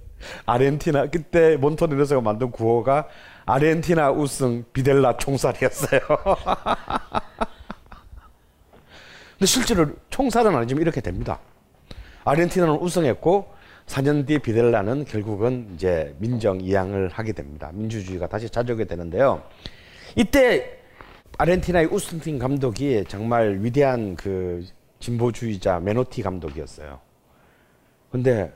아르헨티나 0.47 1.07
그때 1.07 1.57
몬토네로스가 1.57 2.21
만든 2.21 2.51
구호가 2.51 3.07
아르헨티나 3.47 4.11
우승 4.11 4.65
비델라 4.73 5.17
총살이었어요. 5.19 6.01
근데 9.39 9.47
실제로 9.47 9.87
총살은 10.11 10.55
아니지만 10.55 10.83
이렇게 10.83 11.01
됩니다. 11.01 11.39
아르헨티나는 12.25 12.75
우승했고 12.75 13.57
4년 13.87 14.27
뒤 14.27 14.39
비델라는 14.39 15.05
결국은 15.05 15.71
이제 15.75 16.15
민정 16.19 16.61
이양을 16.61 17.09
하게 17.09 17.33
됩니다. 17.33 17.71
민주주의가 17.73 18.27
다시 18.27 18.51
찾아오게 18.51 18.85
되는데요. 18.85 19.43
이때 20.17 20.79
아르헨티나의 21.39 21.87
우승팀 21.87 22.39
감독이 22.39 23.05
정말 23.07 23.61
위대한 23.61 24.17
그 24.17 24.67
진보주의자 25.01 25.81
메노티 25.81 26.23
감독이었어요. 26.23 27.01
근데 28.11 28.53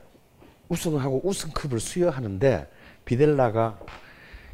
우승하고 0.69 1.21
우승컵을 1.23 1.79
수여하는데 1.79 2.69
비델라가 3.05 3.79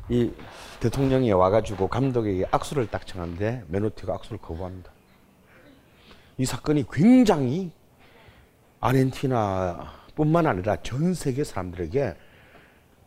이 0.10 0.32
대통령이 0.80 1.32
와가지고 1.32 1.88
감독에게 1.88 2.46
악수를 2.52 2.88
딱 2.88 3.06
청하는데 3.06 3.66
메노티가 3.68 4.14
악수를 4.16 4.40
거부합니다. 4.40 4.92
이 6.38 6.46
사건이 6.46 6.86
굉장히 6.92 7.72
아르헨티나뿐만 8.80 10.48
아니라 10.48 10.78
전 10.78 11.14
세계 11.14 11.44
사람들에게 11.44 12.16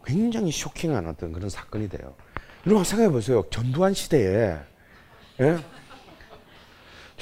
굉장히 0.04 0.50
쇼킹한 0.52 1.06
어떤 1.06 1.32
그런 1.32 1.48
사건이 1.48 1.88
돼요. 1.88 2.14
여러분 2.66 2.84
생각해 2.84 3.10
보세요. 3.10 3.42
전두환 3.50 3.94
시대에 3.94 4.58
예? 5.40 5.58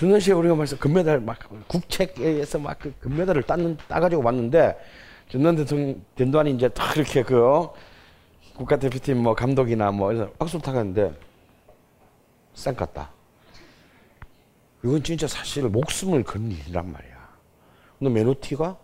전두환 0.01 0.19
시대 0.19 0.33
우리가 0.33 0.55
말해서 0.55 0.79
금메달 0.79 1.21
막 1.21 1.39
국책에서 1.69 2.59
막 2.59 2.79
그 2.79 2.95
금메달을 3.01 3.43
따는 3.43 3.77
따가지고 3.87 4.23
왔는데 4.23 4.75
전두환 5.29 5.57
대통령 5.57 6.03
전두환이 6.17 6.53
이제 6.53 6.69
딱 6.71 6.97
이렇게 6.97 7.23
그 7.23 7.47
어? 7.47 7.75
국가대표팀 8.57 9.23
뭐 9.23 9.35
감독이나 9.35 9.91
뭐 9.91 10.11
이래서 10.11 10.33
악수를 10.39 10.63
타갔는데 10.63 11.13
쌩 12.55 12.75
갔다. 12.75 13.11
이건 14.83 15.03
진짜 15.03 15.29
사실 15.29 15.65
목숨을 15.65 16.25
건 16.25 16.51
일이란 16.51 16.91
말이야. 16.91 17.29
근데 17.99 18.11
메노티가 18.11 18.79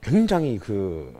굉장히 0.00 0.58
그뭐 0.60 1.10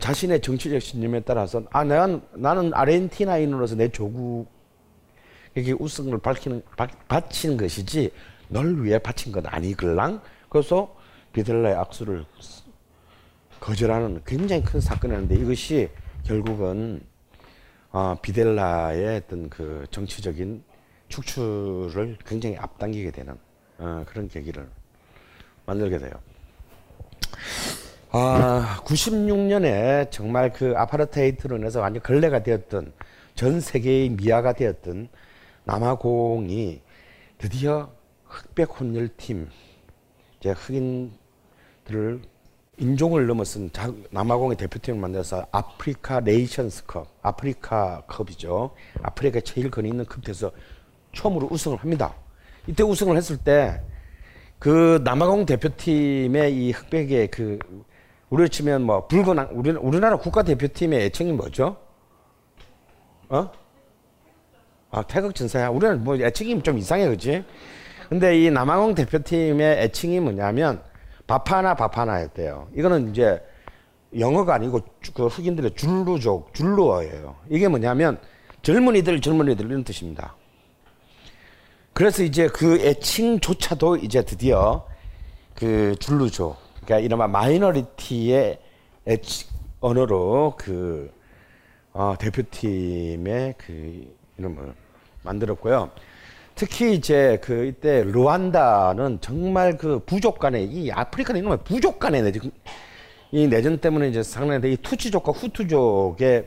자신의 0.00 0.40
정치적 0.40 0.80
신념에 0.80 1.20
따라서 1.20 1.64
아 1.70 1.84
내가 1.84 2.18
나는 2.32 2.72
아르헨티나인으로서 2.72 3.76
내 3.76 3.90
조국 3.90 4.55
에게 5.56 5.72
우승을 5.72 6.18
밝히는 6.18 6.62
바, 6.76 6.86
바치는 7.08 7.56
것이지 7.56 8.12
널 8.48 8.84
위해 8.84 8.98
바친 8.98 9.32
건 9.32 9.46
아니글랑 9.46 10.20
그래서 10.50 10.94
비델라의 11.32 11.74
악수를 11.76 12.24
거절하는 13.60 14.22
굉장히 14.26 14.62
큰 14.62 14.80
사건이었는데 14.80 15.34
이것이 15.36 15.88
결국은 16.24 17.00
어, 17.90 18.16
비델라의 18.20 19.16
어떤 19.16 19.48
그 19.48 19.86
정치적인 19.90 20.62
축출을 21.08 22.18
굉장히 22.26 22.56
앞당기게 22.56 23.10
되는 23.10 23.38
어, 23.78 24.04
그런 24.06 24.28
계기를 24.28 24.68
만들게 25.64 25.98
돼요. 25.98 26.12
아, 28.10 28.82
96년에 28.84 30.10
정말 30.10 30.52
그 30.52 30.74
아파르테이트로 30.76 31.56
인해서 31.56 31.80
완전 31.80 32.02
걸레가 32.02 32.42
되었던 32.42 32.92
전 33.34 33.60
세계의 33.60 34.10
미아가 34.10 34.52
되었던 34.52 35.08
남아공이 35.66 36.80
드디어 37.38 37.90
흑백 38.24 38.80
혼혈팀, 38.80 39.48
이제 40.38 40.50
흑인들을 40.52 42.22
인종을 42.78 43.26
넘어선 43.26 43.70
자- 43.72 43.92
남아공의 44.10 44.56
대표팀을 44.58 45.00
만들어서 45.00 45.44
아프리카 45.50 46.20
네이션스컵, 46.20 47.08
아프리카 47.22 48.02
컵이죠. 48.06 48.74
아프리카 49.02 49.40
제일 49.40 49.70
근위 49.70 49.88
있는 49.88 50.04
컵에서 50.06 50.52
처음으로 51.14 51.48
우승을 51.50 51.78
합니다. 51.78 52.14
이때 52.66 52.82
우승을 52.82 53.16
했을 53.16 53.36
때 53.36 53.80
그 54.58 55.02
남아공 55.04 55.44
대표팀의 55.44 56.56
이 56.56 56.70
흑백의 56.72 57.28
그 57.30 57.58
우리로 58.30 58.48
치면 58.48 58.82
뭐 58.84 59.06
붉은 59.06 59.38
악- 59.38 59.50
우리 59.52 59.70
우리나라 59.72 60.16
국가 60.16 60.42
대표팀의 60.44 61.02
애칭이 61.06 61.32
뭐죠? 61.32 61.76
어? 63.28 63.50
아 64.96 65.02
태극 65.02 65.34
전사야. 65.34 65.68
우리는 65.68 66.02
뭐 66.02 66.16
애칭이 66.16 66.62
좀 66.62 66.78
이상해, 66.78 67.06
그지? 67.06 67.44
근데 68.08 68.40
이 68.40 68.50
남아공 68.50 68.94
대표팀의 68.94 69.82
애칭이 69.82 70.20
뭐냐면 70.20 70.80
바파나 71.26 71.74
바파나였대요. 71.74 72.68
이거는 72.74 73.10
이제 73.10 73.42
영어가 74.18 74.54
아니고 74.54 74.80
주- 75.02 75.12
그 75.12 75.26
흑인들의 75.26 75.72
줄루족, 75.74 76.54
줄루어예요. 76.54 77.36
이게 77.50 77.68
뭐냐면 77.68 78.18
젊은이들, 78.62 79.20
젊은이들 79.20 79.66
이런 79.66 79.84
뜻입니다. 79.84 80.34
그래서 81.92 82.22
이제 82.22 82.48
그 82.48 82.78
애칭조차도 82.80 83.96
이제 83.98 84.22
드디어 84.22 84.86
그 85.54 85.94
줄루족, 85.98 86.56
그러니까 86.86 87.00
이른바 87.00 87.28
마이너리티의 87.28 88.58
애칭 89.06 89.48
언어로 89.80 90.54
그 90.56 91.12
어, 91.92 92.14
대표팀의 92.18 93.54
그 93.58 94.14
이름을 94.38 94.74
만들었고요. 95.26 95.90
특히 96.54 96.94
이제 96.94 97.38
그 97.42 97.66
이때 97.66 98.02
르완다는 98.02 99.18
정말 99.20 99.76
그 99.76 99.98
부족 100.06 100.38
간의 100.38 100.64
이 100.64 100.90
아프리카는 100.90 101.40
이놈의 101.40 101.58
부족 101.64 101.98
간의 101.98 102.22
내전 102.22 102.50
이 103.30 103.46
내전 103.46 103.78
때문에 103.78 104.08
이제 104.08 104.22
상당히 104.22 104.72
이 104.72 104.76
투치족과 104.78 105.32
후투족의 105.32 106.46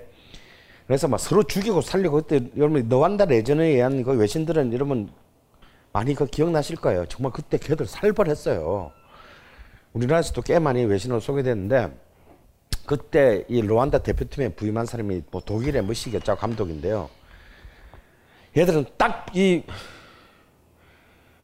그래서 0.88 1.08
막 1.08 1.20
서로 1.20 1.44
죽이고 1.44 1.82
살리고 1.82 2.24
그때 2.24 2.42
여러분 2.58 2.90
르완다 2.90 3.26
내전에 3.26 3.68
의한 3.68 4.02
그 4.04 4.18
외신들은 4.18 4.74
여러분 4.74 5.10
많이 5.94 6.16
그 6.16 6.26
기억나실 6.26 6.78
거예요. 6.78 7.06
정말 7.06 7.32
그때 7.32 7.60
걔들 7.60 7.86
살벌했어요. 7.86 8.92
우리나라에서도 9.94 10.42
꽤 10.42 10.58
많이 10.58 10.86
외신으로 10.86 11.20
소개됐는데 11.20 11.92
그때 12.88 13.46
이 13.48 13.62
르완다 13.62 14.00
대표팀에 14.00 14.50
부임한 14.50 14.88
사람이 14.88 15.22
뭐 15.30 15.42
독일의 15.42 15.84
머시겠자 15.84 16.34
감독인데요. 16.34 17.10
얘들은 18.60 18.86
딱 18.98 19.20
이 19.36 19.64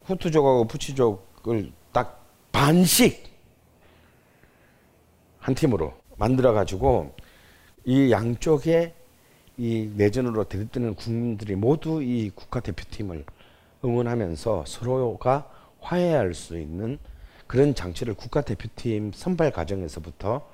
후투족하고 0.06 0.66
부치족을 0.66 1.72
딱 1.92 2.26
반씩 2.52 3.24
한 5.40 5.56
팀으로 5.56 5.94
만들어 6.18 6.54
가지고 6.54 7.14
이 7.84 8.12
양쪽에 8.12 8.94
이 9.58 9.92
내전으로 9.96 10.46
들이뜨는 10.46 10.96
국민들이 10.96 11.56
모두 11.56 12.02
이 12.02 12.32
국가 12.34 12.60
대표팀을 12.60 13.26
응원하면서 13.84 14.66
서로가 14.68 15.50
화해할 15.80 16.34
수 16.34 16.58
있는 16.58 16.98
그런 17.48 17.76
장치를 17.76 18.16
국가 18.16 18.42
대표팀 18.42 19.12
선발 19.14 19.52
과정에서부터 19.52 20.48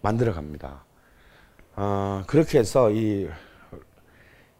만들어 0.00 0.32
갑니다. 0.32 0.84
아, 1.74 2.24
그렇게 2.26 2.58
해서 2.58 2.90
이, 2.90 3.28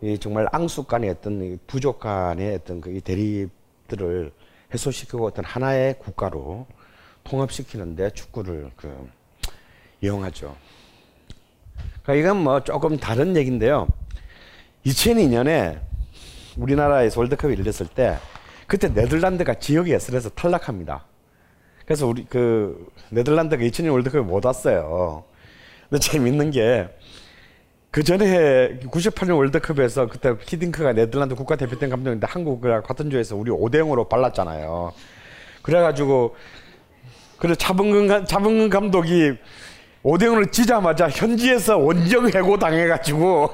이 0.01 0.17
정말 0.19 0.47
앙숙 0.53 0.87
간의 0.87 1.11
어떤 1.11 1.43
이 1.43 1.59
부족 1.67 1.99
간의 1.99 2.55
어떤 2.55 2.81
그이 2.81 3.01
대립들을 3.01 4.33
해소시키고 4.73 5.27
어떤 5.27 5.45
하나의 5.45 5.99
국가로 5.99 6.67
통합시키는데 7.25 8.11
축구를 8.11 8.71
그 8.77 9.11
이용하죠. 10.01 10.55
그러니까 12.03 12.15
이건 12.15 12.43
뭐 12.45 12.63
조금 12.63 12.97
다른 12.97 13.37
얘기인데요. 13.37 13.89
2002년에 14.87 15.81
우리나라에서 16.57 17.21
월드컵이 17.21 17.57
열렸을 17.59 17.89
때 17.93 18.17
그때 18.67 18.89
네덜란드가 18.89 19.55
지역 19.55 19.89
예선에서 19.89 20.31
탈락합니다. 20.31 21.05
그래서 21.85 22.07
우리 22.07 22.25
그 22.25 22.87
네덜란드가 23.11 23.63
2002년 23.63 23.93
월드컵에 23.93 24.23
못 24.23 24.45
왔어요. 24.45 25.25
근데 25.89 26.01
재밌는 26.01 26.51
게 26.51 26.89
그 27.91 28.03
전에 28.03 28.79
98년 28.81 29.39
월드컵에서 29.39 30.07
그때 30.09 30.35
히딩크가 30.41 30.93
네덜란드 30.93 31.35
국가대표팀 31.35 31.89
감독인데 31.89 32.27
한국과 32.29 32.83
같은 32.83 33.09
조에서 33.11 33.35
우리 33.37 33.51
5대 33.51 33.77
0으로 33.77 34.09
발랐잖아요. 34.09 34.93
그래가지고 35.63 36.37
그래 37.39 37.55
차범근 37.55 38.27
차범근 38.27 38.69
감독이 38.69 39.33
5대 40.05 40.25
0을 40.25 40.53
지자마자 40.53 41.09
현지에서 41.09 41.79
원정 41.79 42.29
해고 42.29 42.59
당해가지고 42.59 43.51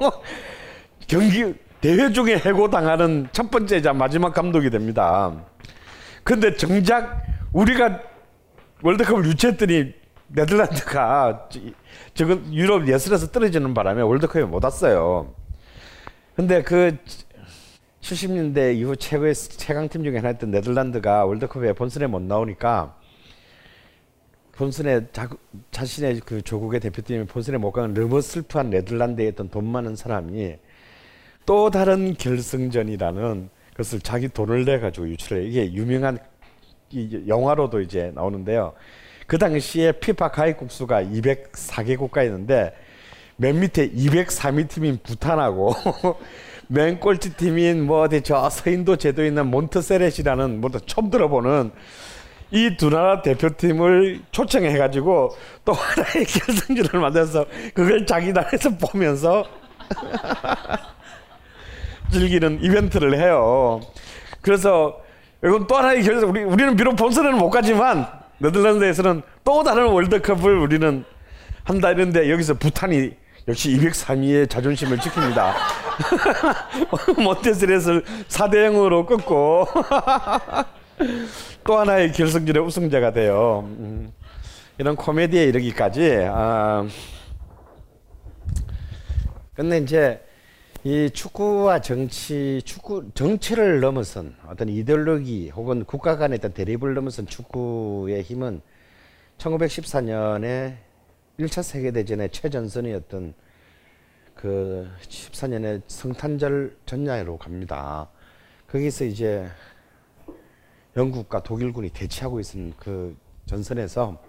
경기 1.07 1.53
대회 1.79 2.11
중에 2.11 2.37
해고 2.37 2.69
당하는 2.69 3.27
첫 3.31 3.49
번째자 3.49 3.93
마지막 3.93 4.33
감독이 4.33 4.69
됩니다. 4.69 5.31
근데 6.23 6.55
정작 6.55 7.23
우리가 7.53 8.01
월드컵을 8.81 9.25
유치했더니 9.25 9.93
네덜란드가 10.27 11.47
지금 12.13 12.53
유럽 12.53 12.87
예선에서 12.87 13.27
떨어지는 13.31 13.73
바람에 13.73 14.01
월드컵에 14.01 14.45
못 14.45 14.63
왔어요. 14.63 15.33
근데 16.35 16.61
그 16.63 16.97
70년대 18.01 18.75
이후 18.75 18.95
최고의 18.95 19.33
최강팀 19.33 20.03
중에 20.03 20.17
하나였던 20.17 20.51
네덜란드가 20.51 21.25
월드컵에 21.25 21.73
본선에 21.73 22.07
못 22.07 22.21
나오니까 22.21 22.95
본선에 24.51 25.07
자, 25.11 25.27
자신의 25.71 26.21
그 26.21 26.41
조국의 26.41 26.79
대표팀이 26.79 27.25
본선에 27.25 27.57
못 27.57 27.71
가는 27.71 27.93
너무 27.93 28.21
슬프한 28.21 28.69
네덜란드에 28.69 29.27
있던 29.29 29.49
돈 29.49 29.65
많은 29.65 29.95
사람이 29.95 30.55
또 31.45 31.69
다른 31.69 32.13
결승전이라는 32.13 33.49
것을 33.75 33.99
자기 33.99 34.29
돈을 34.29 34.65
내 34.65 34.79
가지고 34.79 35.09
유출해 35.09 35.43
이게 35.43 35.73
유명한 35.73 36.17
이 36.91 37.25
영화로도 37.27 37.81
이제 37.81 38.11
나오는데요. 38.15 38.73
그 39.27 39.37
당시에 39.37 39.93
피파 39.93 40.29
가입국 40.29 40.71
수가 40.71 41.03
204개 41.03 41.97
국가였는데 41.97 42.73
맨 43.37 43.59
밑에 43.59 43.89
203위 43.91 44.69
팀인 44.69 44.99
부탄하고 45.03 45.75
맨 46.67 46.99
꼴찌 46.99 47.35
팀인 47.35 47.85
뭐 47.85 48.01
어디 48.01 48.21
저 48.21 48.49
서인도 48.49 48.95
제도에 48.95 49.27
있는 49.27 49.47
몬트세렛이라는 49.47 50.61
뭐 50.61 50.71
처음 50.85 51.09
들어보는 51.09 51.71
이 52.51 52.77
두 52.77 52.89
나라 52.89 53.21
대표팀을 53.21 54.21
초청해 54.31 54.77
가지고 54.77 55.35
또 55.65 55.73
하나의 55.73 56.25
결승전을 56.25 57.01
만들어서 57.01 57.45
그걸 57.73 58.05
자기 58.05 58.31
나라에서 58.31 58.69
보면서 58.77 59.45
즐기는 62.11 62.63
이벤트를 62.63 63.19
해요. 63.19 63.81
그래서 64.41 65.01
이건 65.43 65.67
또 65.67 65.75
하나의 65.75 66.03
결승 66.03 66.29
우리 66.29 66.43
우리는 66.43 66.75
비록 66.75 66.95
본선에는 66.95 67.37
못 67.37 67.49
가지만 67.49 68.07
네덜란드에서는 68.39 69.21
또 69.43 69.63
다른 69.63 69.87
월드컵을 69.87 70.57
우리는 70.57 71.05
한다 71.63 71.91
이런데 71.91 72.29
여기서 72.29 72.55
부탄이 72.55 73.11
역시 73.47 73.77
203위의 73.77 74.49
자존심을 74.49 74.97
지킵니다. 74.97 75.53
몬테스렛을 77.21 78.03
4대 78.27 78.53
0으로 78.69 79.05
끊고 79.05 79.67
또 81.63 81.77
하나의 81.77 82.11
결승전의 82.11 82.63
우승자가 82.63 83.11
돼요. 83.11 83.63
음, 83.79 84.11
이런 84.77 84.95
코미디에 84.95 85.43
이르기까지. 85.45 86.25
아, 86.29 86.85
근데 89.53 89.77
이제 89.77 90.21
이 90.87 91.09
축구와 91.09 91.81
정치, 91.81 92.61
축구 92.63 93.09
정치를 93.15 93.79
넘어선 93.79 94.35
어떤 94.45 94.69
이데올로기 94.69 95.49
혹은 95.49 95.83
국가 95.83 96.15
간의 96.15 96.37
어떤 96.37 96.53
대립을 96.53 96.93
넘어선 96.93 97.25
축구의 97.25 98.21
힘은 98.21 98.61
1914년에 99.39 100.77
1차 101.39 101.63
세계 101.63 101.89
대전의 101.89 102.29
최전선이었던 102.29 103.33
그 104.35 104.87
14년의 105.01 105.81
성탄절 105.87 106.77
전야로 106.85 107.39
갑니다. 107.39 108.07
거기서 108.67 109.05
이제 109.05 109.49
영국과 110.95 111.41
독일군이 111.41 111.89
대치하고 111.89 112.39
있는 112.39 112.75
그 112.77 113.17
전선에서 113.47 114.21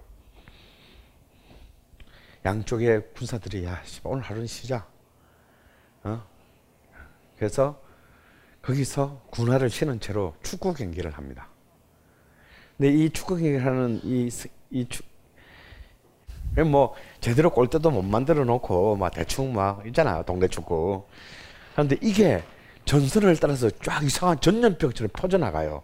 양쪽의 2.46 3.12
군사들이 3.14 3.66
야 3.66 3.82
오늘 4.04 4.22
하루는 4.22 4.46
쉬자. 4.46 4.86
어? 6.02 6.35
그래서 7.36 7.80
거기서 8.62 9.22
군화를 9.30 9.70
신은 9.70 10.00
채로 10.00 10.34
축구 10.42 10.74
경기를 10.74 11.12
합니다. 11.12 11.48
근데 12.76 12.92
이 12.92 13.10
축구 13.10 13.36
경기를 13.36 13.64
하는 13.64 14.00
이, 14.02 14.28
이 14.70 14.86
축, 14.88 15.04
뭐 16.66 16.94
제대로 17.20 17.50
골대도 17.50 17.90
못 17.90 18.02
만들어 18.02 18.44
놓고 18.44 18.96
막 18.96 19.12
대충 19.12 19.52
막 19.54 19.86
있잖아요 19.86 20.22
동네 20.24 20.48
축구. 20.48 21.04
그런데 21.72 21.96
이게 22.02 22.42
전선을 22.86 23.36
따라서 23.36 23.68
쫙 23.82 24.02
이상한 24.02 24.40
전염병처럼 24.40 25.10
퍼져나가요. 25.12 25.82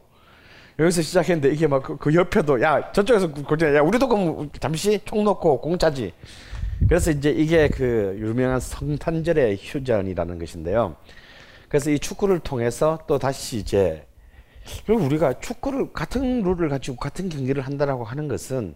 여기서 0.78 1.02
시작했는데 1.02 1.54
이게 1.54 1.66
막 1.66 1.82
그 1.82 2.14
옆에도 2.14 2.60
야 2.62 2.90
저쪽에서 2.92 3.30
골대 3.32 3.76
야 3.76 3.82
우리도 3.82 4.08
그럼 4.08 4.50
잠시 4.58 4.98
총 5.04 5.24
놓고 5.24 5.60
공짜지. 5.60 6.12
그래서 6.88 7.10
이제 7.10 7.30
이게 7.30 7.68
그 7.68 8.16
유명한 8.18 8.58
성탄절의 8.58 9.58
휴전이라는 9.60 10.38
것인데요. 10.38 10.96
그래서 11.72 11.90
이 11.90 11.98
축구를 11.98 12.40
통해서 12.40 12.98
또 13.06 13.18
다시 13.18 13.56
이제 13.56 14.06
그리고 14.84 15.04
우리가 15.04 15.40
축구를 15.40 15.94
같은 15.94 16.42
룰을 16.42 16.68
가지고 16.68 16.98
같은 16.98 17.30
경기를 17.30 17.62
한다라고 17.62 18.04
하는 18.04 18.28
것은 18.28 18.74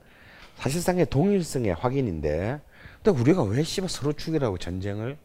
사실상의 0.55 1.05
동일성의 1.11 1.75
확인인데 1.75 2.59
근데 3.03 3.21
우리가 3.21 3.43
왜 3.43 3.63
씨발 3.63 3.91
서로 3.91 4.15
죽이라고 4.15 4.57
전쟁을 4.57 5.19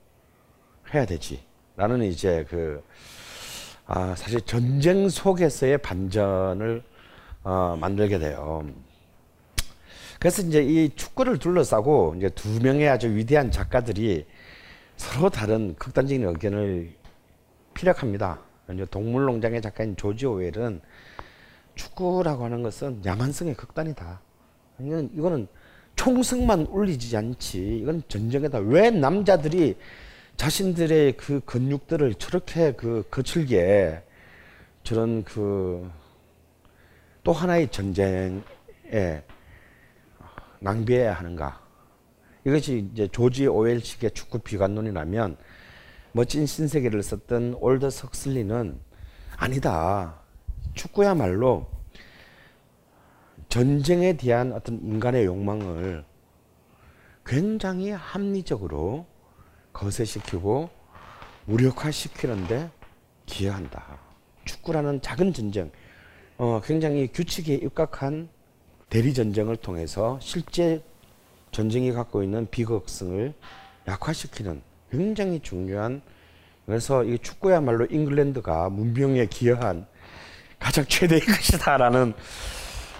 해야 0.94 1.06
되지? 1.06 1.46
라는 1.78 2.04
이제 2.04 2.46
그 2.50 2.84
아, 3.86 4.16
사실 4.18 4.42
전쟁 4.42 5.08
속에서의 5.08 5.78
반전을 5.78 6.84
어, 7.46 7.78
만들게 7.80 8.20
돼요. 8.20 8.66
그래서 10.20 10.42
이제 10.42 10.62
이 10.62 10.90
축구를 10.94 11.38
둘러싸고 11.38 12.16
이제 12.18 12.28
두 12.28 12.62
명의 12.62 12.90
아주 12.90 13.16
위대한 13.16 13.50
작가들이 13.50 14.26
서로 14.98 15.30
다른 15.30 15.74
극단적인 15.76 16.26
의견을 16.26 17.01
피력합니다. 17.74 18.40
동물농장의 18.90 19.62
작가인 19.62 19.96
조지 19.96 20.26
오웰은 20.26 20.82
축구라고 21.76 22.46
하는 22.46 22.64
것은 22.64 23.04
야만성의 23.06 23.56
극단이다. 23.56 24.22
이건 24.80 25.10
이거는 25.14 25.48
총성만 25.96 26.68
울리지 26.68 27.16
않지. 27.18 27.80
이건 27.80 28.02
전쟁에다 28.08 28.60
왜 28.60 28.90
남자들이 28.90 29.78
자신들의 30.38 31.18
그 31.18 31.42
근육들을 31.42 32.16
저렇게 32.16 32.74
그 32.74 33.04
거칠게 33.10 34.04
저런 34.84 35.24
그 35.24 36.02
또 37.24 37.34
하나의 37.34 37.70
전쟁에 37.70 38.42
낭비해야 40.60 41.14
하는가? 41.14 41.62
이것이 42.46 42.90
이제 42.92 43.08
조지 43.08 43.46
오웰식의 43.46 44.12
축구 44.12 44.40
비관론이라면 44.40 45.38
멋진 46.14 46.46
신세계를 46.46 47.04
썼던 47.04 47.56
올더 47.60 47.90
석슬리는 47.90 48.78
아니다. 49.38 50.20
축구야말로 50.74 51.68
전쟁에 53.48 54.18
대한 54.18 54.52
어떤 54.52 54.76
인간의 54.82 55.26
욕망을 55.26 56.04
굉장히 57.26 57.92
합리적으로 57.92 59.06
거세시키고 59.72 60.70
무력화시키는데 61.46 62.70
기여한다. 63.26 64.00
축구라는 64.46 65.02
작은 65.02 65.34
전쟁, 65.34 65.72
어, 66.38 66.60
굉장히 66.64 67.08
규칙에 67.08 67.54
입각한 67.56 68.28
대리 68.90 69.14
전쟁을 69.14 69.56
통해서 69.56 70.20
실제 70.22 70.84
전쟁이 71.52 71.94
갖고 71.94 72.24
있는 72.24 72.48
비극성을 72.50 73.34
약화시키는 73.88 74.62
굉장히 74.92 75.40
중요한 75.40 76.02
그래서 76.66 77.04
이 77.04 77.18
축구야말로 77.18 77.88
잉글랜드가 77.90 78.70
문명에 78.70 79.26
기여한 79.26 79.86
가장 80.60 80.86
최대의 80.86 81.22
것이다라는 81.22 82.14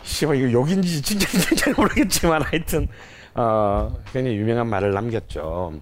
씨발 0.04 0.38
이거 0.38 0.52
욕인지 0.52 1.02
진짜인지 1.02 1.56
잘 1.58 1.74
모르겠지만 1.74 2.42
하여튼 2.42 2.88
어, 3.36 3.96
굉장히 4.12 4.36
유명한 4.38 4.68
말을 4.68 4.92
남겼죠. 4.94 5.80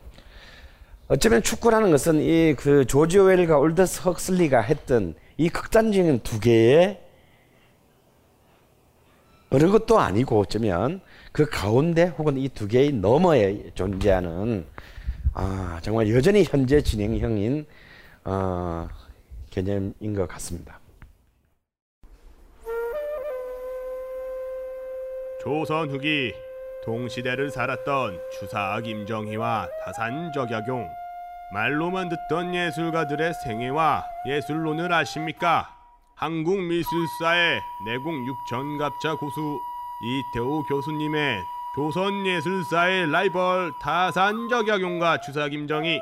어쩌면 1.07 1.41
축구라는 1.41 1.89
것은 1.89 2.19
이 2.21 2.53
그 2.57 2.85
조지 2.85 3.17
오웰과 3.17 3.57
올더스 3.57 4.01
헉슬리가 4.07 4.61
했던 4.61 5.15
이 5.37 5.49
극단적인 5.49 6.19
두 6.19 6.39
개의 6.39 6.99
어느 9.49 9.67
것도 9.71 9.99
아니고 9.99 10.39
어쩌면 10.39 11.01
그 11.31 11.45
가운데 11.49 12.03
혹은 12.17 12.37
이 12.37 12.49
두 12.49 12.67
개의 12.67 12.91
너머에 12.93 13.71
존재하는 13.73 14.65
아 15.33 15.79
정말 15.81 16.09
여전히 16.13 16.43
현재 16.43 16.81
진행형인 16.81 17.65
어, 18.25 18.87
개념인 19.49 20.13
것 20.15 20.27
같습니다. 20.27 20.79
조선 25.41 25.89
후기 25.89 26.33
동시대를 26.85 27.49
살았던 27.49 28.19
추사 28.39 28.79
김정희와 28.81 29.69
다산 29.85 30.31
적약용 30.33 30.89
말로만 31.53 32.09
듣던 32.09 32.53
예술가들의 32.53 33.33
생애와 33.45 34.03
예술론을 34.27 34.91
아십니까? 34.93 35.75
한국미술사의 36.15 37.61
내공 37.85 38.27
육전갑자 38.27 39.15
고수 39.15 39.57
이태호 40.03 40.63
교수님의 40.63 41.39
조선예술사의 41.75 43.11
라이벌 43.11 43.71
다산적약용과 43.81 45.21
추사 45.21 45.47
김정희 45.47 46.01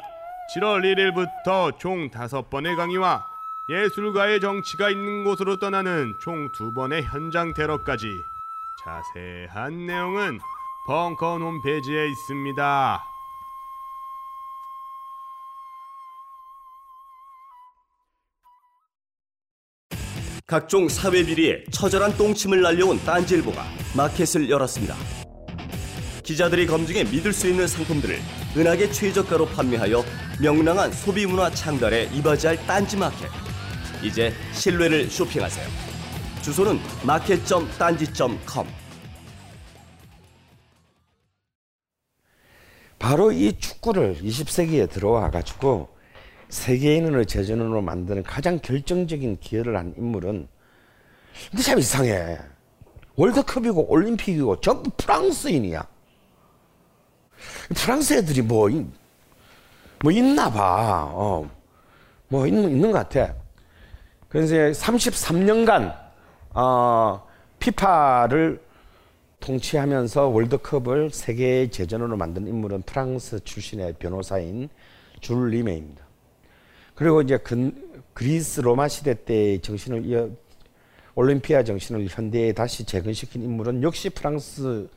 7월 0.56 0.82
1일부터 0.82 1.78
총 1.78 2.10
5번의 2.10 2.78
강의와 2.78 3.26
예술가의 3.70 4.40
정치가 4.40 4.90
있는 4.90 5.26
곳으로 5.26 5.60
떠나는 5.60 6.14
총 6.22 6.50
2번의 6.54 7.04
현장 7.04 7.54
테러까지 7.54 8.08
자세한 8.84 9.86
내용은 9.86 10.40
벙커 10.88 11.38
홈페이지에 11.38 12.08
있습니다. 12.08 13.04
각종 20.46 20.88
사회 20.88 21.26
비리에 21.26 21.66
처절한 21.72 22.16
똥침을 22.16 22.62
날려온 22.62 23.00
딴지일보가 23.04 23.66
마켓을 23.98 24.50
열었습니다. 24.50 24.96
기자들이 26.28 26.68
검증해 26.68 27.06
믿을 27.06 27.32
수 27.32 27.48
있는 27.48 27.66
상품들을 27.66 28.20
은하계 28.58 28.92
최저가로 28.92 29.46
판매하여 29.46 30.04
명랑한 30.42 30.92
소비 30.92 31.26
문화 31.26 31.50
창달에 31.50 32.10
이바지할 32.14 32.68
딴지 32.68 32.98
마켓. 32.98 33.30
이제 34.04 34.34
신뢰를 34.52 35.10
쇼핑하세요. 35.10 35.66
주소는 36.42 36.80
마켓.딴지.com. 37.06 38.68
바로 43.00 43.32
이 43.32 43.58
축구를 43.58 44.18
20세기에 44.22 44.90
들어와 44.90 45.32
가지고 45.32 45.88
세계인을 46.50 47.26
제전으로 47.26 47.82
만드는 47.82 48.24
가장 48.24 48.60
결정적인 48.60 49.40
기여를 49.40 49.78
한 49.78 49.94
인물은 49.98 50.50
근데 51.52 51.64
참 51.64 51.80
이상해. 51.80 52.38
월드컵이고 53.16 53.90
올림픽이고 53.90 54.60
전부 54.60 54.90
프랑스인이야. 54.98 55.97
프랑스 57.76 58.14
애들이 58.14 58.42
뭐, 58.42 58.70
이- 58.70 58.86
뭐 60.02 60.12
있나 60.12 60.52
봐. 60.52 61.10
어. 61.12 61.50
뭐 62.28 62.46
있는, 62.48 62.70
있는 62.70 62.92
것 62.92 62.98
같아. 63.10 63.34
그래서 64.30 64.56
33년간, 64.56 65.96
어, 66.54 67.26
피파를 67.60 68.62
통치하면서 69.40 70.28
월드컵을 70.28 71.12
세계의 71.12 71.72
제전으로 71.72 72.18
만든 72.18 72.48
인물은 72.48 72.82
프랑스 72.82 73.40
출신의 73.44 73.94
변호사인 74.00 74.70
줄 75.22 75.50
리메입니다. 75.52 76.06
그리고 76.96 77.22
이제 77.22 77.38
근, 77.38 78.02
그리스 78.14 78.60
로마 78.62 78.88
시대 78.88 79.14
때의 79.14 79.62
정신을 79.62 80.06
이어 80.06 80.30
올림피아 81.16 81.64
정신을 81.64 82.08
현대에 82.10 82.52
다시 82.54 82.84
재건시킨 82.84 83.44
인물은 83.44 83.84
역시 83.84 84.10
프랑스 84.10 84.90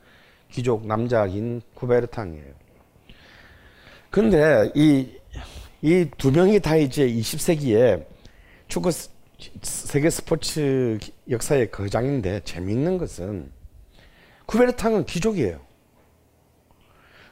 귀족 0.51 0.86
남자인 0.86 1.62
쿠베르탕이에요. 1.74 2.53
근데 4.11 4.70
이 4.74 5.09
이 5.82 6.11
두 6.18 6.30
명이 6.30 6.61
다 6.61 6.76
이제 6.76 7.07
20세기에 7.09 8.05
축구 8.68 8.90
스- 8.90 9.09
세계 9.62 10.11
스포츠 10.11 10.98
기- 11.01 11.14
역사의 11.30 11.70
거장인데 11.70 12.40
재미있는 12.44 12.98
것은 12.98 13.51
쿠베르탕은 14.44 15.07
귀족이에요. 15.07 15.59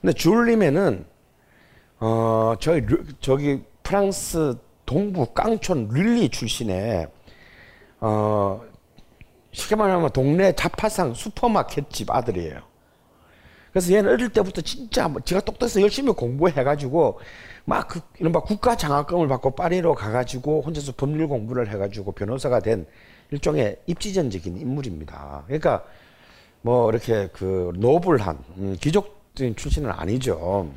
근데 0.01 0.13
줄리메는 0.15 1.05
어 2.01 2.55
저기 2.61 2.81
르- 2.81 3.05
저기 3.21 3.63
프랑스 3.83 4.57
동부 4.87 5.35
깡촌 5.35 5.89
릴리 5.93 6.31
출신의 6.31 7.07
어 8.01 8.63
쉽게 9.53 9.77
말하면 9.77 10.09
동네 10.11 10.53
자파상 10.53 11.13
슈퍼마켓집 11.13 12.11
아들이에요. 12.11 12.63
그래서 13.79 13.95
얘는 13.95 14.11
어릴 14.11 14.29
때부터 14.31 14.61
진짜 14.61 15.07
뭐 15.07 15.21
제가 15.23 15.41
똑똑해서 15.41 15.81
열심히 15.81 16.13
공부해가지고 16.13 17.21
막 17.65 17.87
그 17.87 18.01
이른바 18.19 18.41
국가 18.41 18.77
장학금을 18.77 19.29
받고 19.29 19.53
파리로 19.53 19.95
가가지고 19.95 20.63
혼자서 20.63 20.95
법률 20.97 21.29
공부를 21.29 21.69
해가지고 21.73 22.11
변호사가 22.13 22.59
된 22.59 22.87
일종의 23.31 23.77
입지전적인 23.87 24.59
인물입니다. 24.59 25.45
그러니까 25.47 25.85
뭐 26.63 26.91
이렇게 26.91 27.29
그 27.33 27.71
노블한 27.77 28.39
음, 28.57 28.77
귀족적인 28.81 29.55
출신은 29.55 29.91
아니죠. 29.91 30.69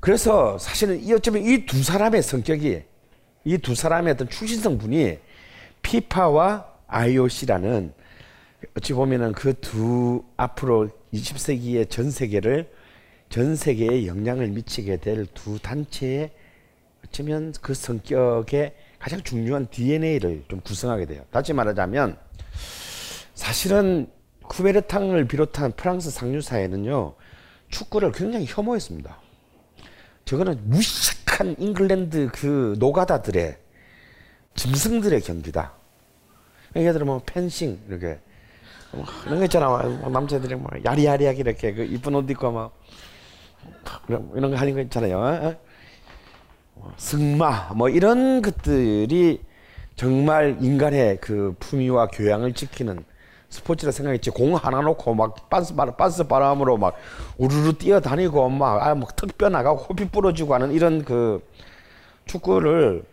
그래서 0.00 0.58
사실은 0.58 1.00
이 1.00 1.12
어쩌면 1.12 1.44
이 1.44 1.66
두 1.66 1.84
사람의 1.84 2.22
성격이 2.22 2.82
이 3.44 3.58
두 3.58 3.76
사람의 3.76 4.14
어떤 4.14 4.28
출신 4.28 4.60
성분이 4.60 5.18
피파와 5.82 6.66
IOC라는 6.88 7.92
어찌 8.76 8.92
보면은 8.92 9.30
그 9.32 9.54
두 9.54 10.24
앞으로 10.36 10.88
20세기의 11.12 11.90
전 11.90 12.10
세계를 12.10 12.70
전 13.28 13.56
세계에 13.56 14.06
영향을 14.06 14.48
미치게 14.48 14.98
될 14.98 15.26
두 15.34 15.58
단체의 15.58 16.30
어쩌면 17.04 17.52
그 17.60 17.74
성격의 17.74 18.74
가장 18.98 19.22
중요한 19.22 19.66
DNA를 19.70 20.44
좀 20.48 20.60
구성하게 20.60 21.06
돼요. 21.06 21.24
다시 21.30 21.52
말하자면 21.52 22.16
사실은 23.34 24.08
쿠베르탕을 24.42 25.26
비롯한 25.26 25.72
프랑스 25.72 26.10
상류사회는요 26.10 27.14
축구를 27.70 28.12
굉장히 28.12 28.46
혐오했습니다. 28.48 29.18
저거는 30.24 30.60
무식한 30.68 31.56
잉글랜드 31.58 32.28
그 32.32 32.76
노가다들의 32.78 33.56
짐승들의 34.54 35.20
경기다. 35.22 35.72
예를 36.76 36.92
들어 36.92 37.06
뭐 37.06 37.22
펜싱 37.24 37.80
이렇게 37.88 38.18
뭐 38.92 39.04
이런 39.26 39.38
거 39.38 39.44
있잖아. 39.44 39.68
뭐 39.68 40.10
남자들이 40.10 40.54
뭐 40.54 40.70
야리야리하게 40.84 41.38
이렇게 41.38 41.72
그 41.72 41.84
이쁜 41.84 42.14
옷 42.14 42.30
입고 42.30 42.50
막 42.52 42.72
이런 44.08 44.30
이런 44.34 44.50
거 44.50 44.56
하는 44.56 44.74
거 44.74 44.80
있잖아요. 44.82 45.18
어? 45.18 45.56
뭐 46.74 46.92
승마 46.96 47.72
뭐 47.74 47.88
이런 47.88 48.42
것들이 48.42 49.42
정말 49.96 50.58
인간의 50.60 51.18
그 51.20 51.54
품위와 51.58 52.08
교양을 52.08 52.52
지키는 52.54 53.04
스포츠라 53.48 53.92
생각했지 53.92 54.30
공 54.30 54.54
하나 54.56 54.80
놓고 54.80 55.14
막 55.14 55.50
반스 55.50 55.74
바람, 55.74 55.94
반스 55.96 56.24
바람으로 56.24 56.78
막 56.78 56.96
우르르 57.36 57.74
뛰어다니고 57.74 58.48
막, 58.48 58.86
아, 58.86 58.94
막 58.94 59.14
턱뼈 59.14 59.50
나가고 59.50 59.78
호피 59.78 60.08
부러지고 60.08 60.54
하는 60.54 60.72
이런 60.72 61.04
그 61.04 61.46
축구를 62.24 63.04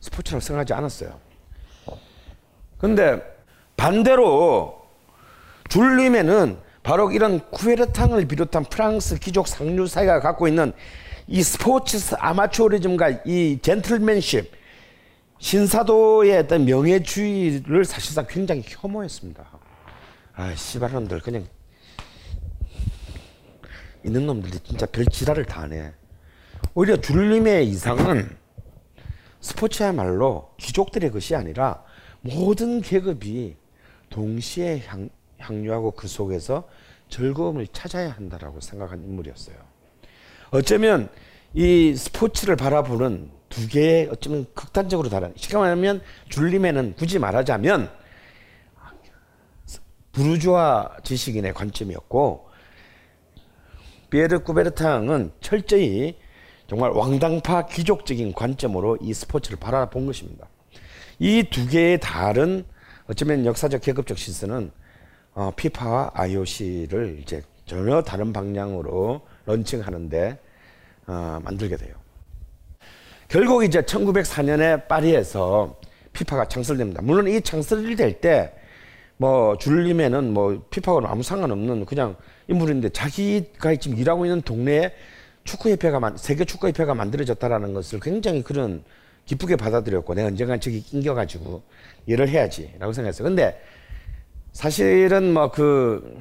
스포츠라고 0.00 0.40
생각하지 0.40 0.74
않았어요. 0.74 1.28
근데 2.78 3.37
반대로 3.78 4.82
줄림에는 5.70 6.58
바로 6.82 7.10
이런 7.12 7.48
쿠에르탕을 7.50 8.26
비롯한 8.26 8.64
프랑스 8.64 9.18
귀족 9.18 9.46
상류 9.46 9.86
사회가 9.86 10.20
갖고 10.20 10.48
있는 10.48 10.72
이 11.26 11.42
스포츠 11.42 11.96
아마추어리즘과 12.18 13.20
이 13.24 13.60
젠틀맨십 13.62 14.50
신사도의 15.38 16.38
어떤 16.38 16.64
명예주의를 16.64 17.84
사실상 17.84 18.26
굉장히 18.28 18.64
혐오했습니다. 18.66 19.46
아, 20.34 20.54
씨발놈들 20.54 21.20
그냥 21.20 21.46
있는 24.04 24.26
놈들이 24.26 24.58
진짜 24.60 24.86
별 24.86 25.06
지랄을 25.06 25.44
다 25.44 25.62
하네. 25.62 25.92
오히려 26.74 26.96
줄림의 26.96 27.68
이상은 27.68 28.36
스포츠야말로 29.40 30.50
귀족들의 30.56 31.12
것이 31.12 31.36
아니라 31.36 31.84
모든 32.20 32.80
계급이 32.80 33.56
동시에 34.10 34.82
향, 34.86 35.08
향유하고 35.38 35.92
그 35.92 36.08
속에서 36.08 36.68
즐거움을 37.08 37.66
찾아야 37.68 38.10
한다라고 38.10 38.60
생각한 38.60 39.02
인물이었어요. 39.02 39.56
어쩌면 40.50 41.08
이 41.54 41.94
스포츠를 41.94 42.56
바라보는 42.56 43.30
두 43.48 43.66
개의 43.68 44.08
어쩌면 44.10 44.46
극단적으로 44.54 45.08
다른 45.08 45.32
쉽게 45.36 45.56
말하면 45.56 46.02
줄림에는 46.28 46.94
굳이 46.96 47.18
말하자면 47.18 47.90
부르주아 50.12 50.96
지식인의 51.04 51.54
관점이었고 51.54 52.48
비에르 54.10 54.40
쿠베르탕은 54.40 55.32
철저히 55.40 56.18
정말 56.66 56.90
왕당파 56.90 57.66
귀족적인 57.66 58.32
관점으로 58.34 58.98
이 59.00 59.14
스포츠를 59.14 59.58
바라본 59.58 60.06
것입니다. 60.06 60.48
이 61.18 61.44
두 61.50 61.66
개의 61.66 61.98
다른 62.00 62.64
어쩌면 63.08 63.46
역사적 63.46 63.80
계급적 63.80 64.18
시선은 64.18 64.70
어, 65.32 65.50
피파와 65.56 66.10
IOC를 66.14 67.18
이제 67.22 67.42
전혀 67.64 68.02
다른 68.02 68.32
방향으로 68.32 69.22
런칭하는데 69.46 70.38
어, 71.06 71.40
만들게 71.42 71.76
돼요. 71.76 71.94
결국 73.28 73.64
이제 73.64 73.80
1904년에 73.80 74.88
파리에서 74.88 75.78
피파가 76.12 76.48
창설됩니다. 76.48 77.00
물론 77.00 77.28
이 77.28 77.40
창설이 77.40 77.96
될때 77.96 78.52
뭐 79.16 79.56
줄림에는 79.56 80.32
뭐 80.32 80.62
피파가 80.70 81.10
아무 81.10 81.22
상관없는 81.22 81.86
그냥 81.86 82.14
인물인데 82.48 82.90
자기가 82.90 83.74
지금 83.76 83.96
일하고 83.96 84.26
있는 84.26 84.42
동네에 84.42 84.92
축구협회가 85.44 85.98
만, 85.98 86.16
세계 86.18 86.44
축구협회가 86.44 86.94
만들어졌다라는 86.94 87.72
것을 87.72 88.00
굉장히 88.00 88.42
그런 88.42 88.84
기쁘게 89.28 89.56
받아들였고 89.56 90.14
내가 90.14 90.28
언젠간 90.28 90.58
저기 90.60 90.80
낑겨가지고 90.82 91.62
일을 92.06 92.28
해야지라고 92.28 92.92
생각했어요. 92.92 93.28
근데 93.28 93.60
사실은 94.52 95.32
뭐 95.34 95.50
그 95.50 96.20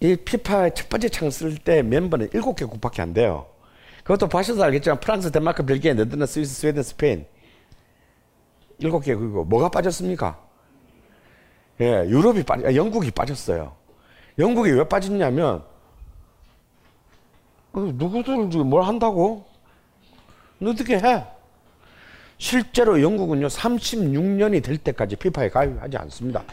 이 0.00 0.16
피파 0.16 0.68
첫 0.70 0.90
번째 0.90 1.08
창설 1.08 1.56
때 1.56 1.82
멤버는 1.82 2.28
일곱 2.34 2.56
개국밖에 2.56 3.00
안 3.00 3.14
돼요. 3.14 3.46
그것도 4.02 4.28
봐셔서 4.28 4.62
알겠지만 4.64 5.00
프랑스, 5.00 5.30
덴마크, 5.30 5.64
벨기에, 5.64 5.94
네덜란드, 5.94 6.26
스위스, 6.26 6.54
스웨덴, 6.56 6.82
스페인 6.82 7.26
일곱 8.78 9.00
개국이고 9.00 9.44
뭐가 9.46 9.70
빠졌습니까? 9.70 10.38
예, 11.80 12.04
유럽이 12.06 12.42
빠져, 12.42 12.68
아, 12.68 12.74
영국이 12.74 13.10
빠졌어요. 13.12 13.74
영국이 14.38 14.72
왜 14.72 14.86
빠졌냐면 14.86 15.64
어, 17.72 17.80
누구들 17.80 18.62
뭘 18.64 18.82
한다고? 18.82 19.46
어떻게 20.62 20.98
해? 20.98 21.24
실제로 22.44 23.00
영국은요 23.00 23.46
36년이 23.46 24.62
될 24.62 24.76
때까지 24.76 25.16
피파에 25.16 25.48
가입하지 25.48 25.96
않습니다. 25.96 26.44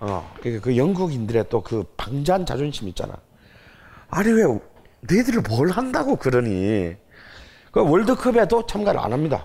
어, 0.00 0.34
그, 0.42 0.58
그 0.58 0.74
영국인들의 0.74 1.50
또 1.50 1.60
그 1.60 1.84
방자한 1.98 2.46
자존심 2.46 2.88
있잖아. 2.88 3.12
아니 4.08 4.32
왜 4.32 4.44
너희들이 5.02 5.42
뭘 5.46 5.68
한다고 5.68 6.16
그러니? 6.16 6.96
그 7.70 7.90
월드컵에도 7.90 8.64
참가를 8.64 8.98
안 9.00 9.12
합니다. 9.12 9.44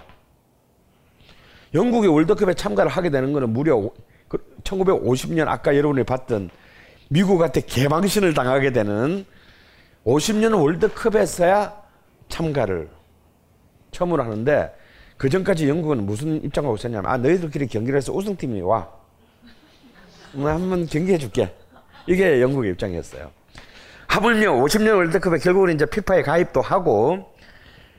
영국이 1.74 2.08
월드컵에 2.08 2.54
참가를 2.54 2.90
하게 2.90 3.10
되는 3.10 3.34
것은 3.34 3.50
무려 3.52 3.92
1950년 4.64 5.50
아까 5.50 5.76
여러분이 5.76 6.06
봤던 6.06 6.50
미국한테 7.10 7.60
개망신을 7.60 8.34
당하게 8.34 8.72
되는 8.72 9.26
50년 10.06 10.58
월드컵에서야 10.64 11.74
참가를 12.30 12.88
처음으로 13.92 14.24
하는데 14.24 14.85
그 15.18 15.30
전까지 15.30 15.70
영국은 15.70 16.06
무슨 16.06 16.44
입장하고 16.44 16.76
있었냐면 16.76 17.10
아 17.10 17.18
너희들끼리 17.18 17.68
경기를 17.68 17.98
해서 17.98 18.12
우승팀이 18.14 18.62
와. 18.62 18.90
뭐 20.34 20.50
한번 20.50 20.86
경기해 20.86 21.18
줄게. 21.18 21.54
이게 22.08 22.42
영국의 22.42 22.72
입장이었어요. 22.72 23.32
하물며 24.08 24.54
50년 24.54 24.96
월드컵에 24.98 25.40
결국은 25.40 25.74
이제 25.74 25.86
피파에 25.86 26.22
가입도 26.22 26.62
하고 26.62 27.34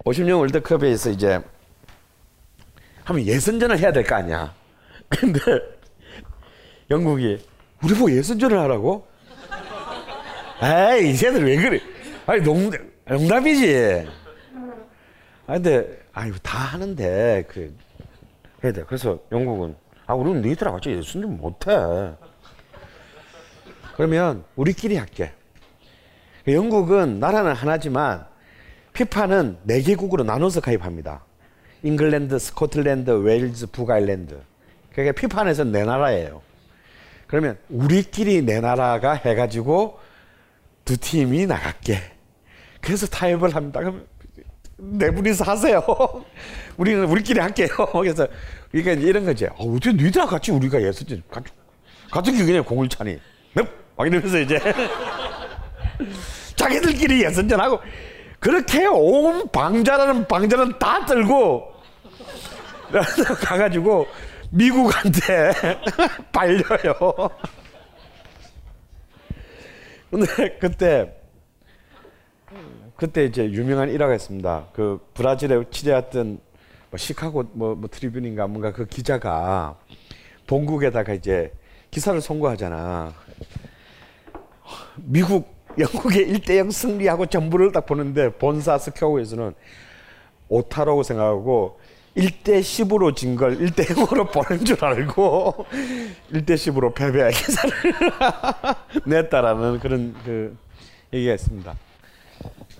50년 0.04 0.38
월드컵에서 0.38 1.10
이제 1.10 1.40
하면 3.04 3.22
예선전을 3.24 3.78
해야 3.78 3.92
될 3.92 4.04
거 4.04 4.14
아니야. 4.16 4.54
근데 5.08 5.40
영국이 6.90 7.44
우리 7.82 7.94
보고 7.94 8.10
예선전을 8.10 8.58
하라고? 8.60 9.06
에이, 10.62 11.10
이 11.10 11.14
새들 11.14 11.44
왜 11.44 11.56
그래? 11.56 11.80
아니, 12.26 12.42
농, 12.42 12.70
농담이지. 13.08 14.06
아, 15.46 15.52
근데, 15.54 15.98
아유, 16.16 16.32
다 16.42 16.58
하는데, 16.58 17.44
그, 17.46 17.76
해야 18.64 18.72
돼. 18.72 18.84
그래서 18.84 19.18
영국은, 19.30 19.76
아, 20.06 20.14
우리는 20.14 20.40
너희들하고 20.40 20.78
같이 20.78 20.88
예선전 20.88 21.36
못해. 21.36 21.70
그러면 23.94 24.42
우리끼리 24.56 24.96
할게. 24.96 25.32
영국은 26.48 27.20
나라는 27.20 27.52
하나지만 27.52 28.24
피파는 28.94 29.58
네 29.64 29.82
개국으로 29.82 30.24
나눠서 30.24 30.62
가입합니다. 30.62 31.22
잉글랜드, 31.82 32.38
스코틀랜드, 32.38 33.10
웨일즈, 33.10 33.66
북아일랜드. 33.66 34.40
그러니까 34.92 35.20
피파 35.20 35.42
안에서 35.42 35.64
네 35.64 35.84
나라예요. 35.84 36.40
그러면 37.26 37.58
우리끼리 37.68 38.40
네 38.40 38.60
나라가 38.60 39.12
해가지고 39.12 39.98
두 40.86 40.96
팀이 40.96 41.44
나갈게. 41.44 41.98
그래서 42.80 43.06
타협을 43.06 43.54
합니다. 43.54 43.80
그럼 43.80 44.06
네 44.78 45.10
분이서 45.10 45.44
하세요. 45.44 45.82
우리는 46.76 47.04
우리끼리 47.04 47.40
할게요. 47.40 47.68
그래서 47.92 48.26
그러니까 48.70 48.92
이런 48.92 49.24
거지. 49.24 49.46
어, 49.46 49.54
어떻게 49.58 49.92
너희들하고 49.92 50.30
같이 50.30 50.50
우리가 50.52 50.82
예수지 50.82 51.22
같이 51.30 51.50
같은 52.10 52.36
그냥 52.44 52.62
공을 52.64 52.88
차니. 52.88 53.18
넵! 53.54 53.66
막 53.96 54.06
이러면서 54.06 54.38
이제 54.38 54.58
자기들끼리 56.56 57.24
예선전하고 57.24 57.80
그렇게 58.38 58.86
온 58.86 59.48
방자라는 59.50 60.28
방자는 60.28 60.78
다 60.78 61.04
들고 61.06 61.72
가가지고 63.42 64.06
미국한테 64.50 65.52
발려요. 66.32 67.30
근데 70.10 70.58
그때 70.58 71.12
그때 72.96 73.24
이제 73.24 73.44
유명한 73.50 73.90
일화가 73.90 74.14
있습니다. 74.14 74.68
그 74.72 75.00
브라질에 75.14 75.64
취재했던 75.70 76.38
뭐 76.90 76.98
시카고 76.98 77.44
뭐, 77.52 77.74
뭐 77.74 77.88
트리뷴인가 77.90 78.46
뭔가 78.46 78.72
그 78.72 78.86
기자가 78.86 79.76
본국에다가 80.46 81.12
이제 81.12 81.52
기사를 81.90 82.18
송고하잖아. 82.20 83.12
미국 84.96 85.54
영국의 85.78 86.32
1대0 86.32 86.72
승리하고 86.72 87.26
전부를 87.26 87.70
딱 87.70 87.84
보는데 87.84 88.32
본사 88.32 88.78
스카고에서는 88.78 89.52
오타라고 90.48 91.02
생각하고 91.02 91.78
1대 92.16 92.60
10으로 92.60 93.14
진 93.14 93.36
걸 93.36 93.58
1대 93.58 93.84
0으로 93.88 94.24
보는 94.32 94.64
줄 94.64 94.82
알고 94.82 95.66
1대 96.32 96.54
10으로 96.54 96.94
패배할 96.94 97.30
기사를 97.30 97.70
냈다라는 99.04 99.80
그런 99.80 100.14
그 100.24 100.56
얘기가 101.12 101.34
있습니다. 101.34 101.74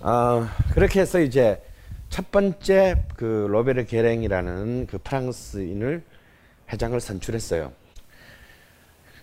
아, 0.01 0.47
그렇게 0.73 1.01
해서 1.01 1.19
이제 1.19 1.61
첫 2.09 2.31
번째 2.31 3.03
그 3.15 3.47
로베르 3.49 3.85
게랭이라는 3.85 4.87
그 4.87 4.99
프랑스인을 4.99 6.03
회장을 6.71 6.99
선출했어요. 6.99 7.71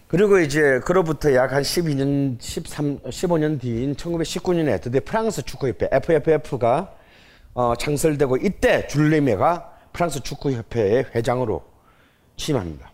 그리고 0.08 0.38
이제 0.38 0.80
그로부터 0.84 1.32
약 1.34 1.52
한 1.52 1.62
12년, 1.62 2.36
13, 2.40 3.00
15년 3.00 3.60
뒤인 3.60 3.94
1919년에 3.94 4.80
드디어 4.80 5.00
프랑스 5.04 5.42
축구협회 5.42 5.88
FFF가 5.92 6.94
어, 7.54 7.74
창설되고 7.76 8.38
이때 8.38 8.86
줄레메가 8.88 9.72
프랑스 9.92 10.20
축구협회의 10.20 11.06
회장으로 11.14 11.62
취임합니다. 12.36 12.90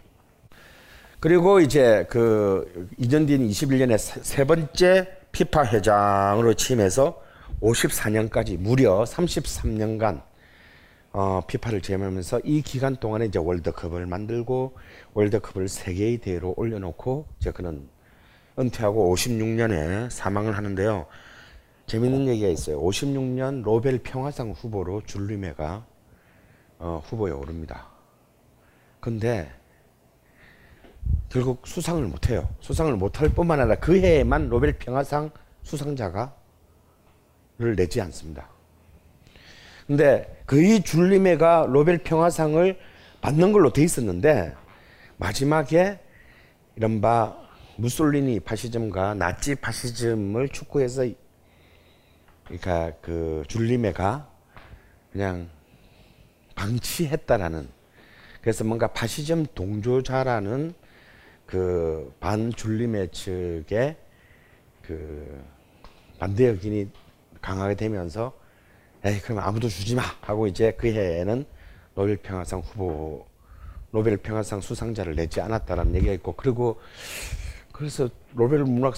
그리고 1.19 1.61
이제 1.61 2.07
그 2.11 2.89
2년 3.01 3.27
뒤인 3.27 3.49
21년에 3.49 3.97
세, 3.99 4.21
세 4.23 4.45
번째 4.45 5.09
피파 5.33 5.65
회장으로 5.67 6.55
취임해서 6.55 7.30
54년까지 7.61 8.59
무려 8.59 9.05
33년간 9.05 10.23
어, 11.13 11.41
피파를 11.47 11.81
재임하면서 11.81 12.41
이 12.45 12.63
기간 12.63 12.97
동안에 12.97 13.27
이제 13.27 13.39
월드컵을 13.39 14.07
만들고 14.07 14.77
월드컵을 15.15 15.69
세계의 15.69 16.19
대회로 16.19 16.55
올려놓고 16.57 17.27
이제 17.41 17.51
그는 17.51 17.89
은퇴하고 18.59 19.15
56년에 19.15 20.11
사망을 20.11 20.57
하는데요. 20.57 21.07
재밌는 21.87 22.29
얘기가 22.29 22.49
있어요. 22.49 22.81
56년 22.81 23.63
노벨 23.63 23.99
평화상 23.99 24.53
후보로 24.53 25.03
줄리메가 25.07 25.85
어, 26.79 27.03
후보에 27.05 27.33
오릅니다. 27.33 27.89
근데 29.01 29.51
결국 31.29 31.67
수상을 31.67 32.03
못해요. 32.05 32.49
수상을 32.61 32.95
못할 32.97 33.29
뿐만 33.31 33.61
아니라 33.61 33.77
그 33.77 33.99
해에만 33.99 34.49
노벨 34.49 34.79
평화상 34.79 35.31
수상자가 35.63 36.35
를 37.61 37.77
내지 37.77 38.01
않습니다. 38.01 38.49
근데 39.87 40.43
그이 40.47 40.81
줄리메가 40.81 41.67
노벨 41.71 41.99
평화상을 41.99 42.79
받는 43.21 43.53
걸로 43.53 43.71
돼 43.71 43.83
있었는데 43.83 44.55
마지막에 45.19 45.99
이른바 46.77 47.37
무솔리니 47.77 48.41
파시즘과 48.41 49.13
나치 49.15 49.57
파시즘을 49.57 50.49
축구해서 50.49 51.05
그러니까 52.45 52.93
그 53.03 53.43
줄리메가 53.47 54.27
그냥 55.13 55.51
방치했다라는 56.55 57.69
그래서 58.41 58.65
뭔가 58.65 58.87
파시즘 58.87 59.45
동조자라는 59.55 60.73
그 61.45 62.15
반줄리메 62.21 63.09
측의 63.09 63.97
그 64.81 65.45
반대 66.19 66.47
의견이 66.47 66.89
강하게 67.41 67.75
되면서 67.75 68.33
에이 69.05 69.21
그럼 69.21 69.39
아무도 69.41 69.69
주지 69.69 69.95
마 69.95 70.03
하고 70.21 70.47
이제 70.47 70.73
그 70.77 70.89
해에는 70.89 71.45
노벨 71.95 72.17
평화상 72.17 72.61
후보 72.61 73.27
노벨 73.91 74.17
평화상 74.19 74.61
수상자를 74.61 75.15
내지 75.17 75.41
않았다라는 75.41 75.95
얘기가 75.97 76.13
있고 76.15 76.33
그리고 76.35 76.81
그래서 77.73 78.09
노벨 78.33 78.63
문학 78.65 78.95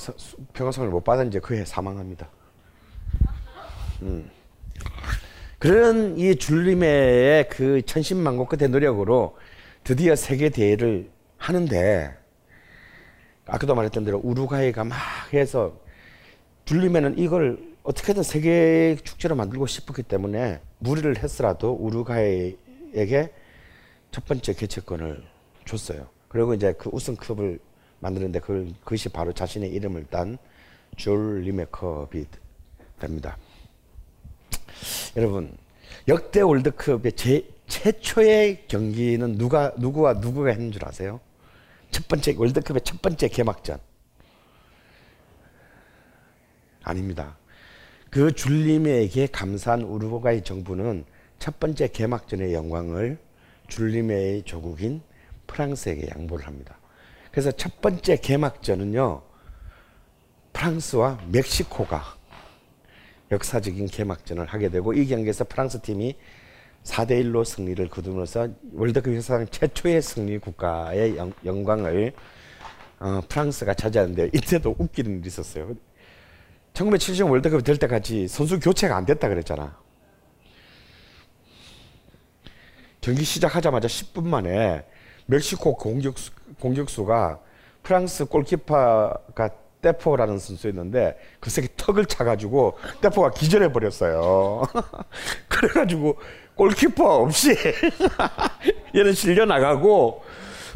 평화상을 0.53 0.88
못 0.90 1.05
받아 1.05 1.22
이제 1.22 1.38
그 1.38 1.55
해 1.55 1.64
사망합니다. 1.64 2.28
음. 4.03 4.28
그런 5.59 6.18
이 6.18 6.34
줄림의 6.34 7.49
그 7.49 7.82
천신만고 7.82 8.47
끝의 8.47 8.68
노력으로 8.68 9.38
드디어 9.84 10.16
세계 10.16 10.49
대회를 10.49 11.09
하는데 11.38 12.16
아까도 13.47 13.74
말했던 13.76 14.05
대로 14.05 14.20
우루과이가 14.24 14.82
막 14.84 14.99
해서 15.32 15.72
줄림에는 16.64 17.18
이걸 17.18 17.72
어떻게든 17.83 18.22
세계 18.22 18.97
축제로 19.03 19.35
만들고 19.35 19.66
싶었기 19.66 20.05
때문에 20.05 20.61
무리를 20.78 21.18
했으라도 21.22 21.72
우루과이에게 21.72 23.33
첫 24.11 24.24
번째 24.24 24.53
개최권을 24.53 25.24
줬어요. 25.64 26.09
그리고 26.28 26.55
이제 26.55 26.72
그 26.74 26.91
우승컵을 26.93 27.59
만드는데 27.99 28.41
그, 28.41 28.72
그것이 28.85 29.09
바로 29.09 29.33
자신의 29.33 29.70
이름을 29.70 30.07
딴줄 30.07 31.43
리메컵이 31.43 32.24
됩니다. 33.01 33.37
여러분 35.16 35.57
역대 36.09 36.41
월드컵의 36.41 37.12
제, 37.12 37.49
최초의 37.66 38.66
경기는 38.68 39.39
누가 39.39 39.72
누구와 39.76 40.14
누구가 40.14 40.51
했는 40.51 40.70
줄 40.72 40.85
아세요? 40.85 41.20
첫 41.91 42.07
번째 42.09 42.35
월드컵의 42.37 42.83
첫 42.83 43.03
번째 43.03 43.28
개막전 43.28 43.78
아닙니다. 46.83 47.37
그 48.12 48.30
줄림에게 48.30 49.26
감사한 49.28 49.84
우루과이 49.84 50.42
정부는 50.42 51.06
첫 51.38 51.58
번째 51.58 51.88
개막전의 51.88 52.52
영광을 52.52 53.16
줄림의 53.68 54.42
조국인 54.42 55.00
프랑스에게 55.46 56.10
양보를 56.14 56.46
합니다. 56.46 56.76
그래서 57.30 57.50
첫 57.52 57.80
번째 57.80 58.16
개막전은요, 58.16 59.22
프랑스와 60.52 61.22
멕시코가 61.28 62.04
역사적인 63.30 63.86
개막전을 63.86 64.44
하게 64.44 64.68
되고 64.68 64.92
이 64.92 65.06
경기에서 65.06 65.44
프랑스 65.44 65.80
팀이 65.80 66.14
4대 66.84 67.12
1로 67.12 67.46
승리를 67.46 67.88
거두면서 67.88 68.48
월드컵 68.74 69.14
역사상 69.14 69.46
최초의 69.46 70.02
승리 70.02 70.36
국가의 70.36 71.16
영, 71.16 71.64
광을 71.64 72.12
어, 73.00 73.22
프랑스가 73.26 73.72
차지하는데 73.72 74.32
이때도 74.34 74.76
웃기는 74.78 75.20
일이 75.20 75.26
있었어요. 75.26 75.74
1970 76.75 77.31
월드컵이 77.31 77.62
될 77.62 77.77
때까지 77.77 78.29
선수 78.29 78.59
교체가 78.59 78.97
안 78.97 79.05
됐다 79.05 79.29
그랬잖아. 79.29 79.77
경기 83.01 83.25
시작하자마자 83.25 83.89
10분 83.89 84.27
만에 84.27 84.85
멕시코 85.27 85.77
공격수, 85.77 86.31
공격수가 86.61 87.41
프랑스 87.83 88.25
골키퍼가 88.27 89.51
데포라는 89.83 90.39
선수였는데 90.39 91.18
그 91.41 91.51
새끼 91.51 91.68
턱을 91.77 92.07
차가지고 92.07 92.79
데포가 93.01 93.33
기절해 93.33 93.73
버렸어요. 93.73 94.62
그래가지고 95.49 96.16
골키퍼 96.55 97.16
없이 97.16 97.57
얘는 98.95 99.12
실려 99.14 99.45
나가고 99.45 100.23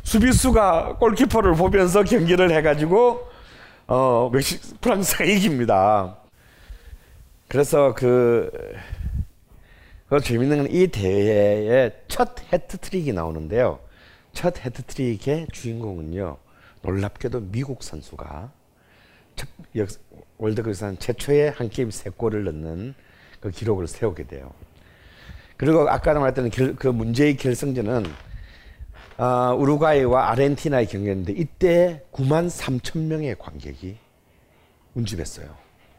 수비수가 0.03 0.97
골키퍼를 0.99 1.55
보면서 1.55 2.03
경기를 2.03 2.51
해가지고 2.51 3.36
어, 3.87 4.31
멕시, 4.33 4.59
프랑스가 4.81 5.25
이깁니다. 5.25 6.17
그래서 7.49 7.95
그, 7.95 8.51
그 10.09 10.21
재밌는 10.21 10.57
건 10.59 10.67
이 10.71 10.89
대회의 10.89 11.93
첫 12.09 12.35
헤트트릭이 12.53 13.13
나오는데요. 13.13 13.79
첫 14.33 14.65
헤트트릭의 14.65 15.49
주인공은요, 15.53 16.37
놀랍게도 16.83 17.41
미국 17.53 17.83
선수가 17.83 18.51
첫, 19.37 19.49
월드컵에서 20.39 20.99
최초의 20.99 21.53
한 21.53 21.69
게임 21.69 21.91
세 21.91 22.11
골을 22.11 22.45
넣는 22.45 22.95
그 23.41 23.51
기록을 23.51 23.87
세우게 23.87 24.27
돼요. 24.27 24.53
그리고 25.57 25.89
아까 25.89 26.13
말했던 26.15 26.51
결, 26.51 26.75
그 26.75 26.89
문제의 26.89 27.37
결승전은 27.37 28.05
어, 29.19 29.55
우루과이와 29.59 30.31
아르헨티나의 30.31 30.87
경기였는데 30.89 31.33
이때 31.33 32.03
9만 32.13 32.51
3천 32.51 32.99
명의 33.07 33.35
관객이 33.39 33.97
운집했어요. 34.95 35.49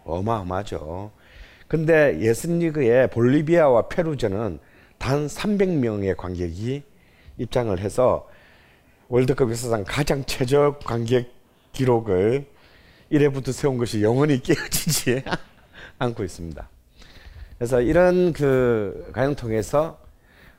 어마어마하죠. 0.05 1.11
근데 1.68 2.20
예선리그의 2.20 3.09
볼리비아와 3.09 3.89
페루전은 3.89 4.59
단 4.99 5.28
300명의 5.28 6.15
관객이 6.15 6.84
입장을 7.38 7.78
해서 7.80 8.28
월드컵 9.09 9.49
역사상 9.49 9.84
가장 9.88 10.24
최저 10.26 10.78
관객 10.84 11.32
기록을 11.72 12.45
1회부터 13.11 13.51
세운 13.51 13.78
것이 13.78 14.03
영원히 14.03 14.41
깨어지지 14.41 15.24
않고 15.97 16.24
있습니다. 16.24 16.70
그래서 17.57 17.82
이런 17.82 18.34
그 18.34 19.09
과정 19.13 19.36
통해서 19.36 19.99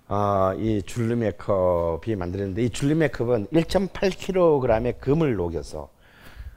어, 0.09 0.54
이 0.59 0.82
줄리메 0.82 1.32
컵이 1.32 2.16
만들었는데 2.16 2.64
이 2.64 2.70
줄리메 2.70 3.09
컵은 3.09 3.46
1.8kg의 3.48 4.98
금을 5.00 5.36
녹여서 5.36 5.90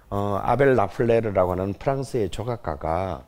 어, 0.09 0.39
아벨 0.41 0.75
라플레르라고 0.75 1.51
하는 1.51 1.73
프랑스의 1.73 2.29
조각가가 2.29 3.25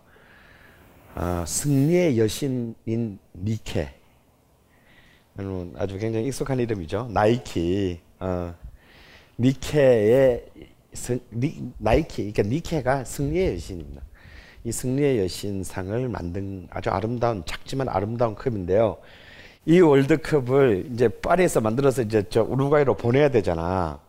어, 1.15 1.43
승리의 1.45 2.17
여신인 2.17 3.19
니케 3.35 3.93
아주 5.77 5.97
굉장히 5.97 6.27
익숙한 6.27 6.59
이름이죠 6.59 7.09
나이키 7.11 7.99
어, 8.19 8.53
니케의 9.37 10.45
스, 10.93 11.19
니, 11.31 11.71
나이키 11.77 12.31
그러니까 12.31 12.43
니케가 12.43 13.03
승리의 13.03 13.55
여신입니다. 13.55 14.01
이 14.63 14.71
승리의 14.71 15.19
여신상을 15.19 16.07
만든 16.07 16.67
아주 16.69 16.89
아름다운 16.89 17.43
작지만 17.45 17.89
아름다운 17.89 18.35
컵인데요. 18.35 18.97
이 19.65 19.79
월드컵을 19.79 20.89
이제 20.93 21.07
파리에서 21.07 21.61
만들어서 21.61 22.01
이제 22.01 22.23
저 22.29 22.43
우루과이로 22.43 22.95
보내야 22.95 23.29
되잖아. 23.29 23.99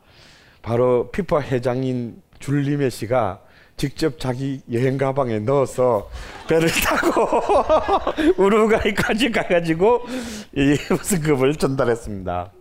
바로 0.62 1.10
피파 1.10 1.42
회장인 1.42 2.20
줄 2.40 2.76
리메 2.76 3.05
씨가 3.05 3.40
직접 3.76 4.18
자기 4.18 4.60
여행 4.72 4.96
가방에 4.98 5.38
넣어서 5.40 6.08
배를 6.48 6.68
타고 6.82 7.42
우루과이까지 8.42 9.30
가가지고 9.30 10.02
이 10.56 10.76
우승컵을 10.92 11.54
전달했습니다. 11.56 12.52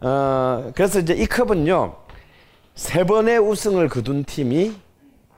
어, 0.00 0.72
그래서 0.74 0.98
이제 0.98 1.14
이 1.14 1.26
컵은요, 1.26 1.96
세 2.74 3.04
번의 3.04 3.38
우승을 3.38 3.88
거둔 3.88 4.24
팀이, 4.24 4.74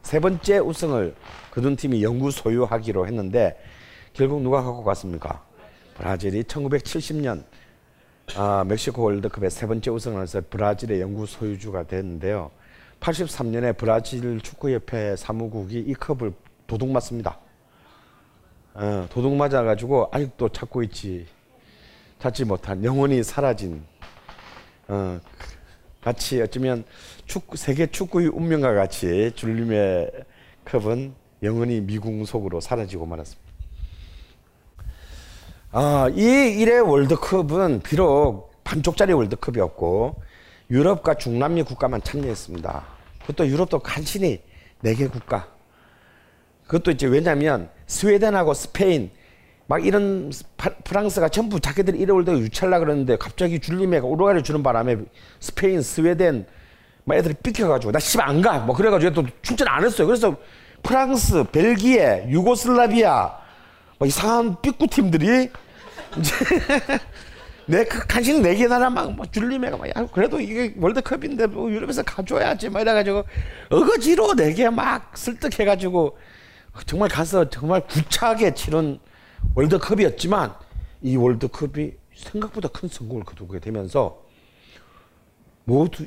세 0.03 0.21
번째 0.21 0.59
우승을 0.59 1.15
거둔 1.51 1.77
팀이 1.77 2.03
영구 2.03 2.31
소유하기로 2.31 3.07
했는데, 3.07 3.61
결국 4.13 4.41
누가 4.43 4.63
갖고 4.63 4.83
갔습니까? 4.85 5.43
브라질이 5.95 6.45
1970년 6.45 7.45
아, 8.37 8.65
멕시코 8.67 9.03
월드컵의 9.03 9.51
세 9.51 9.67
번째 9.67 9.91
우승을 9.91 10.23
해서 10.23 10.41
브라질의 10.49 11.01
영구 11.01 11.27
소유주가 11.27 11.85
됐는데요. 11.85 12.51
83년에 13.01 13.77
브라질 13.77 14.41
축구협회 14.41 15.17
사무국이 15.17 15.79
이 15.79 15.95
컵을 15.95 16.33
도둑 16.67 16.91
맞습니다. 16.91 17.39
어, 18.73 19.07
도둑 19.11 19.37
맞아가지고 19.37 20.09
아직도 20.11 20.49
찾고 20.49 20.83
있지. 20.85 21.27
찾지 22.19 22.47
못한 22.47 22.83
영원히 22.83 23.23
사라진 23.23 23.85
어, 24.89 25.21
같이 26.01 26.41
어쩌면 26.41 26.85
축구, 27.27 27.57
세계 27.57 27.87
축구의 27.87 28.29
운명과 28.29 28.73
같이 28.73 29.33
줄림의 29.35 30.11
컵은 30.65 31.15
영원히 31.43 31.81
미궁 31.83 32.25
속으로 32.25 32.61
사라지고 32.61 33.05
말았습니다. 33.05 33.44
아, 35.77 36.09
이 36.14 36.20
1회 36.22 36.89
월드컵은 36.89 37.81
비록 37.83 38.53
반쪽짜리 38.62 39.12
월드컵이었고 39.12 40.14
유럽과 40.70 41.14
중남미 41.14 41.64
국가만 41.64 42.01
참여했습니다. 42.01 42.85
그것도 43.22 43.49
유럽도 43.49 43.81
간신히 43.81 44.41
4개 44.85 45.11
국가. 45.11 45.49
그것도 46.68 46.93
이제 46.93 47.09
왜냐면 47.09 47.70
스웨덴하고 47.89 48.55
스페인 48.55 49.11
막 49.66 49.85
이런 49.85 50.31
파- 50.57 50.70
프랑스가 50.85 51.29
전부 51.31 51.59
자기들이 51.59 51.99
1회 52.07 52.14
월드컵 52.14 52.39
유치하려 52.39 52.79
그러는데 52.79 53.16
갑자기 53.16 53.59
줄리메가 53.59 54.07
우루과이를 54.07 54.45
주는 54.45 54.62
바람에 54.62 54.99
스페인, 55.41 55.83
스웨덴 55.83 56.47
막 57.03 57.16
애들이 57.16 57.35
삐켜가지고 57.35 57.91
나 57.91 57.99
씨발 57.99 58.29
안 58.29 58.41
가. 58.43 58.61
뭐 58.61 58.77
그래가지고 58.77 59.12
또 59.12 59.25
출전 59.43 59.66
안 59.66 59.85
했어요. 59.85 60.07
그래서 60.07 60.37
프랑스, 60.85 61.43
벨기에, 61.51 62.27
유고슬라비아 62.29 63.43
뭐 64.05 64.07
이상한 64.07 64.61
삐꾸 64.61 64.87
팀들이 64.87 65.49
이제 66.19 66.35
내그 67.67 68.07
간신히 68.07 68.41
네개 68.41 68.67
나라 68.67 68.91
막, 68.91 69.17
막 69.17 69.33
줄리메가 69.33 69.79
막 69.79 69.89
야, 69.89 70.07
그래도 70.13 70.39
이게 70.39 70.75
월드컵인데 70.79 71.47
뭐 71.47 71.71
유럽에서 71.71 72.03
가져야지 72.03 72.69
막 72.69 72.83
이래가지고 72.83 73.25
어거지로 73.71 74.35
네 74.35 74.53
개 74.53 74.69
막 74.69 75.17
설득해가지고 75.17 76.19
정말 76.85 77.09
가서 77.09 77.49
정말 77.49 77.87
구차하게 77.87 78.53
치른 78.53 78.99
월드컵이었지만 79.55 80.53
이 81.01 81.17
월드컵이 81.17 81.93
생각보다 82.15 82.69
큰 82.69 82.91
성공을 82.91 83.25
거두게 83.25 83.59
되면서 83.61 84.23
모두 85.65 86.05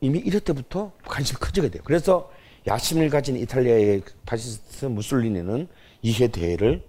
이미 0.00 0.22
1회 0.22 0.44
때부터 0.44 0.92
관심이 1.04 1.38
커지게 1.40 1.70
돼요. 1.70 1.82
그래서 1.84 2.30
야심을 2.68 3.10
가진 3.10 3.34
이탈리아의 3.36 4.02
파시스트 4.24 4.86
무솔리니는 4.86 5.66
2회 6.04 6.30
대회를 6.32 6.88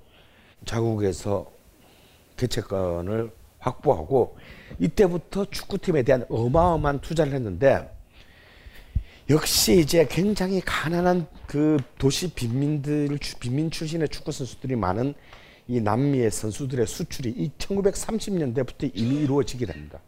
자국에서 0.65 1.51
개최권을 2.37 3.31
확보하고 3.59 4.37
이때부터 4.79 5.45
축구팀에 5.45 6.03
대한 6.03 6.25
어마어마한 6.29 7.01
투자를 7.01 7.33
했는데 7.33 7.89
역시 9.29 9.79
이제 9.79 10.05
굉장히 10.09 10.61
가난한 10.61 11.27
그 11.47 11.77
도시 11.97 12.33
빈민들 12.33 13.17
주- 13.19 13.37
빈민 13.37 13.69
출신의 13.69 14.09
축구 14.09 14.31
선수들이 14.31 14.75
많은 14.75 15.13
이 15.67 15.79
남미의 15.79 16.31
선수들의 16.31 16.87
수출이 16.87 17.29
이 17.29 17.51
1930년대부터 17.57 18.91
이미 18.93 19.15
이루어지게 19.21 19.65
됩니다. 19.67 19.99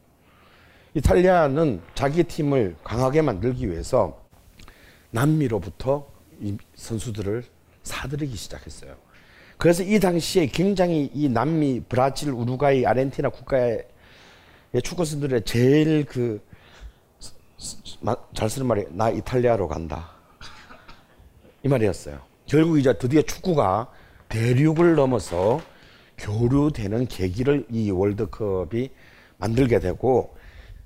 이탈리아는 0.96 1.82
자기 1.96 2.24
팀을 2.24 2.76
강하게 2.84 3.22
만들기 3.22 3.70
위해서 3.70 4.22
남미로부터 5.12 6.08
이 6.42 6.58
선수들을 6.76 7.44
사들이기 7.84 8.36
시작했어요. 8.36 8.96
그래서 9.64 9.82
이 9.82 9.98
당시에 9.98 10.48
굉장히 10.48 11.10
이 11.14 11.30
남미, 11.30 11.80
브라질, 11.88 12.32
우루과이, 12.32 12.86
아르헨티나 12.86 13.30
국가의 13.30 13.86
축구 14.84 15.06
선수들의 15.06 15.46
제일 15.46 16.04
그 16.04 16.42
잘 18.34 18.50
쓰는 18.50 18.68
말이 18.68 18.86
나 18.90 19.10
이탈리아로 19.10 19.68
간다. 19.68 20.12
이 21.64 21.68
말이었어요. 21.68 22.20
결국 22.46 22.78
이제 22.78 22.94
드디어 22.98 23.22
축구가 23.22 23.90
대륙을 24.28 24.96
넘어서 24.96 25.62
교류되는 26.18 27.08
계기를 27.08 27.66
이 27.72 27.90
월드컵이 27.92 28.90
만들게 29.38 29.80
되고 29.80 30.36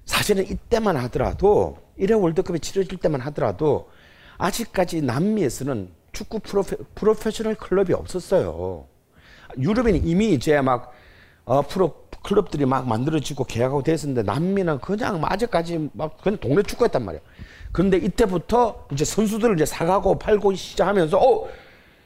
사실은 0.05 0.45
이때만 0.45 0.95
하더라도 0.97 1.77
1회 1.99 2.21
월드컵이 2.21 2.59
치러질 2.59 2.99
때만 2.99 3.21
하더라도 3.21 3.89
아직까지 4.37 5.01
남미에서는 5.01 5.89
축구 6.17 6.39
프로페, 6.39 6.77
프로페셔널 6.95 7.53
클럽이 7.55 7.93
없었어요. 7.93 8.87
유럽에는 9.59 10.03
이미 10.07 10.33
이제 10.33 10.59
막 10.61 10.91
어, 11.45 11.61
프로 11.61 12.07
클럽들이 12.23 12.65
막 12.65 12.87
만들어지고 12.87 13.43
계약하고 13.43 13.83
됐었는데 13.83 14.23
남미는 14.23 14.79
그냥 14.79 15.21
막 15.21 15.31
아직까지 15.31 15.91
막 15.93 16.17
그냥 16.17 16.39
동네 16.39 16.63
축구였단 16.63 17.05
말이야. 17.05 17.21
그런데 17.71 17.97
이때부터 17.97 18.87
이제 18.91 19.05
선수들을 19.05 19.55
이제 19.55 19.65
사가고 19.65 20.17
팔고 20.17 20.55
시작하면서 20.55 21.19
어 21.19 21.47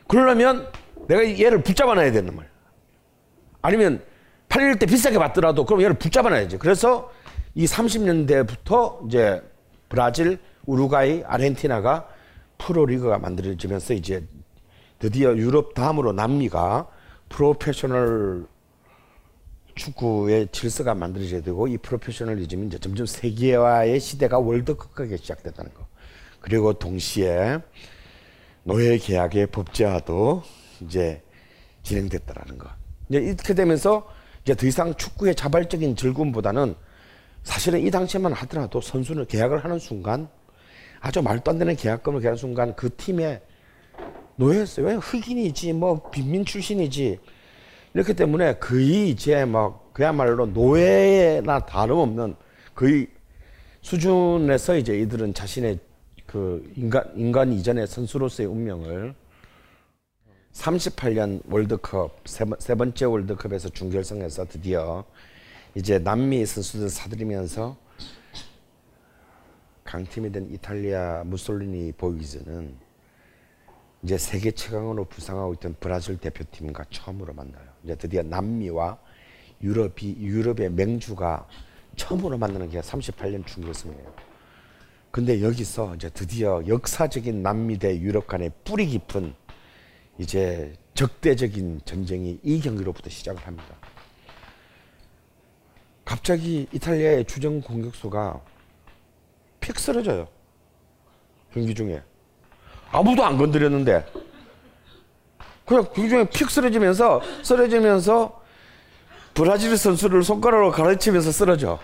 그러려면 0.07 0.68
내가 1.07 1.24
얘를 1.24 1.64
붙잡아놔야 1.64 2.12
되는 2.12 2.36
말. 2.36 2.49
아니면 3.62 4.03
팔릴 4.49 4.78
때 4.78 4.86
비싸게 4.86 5.18
받더라도 5.20 5.66
그럼 5.66 5.82
얘를 5.84 5.93
붙잡아놔야지. 5.93 6.57
그래서 6.57 7.09
이 7.55 7.66
30년대부터 7.66 9.07
이제 9.07 9.41
브라질, 9.88 10.38
우루과이, 10.66 11.24
아르헨티나가 11.26 12.07
프로리그가 12.62 13.18
만들어지면서 13.18 13.93
이제 13.93 14.26
드디어 14.99 15.36
유럽 15.36 15.74
다음으로 15.74 16.14
남미가 16.14 16.88
프로페셔널 17.30 18.45
축구의 19.74 20.49
질서가 20.51 20.93
만들어져야 20.93 21.41
되고 21.41 21.68
이 21.68 21.78
프로페셔널리즘이 21.78 22.68
이제 22.68 22.78
점점 22.78 23.05
세계화의 23.05 23.99
시대가 23.99 24.38
월드컵하게 24.38 25.18
시작됐다는 25.18 25.74
거. 25.74 25.88
그리고 26.39 26.74
동시에 26.74 27.59
노예 28.64 28.97
계약의 28.97 29.47
법제화도 29.47 30.43
이제 30.82 31.24
진행됐다라는 31.84 32.57
거. 32.57 32.70
이제 33.09 33.20
이렇게 33.20 33.53
되면서 33.55 34.07
이제 34.43 34.53
더 34.55 34.68
이상 34.68 34.93
축구의 34.95 35.36
자발적인 35.36 35.95
즐거움보다는 35.95 36.76
사실은 37.43 37.80
이 37.80 37.89
당시에만 37.89 38.34
하더라도 38.34 38.82
선수는 38.82 39.26
계약을 39.28 39.64
하는 39.64 39.80
순간 39.80 40.30
아주 41.02 41.22
말도 41.22 41.52
안 41.52 41.58
되는 41.58 41.76
계약금을 41.76 42.22
계약하는 42.22 42.38
순간 42.38 42.76
그 42.76 42.95
팀에 42.95 43.41
노예였어요. 44.36 44.86
왜 44.86 44.93
흑인이지 44.95 45.74
뭐 45.74 46.10
빈민 46.12 46.45
출신이지 46.45 47.20
이렇기 47.93 48.14
때문에 48.14 48.56
거의 48.60 49.10
이제 49.10 49.43
막 49.43 49.91
그야말로 49.93 50.45
노예나 50.45 51.66
다름없는 51.66 52.36
거의 52.76 53.08
수준에서 53.82 54.78
이제 54.78 54.97
이들은 54.99 55.34
자신의 55.34 55.80
그 56.28 56.72
인간 56.78 57.12
인간 57.16 57.52
이전의 57.52 57.88
선수로서의 57.88 58.47
운명을 58.47 59.14
38년 60.54 61.41
월드컵 61.49 62.22
세, 62.26 62.45
번- 62.45 62.60
세 62.60 62.76
번째 62.76 63.06
월드컵에서 63.06 63.70
준결승에서 63.70 64.45
드디어 64.47 65.04
이제 65.76 65.97
남미 65.99 66.45
선수들 66.45 66.89
사들이면서 66.89 67.76
강팀이 69.91 70.31
된 70.31 70.49
이탈리아 70.49 71.21
무솔리니 71.25 71.91
보이즈는 71.97 72.77
이제 74.03 74.17
세계 74.17 74.51
최강으로 74.51 75.03
부상하고 75.03 75.53
있던 75.55 75.75
브라질 75.81 76.17
대표팀과 76.17 76.85
처음으로 76.89 77.33
만나요. 77.33 77.65
이제 77.83 77.95
드디어 77.95 78.23
남미와 78.23 78.97
유럽이 79.61 80.15
유럽의 80.17 80.71
맹주가 80.71 81.45
처음으로 81.97 82.37
만나는 82.37 82.69
게 82.69 82.79
38년 82.79 83.45
준결승이에요. 83.45 84.15
근데 85.11 85.43
여기서 85.43 85.95
이제 85.95 86.09
드디어 86.09 86.63
역사적인 86.65 87.43
남미 87.43 87.77
대 87.77 87.99
유럽 87.99 88.27
간의 88.27 88.49
뿌리 88.63 88.87
깊은 88.87 89.33
이제 90.17 90.73
적대적인 90.93 91.81
전쟁이 91.83 92.39
이 92.43 92.61
경기로부터 92.61 93.09
시작을 93.09 93.45
합니다. 93.45 93.75
갑자기 96.05 96.67
이탈리아의 96.71 97.25
주전 97.25 97.61
공격수가 97.61 98.51
픽 99.62 99.80
쓰러져요. 99.80 100.28
경기 101.53 101.74
중에. 101.74 102.01
아무도 102.91 103.24
안 103.24 103.38
건드렸는데. 103.38 104.05
그냥 105.66 105.86
경기 105.93 106.09
중에 106.09 106.26
픽 106.30 106.49
쓰러지면서, 106.49 107.22
쓰러지면서 107.43 108.41
브라질 109.34 109.78
선수를 109.78 110.24
손가락으로 110.24 110.72
가르치면서 110.72 111.32
쓰러져. 111.32 111.80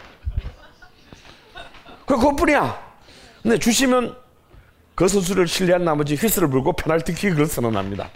그, 2.05 2.15
그것뿐이야. 2.17 2.88
근데 3.43 3.57
주시면 3.57 4.17
그 4.95 5.07
선수를 5.07 5.47
신뢰한 5.47 5.86
나머지 5.86 6.15
휘슬을 6.15 6.49
불고 6.49 6.73
페널티킥을 6.73 7.45
선언합니다. 7.45 8.09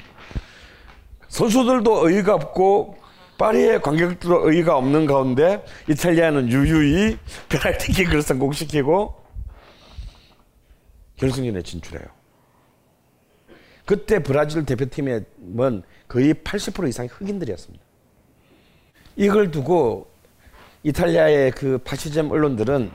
선수들도 1.30 2.06
어이가 2.06 2.34
없고 2.34 2.98
파리의 3.38 3.82
관객들도 3.82 4.48
어이가 4.48 4.76
없는 4.76 5.06
가운데 5.06 5.64
이탈리아는 5.88 6.50
유유히 6.50 7.18
페널티킥을 7.50 8.22
성공시키고 8.22 9.21
결승전에 11.22 11.62
진출해요. 11.62 12.08
그때 13.86 14.20
브라질 14.20 14.66
대표팀의 14.66 15.24
거의 16.08 16.34
80% 16.34 16.90
이상이 16.90 17.10
흑인들이었습니다. 17.10 17.84
이걸 19.18 19.52
두고 19.52 20.10
이탈리아의 20.84 21.52
그 21.52 21.78
파시즘 21.80 22.32
언론들은 22.32 22.92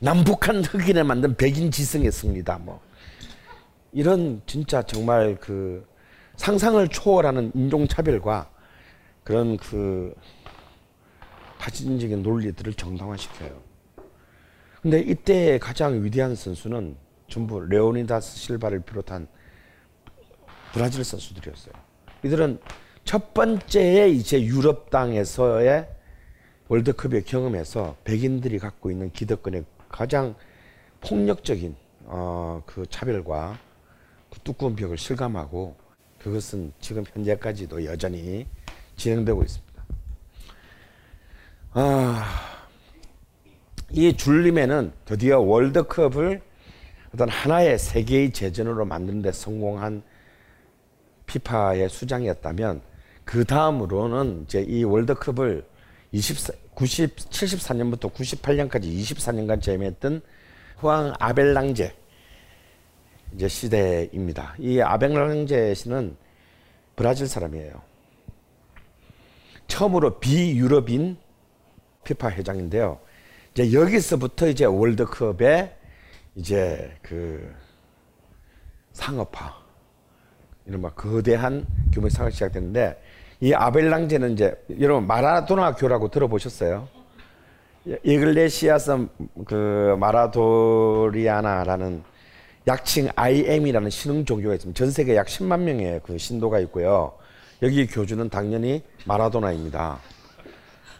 남북한 0.00 0.64
흑인을 0.64 1.04
만든 1.04 1.36
백인 1.36 1.70
지성의 1.70 2.10
승리다. 2.10 2.58
뭐 2.58 2.80
이런 3.92 4.40
진짜 4.46 4.82
정말 4.82 5.36
그 5.38 5.86
상상을 6.36 6.88
초월하는 6.88 7.52
인종차별과 7.54 8.50
그런 9.24 9.56
그 9.58 10.14
파시즘적인 11.58 12.22
논리들을 12.22 12.74
정당화시켜요. 12.74 13.73
근데 14.84 15.00
이때 15.00 15.58
가장 15.58 16.04
위대한 16.04 16.34
선수는 16.34 16.94
전부 17.26 17.58
레오니다스 17.58 18.36
실바를 18.36 18.80
비롯한 18.80 19.26
브라질 20.74 21.02
선수들이었어요. 21.02 21.72
이들은 22.22 22.60
첫 23.02 23.32
번째에 23.32 24.10
이제 24.10 24.42
유럽 24.44 24.90
땅에서의 24.90 25.88
월드컵의 26.68 27.24
경험에서 27.24 27.96
백인들이 28.04 28.58
갖고 28.58 28.90
있는 28.90 29.10
기득권의 29.10 29.64
가장 29.88 30.34
폭력적인 31.00 31.74
어, 32.04 32.62
그 32.66 32.84
차별과 32.90 33.58
그 34.30 34.40
두꺼운 34.40 34.76
벽을 34.76 34.98
실감하고 34.98 35.76
그것은 36.18 36.74
지금 36.80 37.04
현재까지도 37.10 37.86
여전히 37.86 38.46
진행되고 38.96 39.44
있습니다. 39.44 39.84
아, 41.72 42.53
이 43.96 44.16
줄림에는 44.16 44.92
드디어 45.04 45.38
월드컵을 45.38 46.42
어떤 47.14 47.28
하나의 47.28 47.78
세계의 47.78 48.32
재전으로 48.32 48.84
만드는 48.84 49.22
데 49.22 49.30
성공한 49.30 50.02
피파의 51.26 51.88
수장이었다면 51.88 52.82
그 53.24 53.44
다음으로는 53.44 54.42
이제 54.44 54.62
이 54.62 54.82
월드컵을 54.82 55.64
24, 56.10 56.52
90, 56.74 57.16
74년부터 57.16 58.12
98년까지 58.12 58.82
24년간 58.82 59.62
재임했던 59.62 60.22
후앙 60.78 61.14
아벨랑제 61.20 61.94
이제 63.34 63.48
시대입니다. 63.48 64.56
이 64.58 64.80
아벨랑제 64.80 65.72
씨는 65.74 66.16
브라질 66.96 67.28
사람이에요. 67.28 67.80
처음으로 69.68 70.18
비유럽인 70.18 71.16
피파 72.02 72.30
회장인데요. 72.32 72.98
이제 73.54 73.72
여기서부터 73.72 74.48
이제 74.48 74.64
월드컵의 74.64 75.72
이제 76.34 76.92
그 77.02 77.54
상업화 78.92 79.54
이른바 80.66 80.90
거대한 80.90 81.64
규모의 81.92 82.10
상업이 82.10 82.34
시작됐는데 82.34 83.00
이 83.40 83.54
아벨랑제는 83.54 84.32
이제 84.32 84.60
여러분 84.80 85.06
마라도나 85.06 85.76
교라고 85.76 86.10
들어보셨어요? 86.10 86.88
이글레시아스 88.02 89.06
그 89.44 89.96
마라도리아나라는 90.00 92.02
약칭 92.66 93.10
IM이라는 93.14 93.90
신흥 93.90 94.24
종교가 94.24 94.54
있습니다. 94.54 94.76
전 94.76 94.90
세계 94.90 95.14
약 95.14 95.28
10만 95.28 95.60
명의 95.60 96.00
그 96.02 96.18
신도가 96.18 96.58
있고요. 96.60 97.12
여기 97.62 97.86
교주는 97.86 98.28
당연히 98.30 98.82
마라도나입니다. 99.04 100.00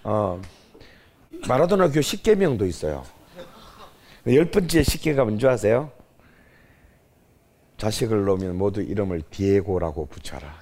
어, 0.05 0.41
마라도나 1.49 1.89
교 1.89 2.01
10계명도 2.01 2.69
있어요. 2.69 3.05
열 4.27 4.51
번째 4.51 4.81
10계가 4.81 5.25
뭔지 5.25 5.47
아세요? 5.47 5.93
자식을 7.77 8.25
놓으면 8.25 8.57
모두 8.57 8.81
이름을 8.81 9.23
디에고라고 9.31 10.07
붙여라. 10.07 10.55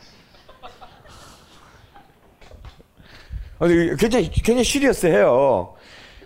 굉장히, 3.98 4.28
굉장히 4.30 4.64
시리어스해요. 4.64 5.74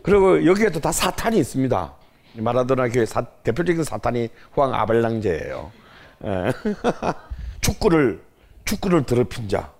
그리고 0.03 0.47
여기에 0.47 0.71
또다 0.71 0.93
사탄이 0.93 1.39
있습니다. 1.39 1.95
마라도나 2.35 2.89
교회 2.89 3.05
사, 3.05 3.23
대표적인 3.23 3.85
사탄이 3.85 4.29
후앙 4.53 4.73
아벨랑제예요. 4.73 5.73
예. 6.25 6.53
축구를, 7.61 8.23
축구를 8.65 9.05
더럽힌 9.05 9.49
자. 9.49 9.73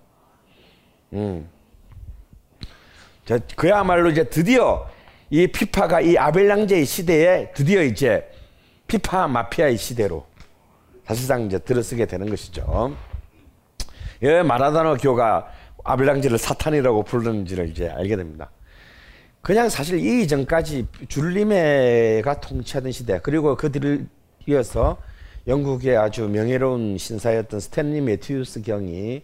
음. 1.13 1.49
자, 3.27 3.37
그야말로 3.57 4.09
이제 4.09 4.23
드디어 4.23 4.89
이 5.29 5.47
피파가 5.47 5.99
이 5.99 6.17
아벨랑제의 6.17 6.85
시대에 6.85 7.51
드디어 7.51 7.83
이제 7.83 8.25
피파 8.87 9.27
마피아의 9.27 9.75
시대로 9.75 10.25
사실상 11.03 11.41
이제 11.41 11.59
들어서게 11.59 12.05
되는 12.05 12.29
것이죠. 12.29 12.95
예, 14.23 14.41
마라도나 14.43 14.95
교가 14.95 15.51
아벨랑제를 15.83 16.37
사탄이라고 16.37 17.03
부르는지를 17.03 17.67
이제 17.67 17.89
알게 17.89 18.15
됩니다. 18.15 18.49
그냥 19.41 19.67
사실 19.67 19.99
이 19.99 20.23
이전까지 20.23 20.87
줄리메가 21.09 22.39
통치하던 22.39 22.93
시대 22.93 23.19
그리고 23.21 23.57
그들을 23.57 24.07
이어서 24.47 24.97
영국의 25.47 25.97
아주 25.97 26.29
명예로운 26.29 26.97
신사였던 26.97 27.59
스탠리 27.59 27.99
매튜스 27.99 28.61
경이 28.61 29.23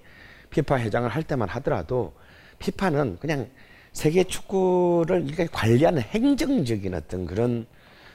피파 0.49 0.79
회장을 0.79 1.07
할 1.07 1.23
때만 1.23 1.47
하더라도 1.47 2.13
피파는 2.59 3.19
그냥 3.21 3.47
세계 3.93 4.23
축구를 4.23 5.27
관리하는 5.51 6.01
행정적인 6.01 6.93
어떤 6.95 7.25
그런 7.25 7.65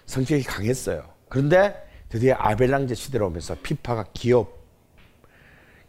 성격이 0.07 0.43
강했어요. 0.43 1.05
그런데 1.29 1.75
드디어 2.09 2.35
아벨랑제 2.37 2.95
시대로 2.95 3.29
오면서 3.29 3.55
피파가 3.63 4.07
기업, 4.13 4.59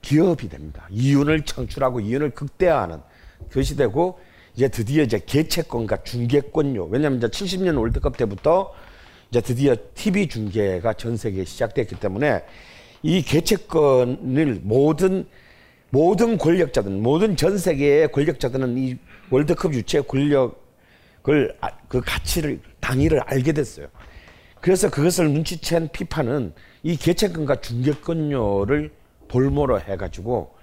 기업이 0.01 0.47
됩니다. 0.47 0.87
이윤을 0.91 1.41
창출하고 1.45 2.01
이윤을 2.01 2.31
극대화하는 2.31 3.01
그 3.49 3.63
시대고 3.63 4.19
이제 4.55 4.67
드디어 4.67 5.03
이제 5.03 5.19
개최권과 5.25 6.03
중계권료. 6.03 6.85
왜냐하면 6.85 7.17
이제 7.17 7.27
70년 7.27 7.79
월드컵 7.79 8.17
때부터 8.17 8.73
이제 9.31 9.41
드디어 9.41 9.75
TV 9.95 10.27
중계가 10.27 10.93
전 10.93 11.17
세계에 11.17 11.45
시작됐기 11.45 11.99
때문에 11.99 12.43
이 13.01 13.21
개최권을 13.21 14.59
모든 14.63 15.27
모든 15.91 16.37
권력자들, 16.37 16.91
모든 16.91 17.35
전 17.35 17.57
세계의 17.57 18.11
권력자들은 18.11 18.77
이 18.77 18.97
월드컵 19.31 19.73
유치 19.73 20.01
권력을 20.01 21.57
아, 21.61 21.69
그 21.87 22.01
가치를 22.01 22.59
당위를 22.79 23.19
알게 23.21 23.53
됐어요. 23.53 23.87
그래서 24.61 24.89
그것을 24.89 25.29
눈치챈 25.29 25.91
피파는 25.91 26.53
이 26.83 26.97
개최권과 26.97 27.61
중계권료를 27.61 28.91
볼모로 29.27 29.79
해가지고 29.79 30.55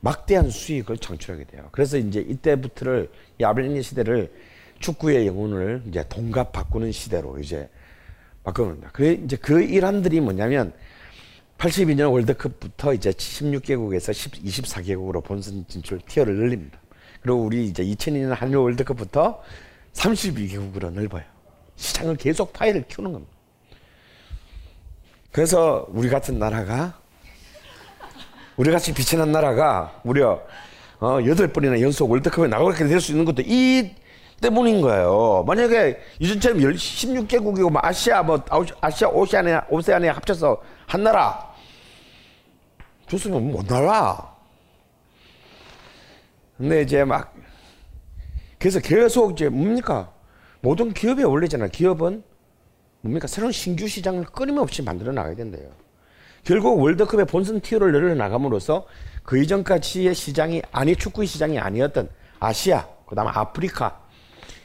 막대한 0.00 0.50
수익을 0.50 0.98
창출하게 0.98 1.44
돼요. 1.44 1.68
그래서 1.72 1.96
이제 1.98 2.20
이때부터를 2.20 3.10
이 3.38 3.44
아벨리니 3.44 3.82
시대를 3.82 4.32
축구의 4.80 5.26
영혼을 5.26 5.82
이제 5.86 6.04
동갑 6.08 6.52
바꾸는 6.52 6.92
시대로 6.92 7.38
이제 7.38 7.68
바꾸는다. 8.42 8.90
그래 8.92 9.12
이제 9.24 9.36
그 9.36 9.62
일환들이 9.62 10.20
뭐냐면 10.20 10.72
82년 11.58 12.10
월드컵부터 12.12 12.94
이제 12.94 13.10
16개국에서 13.10 14.12
10, 14.12 14.32
24개국으로 14.44 15.22
본선 15.22 15.64
진출 15.68 16.00
티어를 16.00 16.34
늘립니다. 16.34 16.81
그리고 17.22 17.38
우리 17.44 17.66
이제 17.66 17.84
2002년 17.84 18.34
한일 18.34 18.56
월드컵부터 18.56 19.40
32개국으로 19.94 20.90
넓어요. 20.90 21.22
시장을 21.76 22.16
계속 22.16 22.52
파이를 22.52 22.84
키우는 22.88 23.12
겁니다. 23.12 23.32
그래서 25.30 25.86
우리 25.90 26.08
같은 26.08 26.38
나라가 26.38 27.00
우리 28.56 28.70
같이 28.70 28.92
빛이 28.92 29.18
난 29.18 29.32
나라가 29.32 29.98
무려 30.02 30.42
어, 31.00 31.18
번이나 31.52 31.80
연속 31.80 32.10
월드컵에 32.10 32.48
나가게 32.48 32.86
될 32.86 33.00
수 33.00 33.12
있는 33.12 33.24
것도 33.24 33.42
이 33.44 33.94
때문인 34.40 34.80
거예요. 34.80 35.44
만약에 35.46 35.98
이전처럼 36.18 36.58
16개국이고 36.58 37.70
뭐 37.70 37.80
아시아 37.82 38.22
뭐 38.22 38.42
아시아 38.80 39.08
오세아니아 39.08 39.66
오세아니아 39.70 40.12
합쳐서 40.14 40.60
한 40.86 41.02
나라 41.02 41.52
줬으면 43.08 43.50
못 43.50 43.66
나라. 43.66 44.31
근데 46.62 46.82
이제 46.82 47.02
막 47.02 47.34
그래서 48.60 48.78
계속 48.78 49.32
이제 49.32 49.48
뭡니까 49.48 50.12
모든 50.60 50.94
기업에 50.94 51.24
올리잖아. 51.24 51.66
기업은 51.66 52.22
뭡니까 53.00 53.26
새로운 53.26 53.50
신규 53.50 53.88
시장을 53.88 54.26
끊임없이 54.26 54.80
만들어 54.80 55.10
나가야 55.10 55.34
된대요. 55.34 55.72
결국 56.44 56.80
월드컵의 56.80 57.26
본선 57.26 57.60
티어를 57.60 57.90
늘려 57.90 58.14
나감으로써 58.14 58.86
그 59.24 59.42
이전까지의 59.42 60.14
시장이 60.14 60.62
아니 60.70 60.94
축구의 60.94 61.26
시장이 61.26 61.58
아니었던 61.58 62.08
아시아, 62.38 62.86
그다음 63.06 63.26
아프리카 63.26 64.00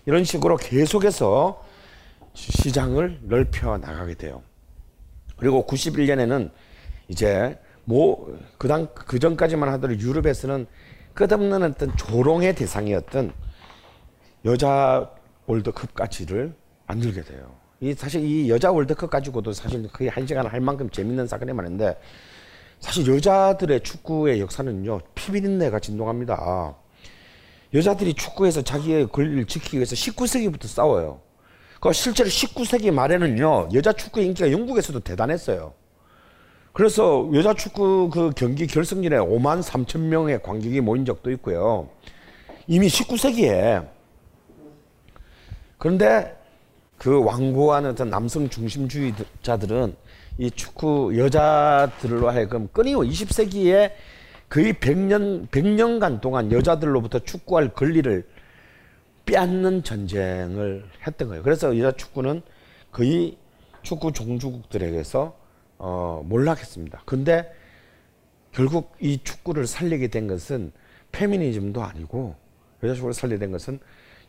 이런 0.05 0.23
식으로 0.23 0.57
계속해서 0.57 1.65
시장을 2.35 3.21
넓혀 3.23 3.75
나가게 3.79 4.13
돼요. 4.13 4.43
그리고 5.35 5.65
91년에는 5.65 6.51
이제 7.07 7.59
뭐 7.85 8.37
그당 8.59 8.87
그 8.93 9.17
전까지만 9.17 9.69
하더라도 9.69 9.99
유럽에서는 9.99 10.67
끝없는 11.18 11.63
어떤 11.63 11.97
조롱의 11.97 12.53
대상이었던 12.53 13.34
여자 14.45 15.09
월드컵 15.47 15.95
까지를 15.95 16.53
만들게 16.86 17.24
돼요. 17.24 17.55
이 17.80 17.93
사실 17.95 18.24
이 18.24 18.49
여자 18.49 18.72
월드컵 18.72 19.09
가지고도 19.09 19.51
사실 19.51 19.88
거의 19.91 20.11
한 20.11 20.28
시간 20.28 20.45
할 20.45 20.61
만큼 20.61 20.89
재밌는 20.91 21.28
사건이 21.28 21.53
많은데 21.53 21.99
사실 22.80 23.07
여자들의 23.07 23.82
축구의 23.82 24.39
역사는요 24.41 24.99
피비린내가 25.15 25.80
진동합니다. 25.80 26.76
여자들이 27.74 28.13
축구에서 28.13 28.61
자기의 28.61 29.07
권리를 29.07 29.45
지키기 29.45 29.78
위해서 29.78 29.95
19세기부터 29.95 30.68
싸워요. 30.68 31.22
그 31.82 31.91
실제로 31.93 32.30
19세기 32.30 32.91
말에는요 32.91 33.70
여자 33.74 33.91
축구 33.91 34.22
인기가 34.22 34.51
영국에서도 34.51 34.99
대단했어요. 34.99 35.74
그래서 36.78 37.28
여자 37.34 37.55
축구 37.55 38.11
그 38.13 38.30
경기 38.36 38.67
결승전에 38.67 39.17
5만 39.17 39.63
3천 39.63 39.97
명의 39.97 40.39
관객이 40.43 40.80
모인 40.82 41.05
적도 41.05 41.32
있고요. 41.32 41.89
이미 42.67 42.86
19세기에 42.86 43.89
그런데 45.80 46.38
그 46.99 47.23
완고한 47.23 47.88
어떤 47.88 48.11
남성 48.11 48.47
중심주의자들은 48.47 49.95
이 50.38 50.51
축구 50.51 51.17
여자들로 51.17 52.30
하여금 52.30 52.67
끊임없이 52.71 53.25
20세기에 53.25 53.93
거의 54.47 54.73
100년 54.73 55.49
100년간 55.49 56.21
동안 56.21 56.51
여자들로부터 56.51 57.17
축구할 57.17 57.73
권리를 57.73 58.23
빼앗는 59.25 59.82
전쟁을 59.82 60.86
했던 61.07 61.30
거예요. 61.30 61.41
그래서 61.41 61.75
여자 61.80 61.97
축구는 61.97 62.43
거의 62.91 63.36
축구 63.82 64.11
종주국들에게서 64.11 65.46
어, 65.78 66.21
몰락했습니다. 66.25 67.03
근데 67.05 67.51
결국 68.51 68.95
이 68.99 69.19
축구를 69.23 69.67
살리게 69.67 70.07
된 70.07 70.28
것은 70.28 70.71
페미니즘도 71.11 71.84
아니고 71.84 72.36
여자 72.84 72.95
축구를 72.95 73.13
살리게 73.13 73.39
된 73.39 73.51
것은 73.51 73.80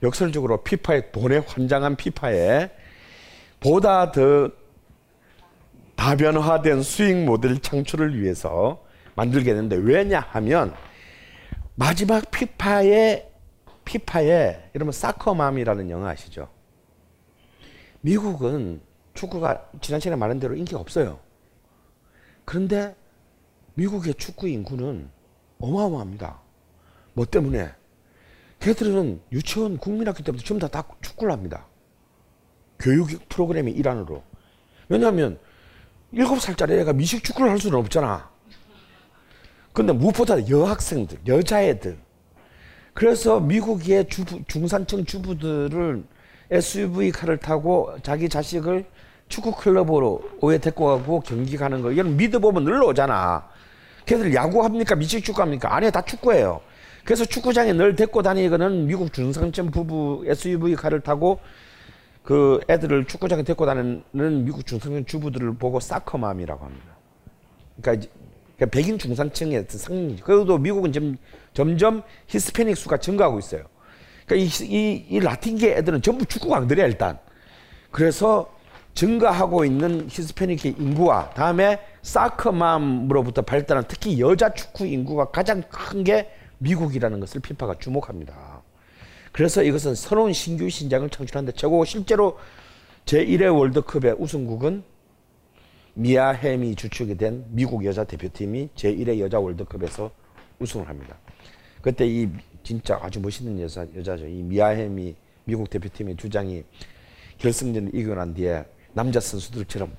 역설적으로 0.02 0.62
피파의 0.62 1.12
돈에 1.12 1.38
환장한 1.38 1.96
피파에 1.96 2.70
보다 3.60 4.12
더 4.12 4.50
다변화된 5.96 6.82
수익 6.82 7.24
모델 7.24 7.58
창출을 7.60 8.20
위해서 8.20 8.84
만들게 9.16 9.52
되는데 9.52 9.76
왜냐하면 9.76 10.74
마지막 11.74 12.30
피파의 12.30 13.28
피파에 13.84 14.70
여러분 14.74 14.92
soccer 14.92 15.29
mom이라는 15.29 15.90
영화 15.90 16.10
아시죠? 16.10 16.48
미국은 18.00 18.80
축구가 19.14 19.70
지난 19.80 19.98
시간에 19.98 20.18
말한 20.18 20.38
대로 20.38 20.54
인기가 20.54 20.78
없어요. 20.78 21.18
그런데 22.48 22.96
미국의 23.74 24.14
축구 24.14 24.48
인구는 24.48 25.10
어마어마합니다. 25.60 26.40
뭐 27.12 27.26
때문에? 27.26 27.70
걔들은 28.58 29.20
유치원 29.32 29.76
국민학교 29.76 30.22
때부터 30.22 30.42
전부 30.42 30.66
다, 30.66 30.68
다 30.68 30.88
축구를 31.02 31.30
합니다. 31.30 31.66
교육 32.78 33.28
프로그램의 33.28 33.74
일환으로. 33.74 34.22
왜냐하면 34.88 35.38
일곱 36.10 36.40
살짜리 36.40 36.72
애가 36.76 36.94
미식 36.94 37.22
축구를 37.22 37.50
할 37.50 37.58
수는 37.58 37.78
없잖아. 37.80 38.30
근데 39.74 39.92
무엇보다 39.92 40.48
여학생들, 40.48 41.18
여자애들. 41.26 41.98
그래서 42.94 43.40
미국의 43.40 44.08
주부, 44.08 44.42
중산층 44.48 45.04
주부들을 45.04 46.02
SUV 46.50 47.10
카를 47.12 47.36
타고 47.36 47.94
자기 48.02 48.30
자식을 48.30 48.86
축구 49.28 49.52
클럽으로 49.52 50.22
오해 50.40 50.58
데리고 50.58 50.86
가고 50.86 51.20
경기 51.20 51.56
가는 51.56 51.82
거. 51.82 51.92
이건 51.92 52.16
믿어보면 52.16 52.64
늘러 52.64 52.86
오잖아. 52.86 53.48
걔들 54.06 54.34
야구 54.34 54.64
합니까? 54.64 54.94
미식 54.94 55.24
축구 55.24 55.42
합니까? 55.42 55.74
아니에 55.74 55.90
다 55.90 56.00
축구예요. 56.02 56.60
그래서 57.04 57.24
축구장에 57.24 57.72
늘 57.72 57.94
데리고 57.96 58.22
다니거는 58.22 58.86
미국 58.86 59.12
중산층 59.12 59.70
부부 59.70 60.24
SUV 60.26 60.74
카를 60.74 61.00
타고 61.00 61.40
그 62.22 62.60
애들을 62.68 63.06
축구장에 63.06 63.42
데리고 63.42 63.66
다니는 63.66 64.44
미국 64.44 64.66
중산층 64.66 65.04
주부들을 65.04 65.54
보고 65.54 65.80
사커맘이라고 65.80 66.64
합니다. 66.64 66.86
그러니까 67.80 67.92
이제 67.94 68.18
그러니까 68.58 68.76
백인 68.76 68.98
중산층의 68.98 69.66
상징. 69.68 70.16
그래도 70.24 70.58
미국은 70.58 70.92
점, 70.92 71.16
점점 71.54 72.02
히스패닉 72.26 72.76
수가 72.76 72.96
증가하고 72.96 73.38
있어요. 73.38 73.62
그러니까 74.26 74.44
이, 74.44 74.66
이, 74.66 75.06
이 75.08 75.20
라틴계 75.20 75.76
애들은 75.76 76.02
전부 76.02 76.26
축구 76.26 76.48
강들이야 76.48 76.86
일단. 76.86 77.18
그래서 77.92 78.52
증가하고 78.98 79.64
있는 79.64 80.08
히스패닉의 80.10 80.74
인구와 80.76 81.30
다음에 81.30 81.78
사커맘으로부터 82.02 83.42
발달한 83.42 83.84
특히 83.86 84.18
여자 84.18 84.52
축구 84.52 84.86
인구가 84.86 85.30
가장 85.30 85.62
큰 85.70 86.02
게 86.02 86.28
미국이라는 86.58 87.20
것을 87.20 87.40
피파가 87.40 87.78
주목합니다. 87.78 88.62
그래서 89.30 89.62
이것은 89.62 89.94
새로운 89.94 90.32
신규 90.32 90.68
신장을 90.68 91.08
창출하는데 91.10 91.56
최고 91.56 91.84
실제로 91.84 92.38
제1회 93.04 93.56
월드컵의 93.56 94.16
우승국은 94.18 94.82
미아 95.94 96.30
햄이 96.30 96.74
주축이 96.74 97.16
된 97.16 97.44
미국 97.50 97.84
여자 97.84 98.02
대표팀이 98.02 98.70
제1회 98.74 99.20
여자 99.20 99.38
월드컵에서 99.38 100.10
우승을 100.58 100.88
합니다. 100.88 101.16
그때 101.82 102.04
이 102.04 102.28
진짜 102.64 102.98
아주 103.00 103.20
멋있는 103.20 103.60
여자, 103.60 103.86
여자죠. 103.94 104.26
이 104.26 104.42
미아 104.42 104.68
햄이 104.70 105.14
미국 105.44 105.70
대표팀의 105.70 106.16
주장이 106.16 106.64
결승전을 107.38 107.94
이기고 107.94 108.16
난 108.16 108.34
뒤에 108.34 108.64
남자 108.92 109.20
선수들처럼. 109.20 109.94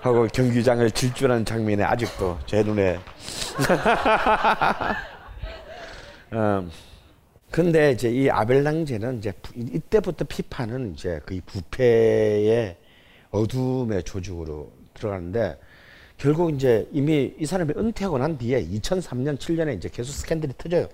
하고 0.00 0.26
경기장을 0.26 0.90
질주하는 0.90 1.44
장면이 1.44 1.82
아직도 1.82 2.38
제 2.46 2.62
눈에. 2.62 2.98
음, 6.32 6.70
근데 7.52 7.92
이제 7.92 8.10
이 8.10 8.28
아벨랑제는 8.28 9.18
이제 9.18 9.32
이때부터 9.54 10.24
피파는 10.24 10.94
이제 10.94 11.20
거의 11.24 11.40
부패의 11.42 12.76
어둠의 13.30 14.02
조직으로 14.02 14.72
들어가는데 14.94 15.58
결국 16.16 16.52
이제 16.54 16.88
이미 16.92 17.34
이 17.38 17.46
사람이 17.46 17.74
은퇴하고 17.76 18.18
난 18.18 18.38
뒤에 18.38 18.64
2003년 18.64 19.38
7년에 19.38 19.76
이제 19.76 19.88
계속 19.88 20.12
스캔들이 20.12 20.52
터져요. 20.58 20.88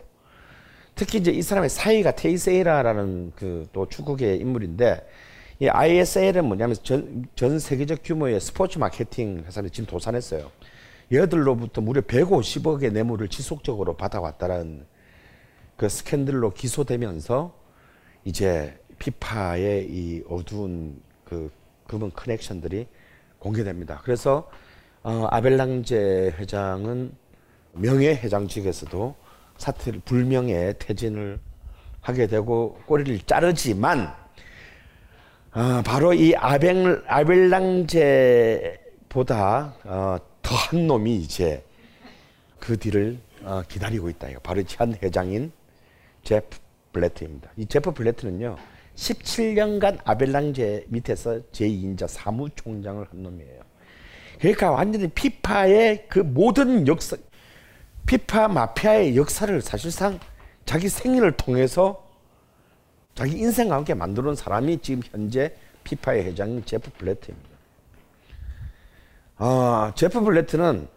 특히 0.99 1.21
이제 1.21 1.31
이 1.31 1.43
사람의 1.43 1.71
사이가 1.71 2.11
테이세이라라는 2.17 3.33
그 3.37 3.69
또 3.73 3.89
축구계 3.89 4.35
인물인데 4.35 5.07
이 5.61 5.69
ISL은 5.69 6.45
뭐냐면 6.45 6.75
전, 6.83 7.25
전 7.37 7.59
세계적 7.61 8.01
규모의 8.03 8.41
스포츠 8.41 8.79
마케팅 8.79 9.45
회사를 9.47 9.71
지금 9.71 9.87
도산했어요. 9.87 10.51
얘들로부터 11.13 11.81
무려 11.81 12.01
150억의 12.01 12.93
뇌물을 12.93 13.29
지속적으로 13.29 13.97
받아왔다는 13.97 14.87
그 15.77 15.89
스캔들로 15.89 16.53
기소되면서 16.53 17.55
이제 18.25 18.77
피파의 18.99 19.87
이 19.89 20.25
어두운 20.29 21.01
그 21.25 21.53
금은 21.87 22.11
커넥션들이 22.13 22.89
공개됩니다. 23.39 24.01
그래서 24.03 24.51
어, 25.05 25.29
아벨랑제 25.31 26.35
회장은 26.39 27.13
명예 27.73 28.11
회장직에서도 28.17 29.28
사퇴를 29.59 30.01
불명예 30.05 30.75
퇴진을 30.79 31.39
하게 32.01 32.27
되고 32.27 32.81
꼬리를 32.87 33.19
자르지만 33.27 34.15
어, 35.53 35.83
바로 35.85 36.15
이 36.15 36.35
아벨 36.37 37.03
아벨랑제보다 37.07 38.75
어, 39.85 40.17
더한 40.43 40.87
놈이 40.87 41.17
이제 41.17 41.65
그 42.59 42.77
뒤를 42.77 43.19
어, 43.43 43.63
기다리고 43.69 44.09
있다. 44.11 44.29
이거 44.29 44.41
바로 44.41 44.63
현 44.67 44.95
회장인 45.03 45.53
제프 46.23 46.59
블레트입니다. 46.93 47.51
이 47.57 47.67
제프 47.67 47.93
블레트는요, 47.93 48.57
17년간 48.95 50.01
아벨랑제 50.05 50.87
밑에서 50.89 51.41
제2인자 51.53 52.09
사무총장을 52.09 53.07
한 53.09 53.23
놈이에요. 53.23 53.61
그러니까 54.39 54.71
완전히 54.71 55.09
피파의 55.09 56.07
그 56.09 56.21
모든 56.21 56.87
역사, 56.87 57.17
피파 58.09 58.49
마피아의 58.49 59.19
역사를 59.19 59.61
사실상 59.61 60.19
자기 60.65 60.89
생일을 60.89 61.33
통해서 61.33 62.09
자기 63.15 63.37
인생과 63.37 63.77
함께 63.77 63.93
만들어 63.93 64.25
놓은 64.25 64.35
사람이 64.35 64.79
지금 64.79 65.03
현재 65.11 65.55
피파의 65.85 66.25
회장인 66.25 66.65
제프 66.65 66.91
블레트입니다. 66.97 67.51
아, 69.37 69.93
제프 69.95 70.23
블레트는 70.23 70.89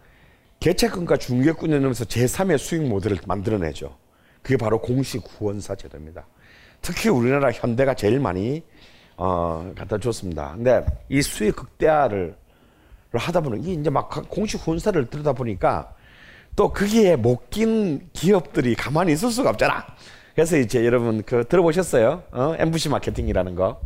개체권과 0.60 1.18
중개권을 1.18 1.82
넣으면서 1.82 2.06
제3의 2.06 2.56
수익 2.56 2.88
모델을 2.88 3.18
만들어내죠. 3.26 3.94
그게 4.40 4.56
바로 4.56 4.80
공식 4.80 5.22
후원사 5.22 5.74
제도입니다. 5.74 6.26
특히 6.80 7.10
우리나라 7.10 7.52
현대가 7.52 7.92
제일 7.92 8.20
많이 8.20 8.62
어, 9.18 9.70
갖다 9.76 9.98
줬습니다. 9.98 10.54
근데 10.54 10.82
이 11.10 11.20
수익 11.20 11.56
극대화를 11.56 12.34
하다 13.12 13.40
보니 13.42 13.68
이 13.68 13.74
이제 13.74 13.90
막 13.90 14.08
공식 14.30 14.66
후원사를 14.66 15.10
들여다 15.10 15.34
보니까 15.34 15.94
또 16.54 16.72
거기에 16.72 17.16
못 17.16 17.50
낀 17.50 18.08
기업들이 18.12 18.74
가만히 18.74 19.12
있을 19.12 19.30
수가 19.30 19.50
없잖아. 19.50 19.86
그래서 20.34 20.56
이제 20.56 20.84
여러분 20.84 21.22
그 21.22 21.46
들어보셨어요? 21.48 22.24
어? 22.32 22.54
MBC 22.58 22.88
마케팅이라는 22.90 23.54
거, 23.54 23.80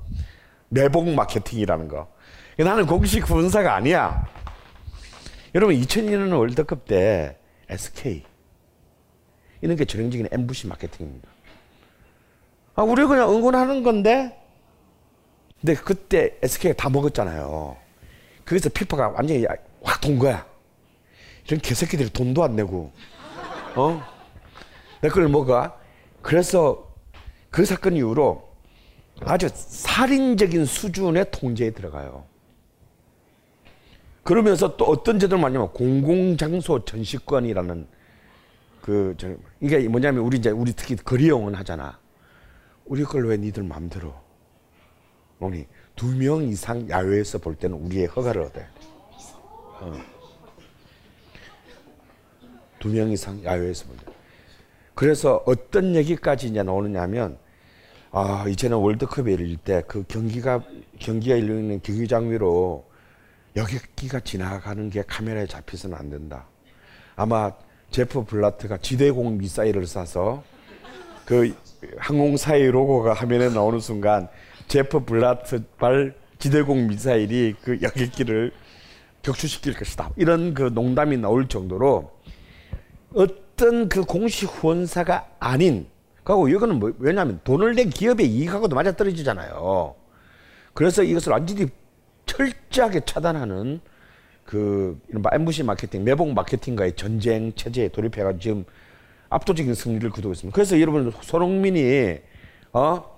내복 0.69 1.09
마케팅이라는 1.09 1.89
거. 1.89 2.09
나는 2.59 2.87
공식 2.87 3.29
후원사가 3.29 3.75
아니야. 3.75 4.27
여러분 5.55 5.75
2002년 5.77 6.37
월드컵 6.37 6.85
때 6.87 7.39
SK 7.69 8.23
이런 9.63 9.77
게 9.77 9.85
전형적인 9.85 10.29
MBC 10.31 10.67
마케팅입니다. 10.69 11.29
아, 12.77 12.83
우리 12.83 13.05
그냥 13.07 13.31
응원하는 13.31 13.83
건데, 13.83 14.39
근데 15.61 15.75
그때 15.75 16.37
SK가 16.43 16.75
다 16.77 16.91
먹었잖아요. 16.91 17.77
그래서 18.45 18.69
피파가 18.69 19.09
완전히 19.09 19.47
확 19.83 20.01
돈 20.01 20.19
거야. 20.19 20.47
이런 21.47 21.60
개새끼들이 21.60 22.10
돈도 22.10 22.43
안 22.43 22.56
내고, 22.56 22.93
어? 23.77 24.02
내걸 25.02 25.28
뭐가? 25.28 25.77
그래서 26.23 26.93
그 27.51 27.64
사건 27.64 27.97
이후로 27.97 28.47
아주 29.20 29.48
살인적인 29.52 30.64
수준의 30.64 31.31
통제에 31.31 31.70
들어가요. 31.70 32.24
그러면서 34.23 34.77
또 34.77 34.85
어떤 34.86 35.18
제도를 35.20 35.40
말하냐면 35.40 35.73
공공장소 35.73 36.85
전시권이라는 36.85 37.86
그, 38.82 39.14
저, 39.18 39.35
이게 39.60 39.86
뭐냐면 39.89 40.24
우리 40.24 40.39
이제 40.39 40.51
우리 40.51 40.73
특히 40.73 40.97
거리용은 40.97 41.55
하잖아. 41.55 41.98
우리 42.85 43.05
걸 43.05 43.24
왜 43.27 43.36
니들 43.36 43.62
마음대로. 43.62 44.14
뭐니, 45.39 45.66
두 45.94 46.06
명 46.16 46.43
이상 46.43 46.89
야외에서 46.89 47.39
볼 47.39 47.55
때는 47.55 47.77
우리의 47.78 48.06
허가를 48.06 48.43
얻어야 48.43 48.64
돼. 48.64 48.68
어. 49.81 49.93
두 52.87 52.93
명 52.93 53.11
이상 53.11 53.43
야외에서 53.45 53.87
볼 53.87 53.97
때. 53.97 54.13
그래서 54.95 55.43
어떤 55.47 55.95
얘기까지 55.95 56.49
이제 56.49 56.63
나오느냐 56.63 57.03
하면, 57.03 57.39
아, 58.13 58.47
이제는 58.49 58.79
월드컵에 58.79 59.33
이를 59.33 59.57
때 59.57 59.83
그 59.87 60.05
경기가, 60.09 60.63
경기가 60.99 61.37
열리는 61.39 61.81
경기장 61.83 62.31
위로 62.31 62.87
여객기가 63.57 64.21
지나가는 64.21 64.89
게 64.91 65.03
카메라에 65.07 65.47
잡혀서는 65.47 65.97
안 65.97 66.11
된다. 66.11 66.47
아마 67.17 67.53
제프 67.91 68.25
블라트가 68.25 68.79
지대공 68.79 69.39
미사일을 69.39 69.85
쏴서 69.85 70.43
그 71.25 71.55
항공사의 71.99 72.71
로고가 72.71 73.15
화면에 73.15 73.49
나오는 73.49 73.81
순간 73.81 74.29
제프 74.69 75.05
블라트 75.05 75.65
발 75.79 76.15
지대공 76.39 76.87
미사일이 76.89 77.55
그 77.63 77.79
여객기를 77.83 78.53
격추시킬 79.23 79.75
것이다. 79.75 80.11
이런 80.17 80.55
그 80.55 80.63
농담이 80.75 81.17
나올 81.17 81.49
정도로 81.49 82.16
어떤 83.17 83.89
그 83.89 84.05
공식 84.05 84.47
후원사가 84.47 85.29
아닌 85.41 85.87
그리고 86.23 86.49
이거는 86.49 86.79
뭐 86.79 86.93
왜냐하면 86.99 87.41
돈을 87.45 87.75
낸 87.75 87.91
기업의 87.91 88.27
이익하고도 88.27 88.75
맞아 88.77 88.95
떨어지잖아요. 88.95 89.95
그래서 90.75 91.03
이것을 91.03 91.33
완전히 91.33 91.67
철저하게 92.27 93.01
차단하는 93.05 93.81
그 94.45 95.01
이른바 95.09 95.31
MBC 95.33 95.65
마케팅, 95.65 96.05
매복 96.05 96.33
마케팅과의 96.35 96.95
전쟁 96.97 97.53
체제에 97.55 97.89
돌입해가지고 97.89 98.41
지금 98.41 98.65
압도적인 99.31 99.75
승리를 99.75 100.09
거두고 100.11 100.33
있습니다. 100.33 100.55
그래서 100.55 100.81
여러분 100.81 101.11
손흥민이 101.23 102.19
어 102.73 103.17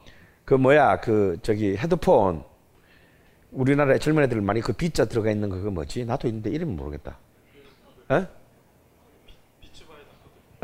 그 0.48 0.54
뭐야 0.54 0.98
그 1.00 1.36
저기 1.42 1.76
헤드폰 1.76 2.42
우리나라의 3.52 4.00
젊은 4.00 4.22
애들 4.22 4.40
많이 4.40 4.62
그 4.62 4.72
B자 4.72 5.04
들어가 5.04 5.30
있는 5.30 5.50
거그 5.50 5.68
뭐지? 5.68 6.06
나도 6.06 6.26
있는데 6.26 6.48
이름 6.48 6.74
모르겠다. 6.74 7.18
에? 8.10 8.26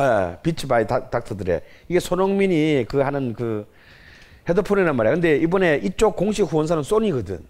예, 0.00 0.36
Beats 0.42 0.66
by 0.66 0.86
닥- 0.86 1.10
Dr. 1.10 1.35
Dre 1.35 1.60
이게 1.88 2.00
손흥민이 2.00 2.86
그 2.88 2.98
하는 3.00 3.32
그 3.32 3.66
헤드폰이란 4.48 4.96
말이야. 4.96 5.14
근데 5.14 5.36
이번에 5.36 5.80
이쪽 5.82 6.16
공식 6.16 6.42
후원사는 6.42 6.82
소니거든. 6.82 7.40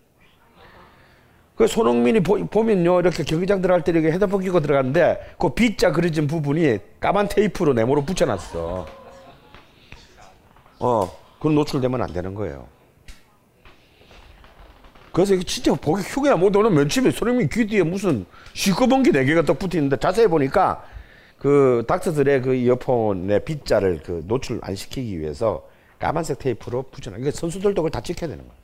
그 1.56 1.66
손흥민이 1.66 2.20
보, 2.20 2.44
보면요 2.46 3.00
이렇게 3.00 3.22
경기장 3.22 3.62
들어갈 3.62 3.82
때 3.84 3.92
이렇게 3.92 4.10
헤드폰 4.10 4.42
끼고 4.42 4.60
들어가는데 4.60 5.34
그 5.38 5.54
B자 5.54 5.92
그려진 5.92 6.26
부분이 6.26 6.78
까만 7.00 7.28
테이프로 7.28 7.72
네모로 7.72 8.04
붙여놨어. 8.04 8.86
어, 10.80 11.18
그건 11.38 11.54
노출되면 11.54 12.02
안 12.02 12.12
되는 12.12 12.34
거예요. 12.34 12.66
그래서 15.12 15.34
이게 15.34 15.44
진짜 15.44 15.72
보기 15.74 16.02
흉이야. 16.02 16.34
뭐 16.36 16.50
너는 16.50 16.74
맨 16.74 16.88
처음에 16.88 17.10
손흥민 17.12 17.48
귀 17.48 17.64
뒤에 17.66 17.84
무슨 17.84 18.26
시꺼먼 18.52 19.04
게 19.04 19.12
네 19.12 19.24
개가 19.24 19.42
딱 19.42 19.56
붙어 19.58 19.78
있는데 19.78 19.96
자세히 19.96 20.26
보니까 20.26 20.84
그 21.44 21.84
닥터들의 21.86 22.40
그 22.40 22.54
이어폰의 22.54 23.44
B자를 23.44 24.00
그 24.02 24.24
노출 24.26 24.60
안 24.62 24.74
시키기 24.74 25.20
위해서 25.20 25.68
까만색 25.98 26.38
테이프로 26.38 26.84
붙여놔. 26.84 27.18
이게 27.18 27.30
선수들도 27.30 27.74
그걸 27.74 27.90
다 27.90 28.00
지켜야 28.00 28.30
되는 28.30 28.42
거야. 28.42 28.56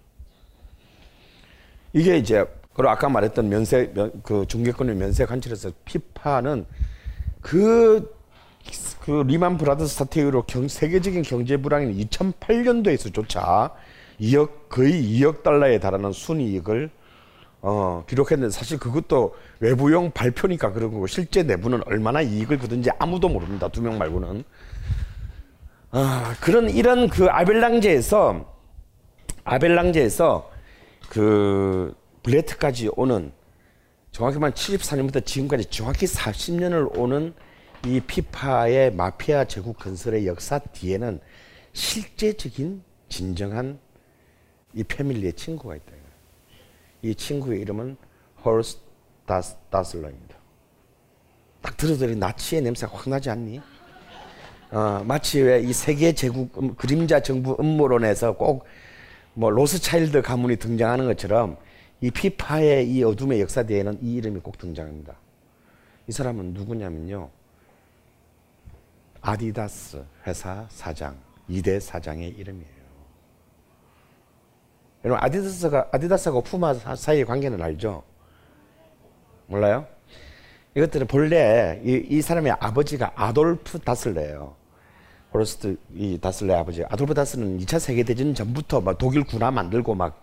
이게 1.93 2.17
이제 2.17 2.43
그리고 2.73 2.89
아까 2.89 3.11
말했던 3.11 3.51
면세 3.51 3.91
면, 3.93 4.11
그 4.23 4.47
중계권의 4.49 4.97
면세 4.97 5.27
관찰에서 5.27 5.73
피파는 5.85 6.65
그, 7.43 8.17
그 9.03 9.25
리만 9.27 9.59
브라더스 9.59 9.97
사태 9.97 10.23
이후로 10.23 10.45
경, 10.45 10.67
세계적인 10.67 11.21
경제 11.21 11.59
불황인 11.59 11.95
2008년도에서조차 12.09 13.73
2억 14.23 14.71
거의 14.71 15.03
2억 15.03 15.43
달러에 15.43 15.81
달하는 15.81 16.13
순이익을 16.13 16.89
어, 17.63 18.05
기록했는데 18.09 18.51
사실 18.53 18.79
그것도 18.79 19.35
외부용 19.61 20.11
발표니까 20.13 20.73
그런 20.73 20.93
거고 20.93 21.07
실제 21.07 21.43
내부는 21.43 21.83
얼마나 21.87 22.23
이익을 22.23 22.59
거둔지 22.59 22.91
아무도 22.99 23.29
모릅니다. 23.29 23.69
두 23.69 23.83
명 23.83 23.99
말고는. 23.99 24.45
아, 25.93 26.35
그런 26.41 26.71
이런 26.71 27.09
그 27.09 27.27
아벨랑제에서 27.27 28.47
아벨랑제에서 29.45 30.51
그 31.09 31.95
블레트까지 32.23 32.91
오는 32.97 33.33
정확히 34.13 34.39
말하면 34.39 34.55
74년부터 34.55 35.25
지금까지 35.25 35.65
정확히 35.67 36.07
40년을 36.07 36.97
오는 36.99 37.35
이 37.87 38.01
피파의 38.01 38.93
마피아 38.95 39.45
제국 39.47 39.79
건설의 39.79 40.27
역사 40.27 40.59
뒤에는 40.59 41.21
실제적인 41.73 42.83
진정한 43.09 43.79
이 44.75 44.85
패밀리의 44.85 45.33
친구가 45.33 45.77
있다. 45.77 46.00
이 47.03 47.15
친구의 47.15 47.61
이름은 47.61 47.97
호르스 48.45 48.79
다스, 49.27 49.57
다슬러입니다. 49.71 50.37
딱 51.63 51.77
들어들이 51.77 52.17
나치의 52.17 52.63
냄새가 52.63 52.93
확 52.97 53.09
나지 53.09 53.31
않니? 53.31 53.61
어, 54.73 55.03
마치 55.05 55.41
왜 55.41 55.63
이 55.63 55.73
세계 55.73 56.13
제국 56.13 56.57
음, 56.63 56.75
그림자 56.75 57.21
정부 57.21 57.57
음모론에서 57.59 58.37
꼭 58.37 58.67
뭐 59.35 59.49
로스차일드 59.49 60.23
가문이 60.23 60.57
등장하는 60.57 61.07
것처럼 61.07 61.57
이 62.01 62.11
피파의 62.11 62.91
이 62.91 63.05
어둠의 63.05 63.41
역사 63.41 63.63
뒤에는 63.63 63.99
이 64.03 64.15
이름이 64.15 64.41
꼭 64.41 64.59
등장합니다. 64.59 65.15
이 66.09 66.13
사람은 66.13 66.53
누구냐면요. 66.53 67.31
아디다스 69.21 70.05
회사 70.27 70.67
사장, 70.69 71.17
2대 71.49 71.79
사장의 71.79 72.31
이름이에요. 72.31 72.80
여러분 75.05 75.23
아디다스가 75.25 75.89
아디다스하고 75.93 76.43
푸마 76.43 76.75
사- 76.75 76.95
사이의 76.95 77.25
관계는 77.25 77.61
알죠? 77.63 78.03
몰라요? 79.47 79.87
이것들은 80.77 81.07
본래 81.07 81.81
이, 81.85 82.05
이 82.09 82.23
사람의 82.23 82.53
아버지가 82.61 83.13
아돌프 83.15 83.79
다슬러예요. 83.81 84.55
호르스트 85.33 85.77
이 85.95 86.19
다슬러 86.21 86.55
아버지 86.55 86.85
아돌프 86.89 87.15
다스는 87.15 87.59
2차 87.61 87.79
세계 87.79 88.03
대전 88.03 88.35
전부터 88.35 88.81
막 88.81 88.99
독일 88.99 89.25
군화 89.25 89.51
만들고 89.51 89.95
막 89.95 90.23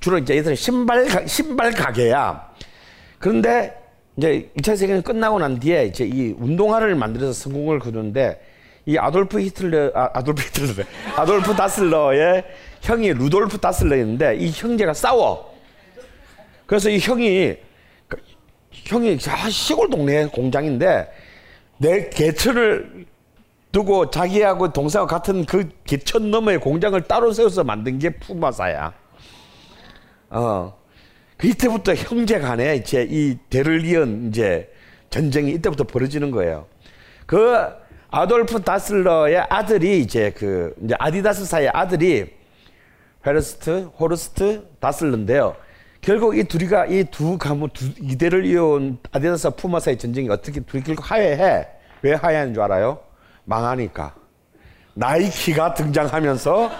주로 0.00 0.18
이제 0.18 0.36
얘들은 0.36 0.56
신발 0.56 1.06
가, 1.06 1.26
신발 1.26 1.72
가게야. 1.72 2.52
그런데 3.18 3.76
이제 4.16 4.50
2차 4.56 4.76
세계는 4.76 5.02
끝나고 5.02 5.38
난 5.38 5.58
뒤에 5.58 5.86
이제 5.86 6.04
이 6.04 6.34
운동화를 6.38 6.94
만들어서 6.96 7.32
성공을 7.32 7.78
거두는데 7.78 8.40
이 8.86 8.98
아돌프 8.98 9.40
히틀러 9.40 9.92
아, 9.94 10.10
아돌프 10.12 10.42
히틀러 10.42 10.84
아돌프 11.16 11.54
다슬러의 11.54 12.44
형이 12.82 13.12
루돌프 13.14 13.58
다슬러였는데 13.58 14.36
이 14.36 14.50
형제가 14.50 14.92
싸워. 14.92 15.54
그래서 16.66 16.90
이 16.90 16.98
형이 16.98 17.56
그 18.08 18.16
형이 18.72 19.18
아, 19.28 19.48
시골 19.48 19.88
동네 19.88 20.26
공장인데 20.26 21.10
내 21.78 22.08
개천을 22.10 23.06
두고 23.70 24.10
자기하고 24.10 24.72
동생과 24.72 25.06
같은 25.06 25.44
그 25.46 25.68
개천 25.84 26.30
너머의 26.30 26.58
공장을 26.58 27.00
따로 27.02 27.32
세워서 27.32 27.64
만든 27.64 27.98
게 27.98 28.10
푸마사야. 28.10 28.92
어. 30.30 30.82
그 31.36 31.48
이때부터 31.48 31.94
형제 31.94 32.38
간에 32.38 32.76
이제 32.76 33.06
이 33.08 33.36
대를 33.48 33.84
이은 33.84 34.28
이제 34.28 34.70
전쟁이 35.08 35.52
이때부터 35.52 35.84
벌어지는 35.84 36.30
거예요. 36.30 36.66
그 37.26 37.56
아돌프 38.10 38.62
다슬러의 38.62 39.38
아들이 39.48 40.00
이제 40.00 40.32
그 40.36 40.74
이제 40.84 40.94
아디다스사의 40.98 41.70
아들이 41.70 42.41
페르스트, 43.22 43.90
호르스트, 43.98 44.68
다슬러인데요. 44.80 45.56
결국 46.00 46.36
이 46.36 46.42
둘이가 46.44 46.86
이 46.86 47.04
두 47.04 47.38
가문 47.38 47.70
두 47.70 47.86
이대를 48.00 48.44
이어온 48.44 48.98
아디다스와 49.12 49.52
푸마사의 49.54 49.98
전쟁이 49.98 50.28
어떻게 50.28 50.60
둘이 50.60 50.82
결국 50.82 51.08
화해해. 51.10 51.66
왜 52.02 52.14
하회하는 52.14 52.54
줄 52.54 52.62
알아요? 52.62 52.98
망하니까. 53.44 54.14
나이키가 54.94 55.74
등장하면서 55.74 56.70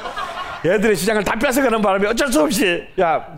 얘들의 0.66 0.96
시장을 0.96 1.24
다 1.24 1.38
뺏어가는 1.38 1.80
바람에 1.80 2.08
어쩔 2.08 2.30
수 2.32 2.42
없이 2.42 2.82
야 3.00 3.36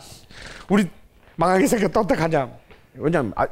우리 0.68 0.88
망하게 1.36 1.66
생겼다 1.66 2.00
어떡하냐. 2.00 2.50
왜냐면 2.94 3.32
아, 3.36 3.46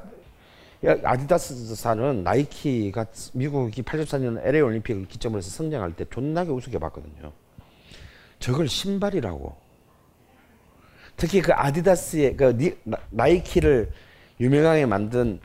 야, 0.84 0.96
아디다스사는 1.04 2.24
나이키가 2.24 3.06
미국이 3.34 3.82
84년 3.82 4.40
LA 4.44 4.62
올림픽을 4.62 5.06
기점으로 5.06 5.38
해서 5.38 5.50
성장할 5.50 5.92
때 5.92 6.04
존나게 6.10 6.50
우습게 6.50 6.78
봤거든요. 6.78 7.32
저걸 8.42 8.66
신발이라고. 8.68 9.56
특히 11.16 11.40
그 11.40 11.52
아디다스의 11.52 12.36
그 12.36 12.56
니, 12.56 12.74
나, 12.82 12.98
나이키를 13.10 13.92
유명하게 14.40 14.86
만든 14.86 15.40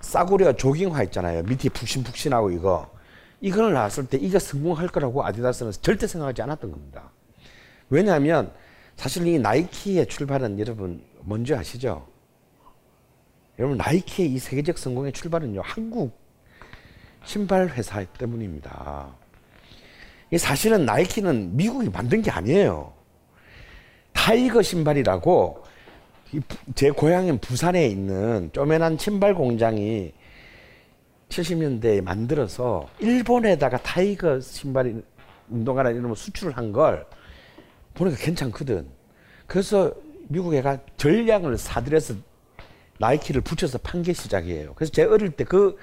싸구려 0.00 0.52
조깅화 0.52 1.02
있잖아요. 1.04 1.42
밑이 1.44 1.70
푹신푹신하고 1.72 2.50
이거. 2.50 2.90
이걸 3.40 3.72
나왔을 3.72 4.06
때 4.06 4.18
이게 4.18 4.38
성공할 4.38 4.88
거라고 4.88 5.24
아디다스는 5.24 5.72
절대 5.80 6.06
생각하지 6.06 6.42
않았던 6.42 6.70
겁니다. 6.70 7.10
왜냐하면 7.88 8.52
사실 8.96 9.26
이 9.26 9.38
나이키의 9.38 10.06
출발은 10.06 10.58
여러분 10.58 11.02
뭔지 11.20 11.54
아시죠? 11.54 12.06
여러분 13.58 13.78
나이키의 13.78 14.32
이 14.32 14.38
세계적 14.38 14.76
성공의 14.76 15.12
출발은요 15.12 15.62
한국 15.64 16.18
신발 17.24 17.68
회사 17.70 18.04
때문입니다. 18.04 19.14
이 20.30 20.38
사실은 20.38 20.84
나이키는 20.84 21.56
미국이 21.56 21.88
만든 21.88 22.22
게 22.22 22.30
아니에요. 22.30 22.92
타이거 24.12 24.62
신발이라고 24.62 25.64
제 26.74 26.90
고향인 26.90 27.38
부산에 27.38 27.86
있는 27.86 28.50
쪼매난 28.52 28.98
신발 28.98 29.34
공장이 29.34 30.12
70년대에 31.30 32.02
만들어서 32.02 32.88
일본에다가 32.98 33.78
타이거 33.78 34.40
신발 34.40 35.02
운동화라 35.48 35.90
이런 35.90 36.08
거 36.08 36.14
수출을 36.14 36.56
한 36.56 36.72
걸 36.72 37.06
보니까 37.94 38.18
괜찮거든. 38.18 38.86
그래서 39.46 39.92
미국 40.28 40.54
애가 40.54 40.78
전량을 40.98 41.56
사들여서 41.56 42.14
나이키를 42.98 43.40
붙여서 43.40 43.78
판 43.78 44.02
게 44.02 44.12
시작이에요. 44.12 44.74
그래서 44.74 44.92
제 44.92 45.04
어릴 45.04 45.30
때그 45.30 45.78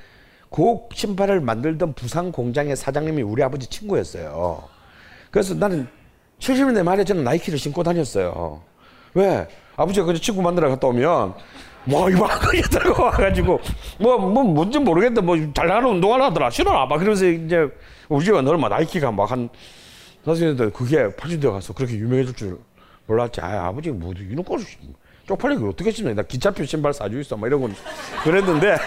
그 0.55 0.77
신발을 0.93 1.41
만들던 1.41 1.93
부산 1.93 2.31
공장의 2.31 2.77
사장님이 2.77 3.21
우리 3.23 3.43
아버지 3.43 3.67
친구였어요. 3.67 4.63
그래서 5.29 5.53
나는 5.53 5.85
70년대 6.39 6.81
말에 6.81 7.03
저는 7.03 7.25
나이키를 7.25 7.59
신고 7.59 7.83
다녔어요. 7.83 8.61
왜? 9.15 9.49
아버지가 9.75 10.05
그 10.05 10.13
친구 10.13 10.41
만나러 10.41 10.69
갔다 10.69 10.87
오면 10.87 11.33
뭐 11.83 12.09
이만하게 12.09 12.61
들고 12.61 13.03
와가지고 13.03 13.59
뭐 13.99 14.17
뭐 14.17 14.43
뭔지 14.43 14.79
모르겠는데 14.79 15.21
뭐잘 15.21 15.67
나가는 15.67 15.89
운동화 15.89 16.23
하더라 16.25 16.49
신어라 16.49 16.85
막 16.85 16.97
그러면서 16.99 17.25
이제 17.25 17.67
우리 18.07 18.23
집에 18.23 18.37
얼마 18.37 18.69
나이키가 18.69 19.11
막한 19.11 19.49
사실 20.23 20.55
그게 20.71 21.07
80대 21.09 21.51
가서 21.51 21.73
그렇게 21.73 21.95
유명해질 21.95 22.33
줄 22.33 22.59
몰랐지. 23.07 23.41
아 23.41 23.67
아버지 23.67 23.91
뭐 23.91 24.13
이런 24.13 24.43
거 24.43 24.57
쪽팔리게 25.27 25.65
어떻게 25.65 25.91
신어? 25.91 26.13
나 26.13 26.21
기차표 26.23 26.63
신발 26.63 26.93
사주 26.93 27.19
있어. 27.19 27.35
막 27.35 27.47
이런 27.47 27.59
건 27.59 27.75
그랬는데 28.23 28.77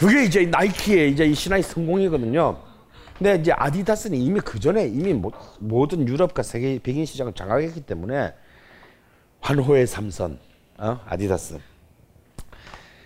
그게 0.00 0.24
이제 0.24 0.46
나이키의 0.46 1.12
이제 1.12 1.26
이 1.26 1.34
신화의 1.34 1.62
성공이거든요. 1.62 2.58
근데 3.18 3.34
이제 3.34 3.52
아디다스는 3.52 4.16
이미 4.16 4.40
그 4.40 4.58
전에 4.58 4.86
이미 4.88 5.12
모- 5.12 5.30
모든 5.58 6.08
유럽과 6.08 6.42
세계 6.42 6.78
백인 6.78 7.04
시장을 7.04 7.34
장악했기 7.34 7.82
때문에 7.82 8.32
환호의 9.40 9.86
삼선, 9.86 10.38
어? 10.78 11.00
아디다스. 11.04 11.58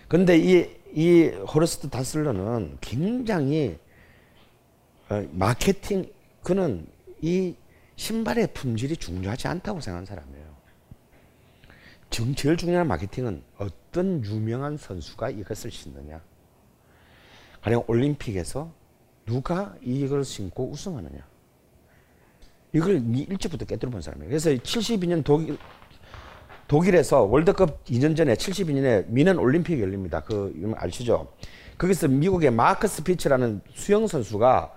근데 0.07 0.37
이, 0.37 0.69
이 0.93 1.25
호르스트 1.53 1.89
다슬러는 1.89 2.77
굉장히 2.79 3.77
어, 5.09 5.27
마케팅, 5.33 6.09
그는 6.43 6.87
이 7.21 7.55
신발의 7.97 8.53
품질이 8.53 8.95
중요하지 8.95 9.49
않다고 9.49 9.81
생각하는 9.81 10.05
사람이에요. 10.05 10.45
지금 12.09 12.33
제일 12.35 12.55
중요한 12.55 12.87
마케팅은 12.87 13.43
어떤 13.57 14.23
유명한 14.23 14.77
선수가 14.77 15.31
이것을 15.31 15.71
신느냐. 15.71 16.21
가령 17.65 17.83
올림픽에서 17.87 18.71
누가 19.25 19.73
이걸 19.81 20.23
신고 20.23 20.69
우승하느냐. 20.69 21.17
이걸 22.73 23.01
이 23.15 23.21
일찍부터 23.27 23.65
깨뜨려 23.65 23.89
본 23.89 24.03
사람이에요. 24.03 24.29
그래서 24.29 24.51
72년 24.51 25.23
독일, 25.23 25.57
독일에서 26.67 27.23
월드컵 27.23 27.83
2년 27.85 28.15
전에 28.15 28.35
72년에 28.35 29.07
미넨 29.07 29.39
올림픽이 29.39 29.81
열립니다. 29.81 30.19
그, 30.19 30.53
아시죠? 30.77 31.33
거기서 31.79 32.07
미국의 32.09 32.51
마크 32.51 32.87
스 32.87 33.01
피츠라는 33.01 33.61
수영 33.73 34.05
선수가 34.05 34.71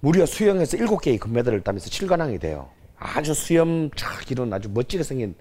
무려 0.00 0.24
수영에서 0.24 0.78
7개의 0.78 1.20
금메달을 1.20 1.60
따면서 1.60 1.90
7관왕이 1.90 2.40
돼요. 2.40 2.70
아주 2.96 3.34
수염 3.34 3.90
쫙 3.90 4.30
이런 4.30 4.50
아주 4.54 4.70
멋지게 4.70 5.02
생긴 5.02 5.34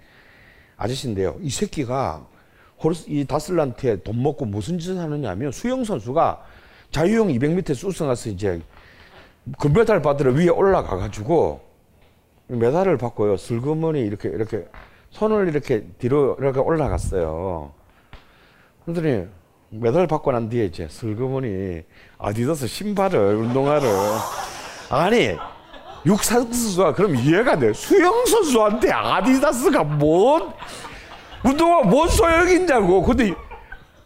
아저씨인데요. 0.75 1.37
이 1.39 1.49
새끼가 1.49 2.27
호르스, 2.83 3.05
이 3.07 3.23
다슬란트에 3.23 4.03
돈 4.03 4.21
먹고 4.21 4.43
무슨 4.43 4.77
짓을 4.77 4.97
하느냐 4.97 5.29
하면 5.29 5.53
수영 5.53 5.85
선수가 5.85 6.59
자유형 6.91 7.29
200m에서 7.29 7.87
우승해서 7.87 8.29
이제 8.29 8.61
금메달 9.59 10.01
받으러 10.01 10.31
위에 10.33 10.49
올라가 10.49 10.97
가지고 10.97 11.61
메달을 12.47 12.97
받고요. 12.97 13.37
슬그머니 13.37 14.01
이렇게 14.01 14.29
이렇게 14.29 14.65
손을 15.09 15.47
이렇게 15.47 15.85
뒤로 15.97 16.35
이렇게 16.39 16.59
올라갔어요. 16.59 17.71
그러더니 18.85 19.27
메달 19.69 20.05
받고 20.05 20.31
난 20.31 20.49
뒤에 20.49 20.65
이제 20.65 20.87
슬그머니 20.89 21.81
아디다스 22.17 22.67
신발을 22.67 23.35
운동화를 23.35 23.89
아니 24.89 25.37
육상 26.05 26.43
선수가 26.43 26.93
그럼 26.93 27.15
이해가 27.15 27.57
돼. 27.57 27.71
수영 27.73 28.25
선수한테 28.25 28.91
아디다스가 28.91 29.83
뭔 29.83 30.51
운동화 31.43 31.83
뭔 31.83 32.09
소용이냐고. 32.09 33.01
근데 33.01 33.33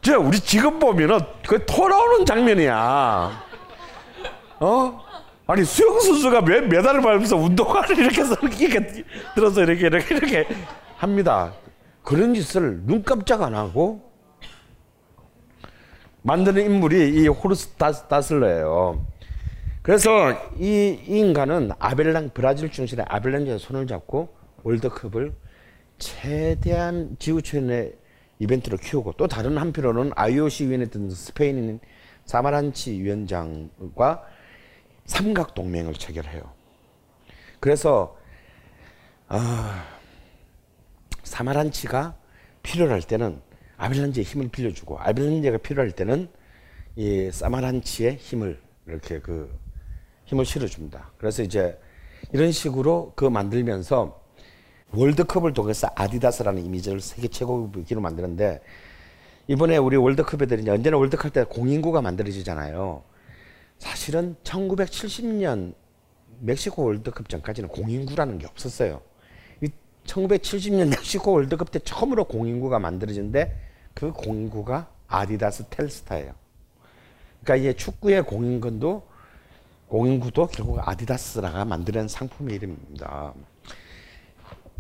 저 0.06 0.19
우리 0.19 0.40
지금 0.40 0.77
보면은 0.77 1.18
그 1.48 1.65
토나오는 1.65 2.27
장면이야. 2.27 3.44
어? 4.60 5.06
아니 5.48 5.64
수영 5.65 5.99
선수가 5.99 6.41
왜 6.48 6.61
메달을 6.61 7.02
받으면서 7.02 7.36
운동화를 7.36 7.98
이렇게 7.98 8.22
이렇게 8.22 9.03
들어서 9.34 9.64
이렇게 9.64 9.88
이렇게 9.88 10.15
이렇게 10.15 10.48
합니다. 10.98 11.53
그런 12.03 12.36
짓을 12.36 12.82
눈 12.84 13.02
깜짝 13.02 13.41
안 13.41 13.56
하고 13.56 14.11
만드는 16.22 16.64
인물이 16.64 17.23
이 17.23 17.27
호르스 17.27 17.69
다슬러예요. 17.69 19.03
그래서 19.82 20.34
이, 20.60 20.99
이 21.07 21.18
인간은 21.18 21.72
아벨랑 21.80 22.30
브라질 22.36 22.72
중심의 22.72 23.06
아벨란지에 23.10 23.57
손을 23.57 23.88
잡고 23.88 24.36
월드컵을 24.61 25.34
최대한 25.98 27.15
지구촌의 27.18 28.05
이벤트로 28.39 28.77
키우고 28.77 29.13
또 29.13 29.27
다른 29.27 29.57
한편으로는 29.57 30.11
IOC 30.15 30.67
위원회던 30.67 31.09
스페인인 31.09 31.79
사마란치 32.25 32.99
위원장과 33.01 34.23
삼각 35.05 35.53
동맹을 35.53 35.93
체결해요. 35.93 36.41
그래서 37.59 38.17
아, 39.27 39.85
사마란치가 41.23 42.15
필요할 42.63 43.01
때는 43.01 43.41
아벨란지의 43.77 44.23
힘을 44.23 44.49
빌려주고 44.49 44.99
아벨란지가 44.99 45.57
필요할 45.59 45.91
때는 45.91 46.29
이 46.95 47.29
사마란치의 47.31 48.15
힘을 48.15 48.61
이렇게 48.87 49.19
그 49.19 49.57
힘을 50.25 50.45
실어줍니다. 50.45 51.11
그래서 51.17 51.43
이제 51.43 51.79
이런 52.31 52.51
식으로 52.51 53.13
그 53.15 53.25
만들면서 53.25 54.24
월드컵을 54.93 55.53
통해서 55.53 55.89
아디다스라는 55.95 56.63
이미지를 56.65 56.99
세계 57.01 57.27
최고기로 57.27 58.01
만드는데 58.01 58.61
이번에 59.47 59.77
우리 59.77 59.97
월드컵 59.97 60.41
애들이 60.41 60.61
이제 60.61 60.71
언제나 60.71 60.97
월드컵 60.97 61.33
때 61.33 61.43
공인구가 61.43 62.01
만들어지잖아요. 62.01 63.03
사실은 63.77 64.35
1970년 64.43 65.73
멕시코 66.39 66.83
월드컵 66.83 67.29
전까지는 67.29 67.69
공인구라는 67.69 68.39
게 68.39 68.47
없었어요. 68.47 69.01
이 69.61 69.69
1970년 70.05 70.89
멕시코 70.89 71.33
월드컵 71.33 71.71
때 71.71 71.79
처음으로 71.79 72.25
공인구가 72.25 72.79
만들어진데 72.79 73.55
그 73.93 74.11
공인구가 74.11 74.89
아디다스 75.07 75.65
텔스타예요. 75.69 76.33
그러니까 77.43 77.55
이게 77.55 77.73
축구의 77.75 78.23
공인권도 78.23 79.03
공인구도 79.87 80.47
결국 80.47 80.79
아디다스라가 80.87 81.65
만드는 81.65 82.07
상품의 82.07 82.55
이름입니다. 82.55 83.33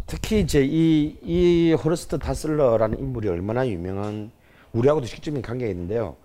특히 0.07 0.39
이제 0.39 0.63
이, 0.63 1.17
이 1.23 1.73
호르스트 1.73 2.19
다슬러라는 2.19 2.99
인물이 2.99 3.27
얼마나 3.27 3.67
유명한 3.67 4.31
우리하고도 4.73 5.05
직접적인 5.07 5.41
관계가 5.41 5.69
있는데요. 5.71 6.15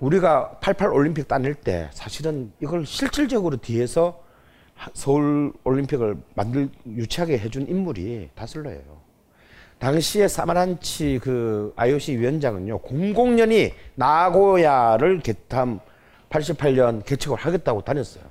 우리가 0.00 0.58
88 0.60 0.88
올림픽 0.92 1.28
따낼 1.28 1.54
때 1.54 1.88
사실은 1.92 2.52
이걸 2.60 2.86
실질적으로 2.86 3.56
뒤에서 3.58 4.22
하- 4.74 4.90
서울 4.94 5.52
올림픽을 5.64 6.16
만들 6.34 6.68
유치하게 6.86 7.38
해준 7.38 7.66
인물이 7.68 8.30
다슬러예요. 8.34 9.04
당시에 9.78 10.28
사마란치 10.28 11.20
그 11.22 11.72
IOC 11.76 12.18
위원장은요, 12.18 12.80
00년이 12.80 13.72
나고야를 13.96 15.20
개탐 15.20 15.80
88년 16.30 17.04
개척을 17.04 17.36
하겠다고 17.38 17.82
다녔어요. 17.82 18.24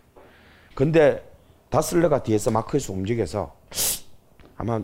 근데 0.73 1.23
다슬러가 1.69 2.23
뒤에서 2.23 2.49
마크에서 2.51 2.91
움직여서 2.93 3.53
아마 4.63 4.79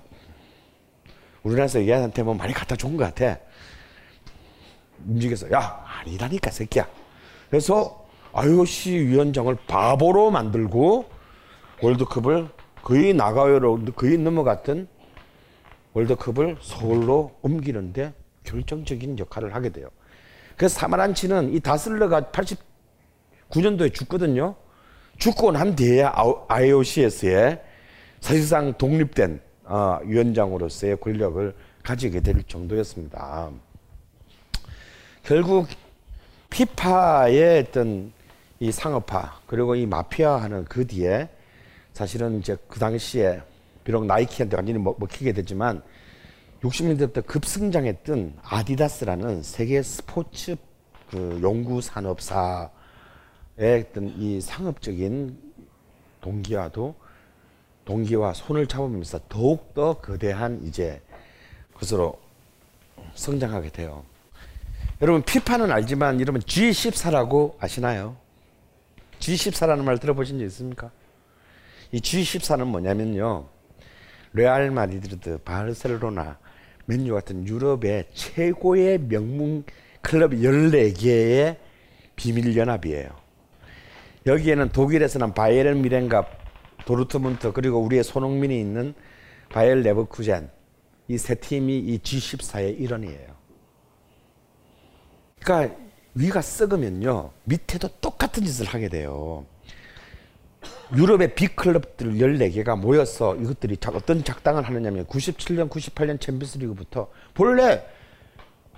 우리나라에서 1.43 1.85
얘한테 1.85 2.21
뭐 2.21 2.33
많이 2.33 2.53
갖다 2.53 2.75
준 2.75 2.97
것 2.97 3.05
같아. 3.05 3.39
움직여서 5.07 5.51
야 5.53 5.85
아니라니까 6.01 6.51
새끼야. 6.51 6.85
그래서 7.49 8.05
IOC 8.33 9.07
위원장을 9.07 9.55
바보로 9.67 10.31
만들고 10.31 11.09
월드컵을 11.81 12.49
거의 12.83 13.13
나가요로 13.13 13.85
거의 13.95 14.17
넘어갔던 14.17 14.89
월드컵을 15.93 16.57
서울로 16.61 17.37
옮기는데 17.41 18.13
결정적인 18.43 19.17
역할을 19.17 19.55
하게 19.55 19.69
돼요. 19.69 19.87
그래서 20.57 20.77
사마란치는 20.77 21.53
이 21.53 21.61
다슬러가 21.61 22.31
9년도에 23.49 23.93
죽거든요. 23.93 24.55
죽고 25.17 25.53
난 25.53 25.75
뒤에 25.77 26.03
IOC에서의 26.49 27.61
사실상 28.19 28.73
독립된 28.77 29.35
어, 29.35 29.48
위원장으로서의 30.03 30.99
권력을 30.99 31.55
가지게 31.83 32.21
될 32.21 32.43
정도였습니다. 32.43 33.51
결국 35.23 35.67
피파의 36.49 37.59
어떤 37.59 38.11
이 38.59 38.71
상업화 38.71 39.39
그리고 39.47 39.75
이 39.75 39.85
마피아 39.85 40.37
하는 40.37 40.65
그 40.65 40.85
뒤에 40.85 41.29
사실은 41.93 42.39
이제 42.39 42.57
그 42.67 42.79
당시에 42.79 43.41
비록 43.83 44.05
나이키한테 44.05 44.55
완전히 44.55 44.79
먹, 44.79 44.99
먹히게 44.99 45.33
됐지만 45.33 45.81
60년대부터 46.61 47.25
급성장했던 47.25 48.33
아디다스라는 48.43 49.43
세계 49.43 49.81
스포츠 49.81 50.57
그 51.09 51.39
연구 51.41 51.79
산업사의 51.81 52.69
어떤 53.61 54.07
이 54.17 54.41
상업적인 54.41 55.37
동기와도 56.21 56.95
동기와 57.89 58.35
손을 58.35 58.67
잡으면서 58.67 59.19
더욱더 59.27 59.95
거대한 59.95 60.61
이제 60.63 61.01
것으로 61.73 62.19
성장하게 63.15 63.71
돼요. 63.71 64.03
여러분 65.01 65.23
피파는 65.23 65.71
알지만 65.71 66.21
여러분 66.21 66.39
G14라고 66.39 67.55
아시나요? 67.59 68.15
G14라는 69.19 69.83
말 69.83 69.97
들어보신 69.97 70.37
적 70.37 70.45
있습니까? 70.45 70.91
이 71.91 71.99
G14는 71.99 72.65
뭐냐면요. 72.65 73.47
레알 74.33 74.69
마드리드, 74.69 75.39
바르셀로나, 75.39 76.37
맨유 76.85 77.15
같은 77.15 77.47
유럽의 77.47 78.09
최고의 78.13 78.99
명문 78.99 79.63
클럽 80.01 80.33
14개의 80.33 81.57
비밀 82.15 82.55
연합이에요. 82.55 83.09
여기에는 84.27 84.69
독일에서는 84.69 85.33
바이에른 85.33 85.81
뮌헨과 85.81 86.38
도르트문트 86.89 87.51
그리고 87.51 87.77
우리의 87.79 88.03
손흥민이 88.03 88.59
있는 88.59 88.95
바이엘 89.49 89.81
레버쿠젠 89.83 90.49
이 91.07 91.17
세 91.17 91.35
팀이 91.35 91.77
이 91.77 91.99
G14의 91.99 92.79
일원이에요. 92.79 93.27
그러니까 95.39 95.75
위가 96.15 96.41
썩으면요 96.41 97.31
밑에도 97.43 97.89
똑같은 98.01 98.43
짓을 98.43 98.65
하게 98.65 98.89
돼요. 98.89 99.45
유럽의 100.95 101.35
big 101.35 101.56
club들 101.56 102.13
14개가 102.13 102.79
모여서 102.79 103.35
이것들이 103.35 103.77
어떤 103.93 104.23
작당을 104.23 104.63
하느냐면 104.63 105.05
97년, 105.05 105.69
98년 105.69 106.19
챔피언스 106.19 106.57
리그부터 106.57 107.09
본래 107.35 107.85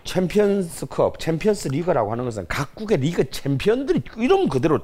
챔피언스컵, 0.04 1.20
챔피언스 1.20 1.70
리그라고 1.70 2.12
하는 2.12 2.26
것은 2.26 2.46
각국의 2.48 2.98
리그 2.98 3.30
챔피언들이 3.30 4.04
이름 4.18 4.50
그대로 4.50 4.82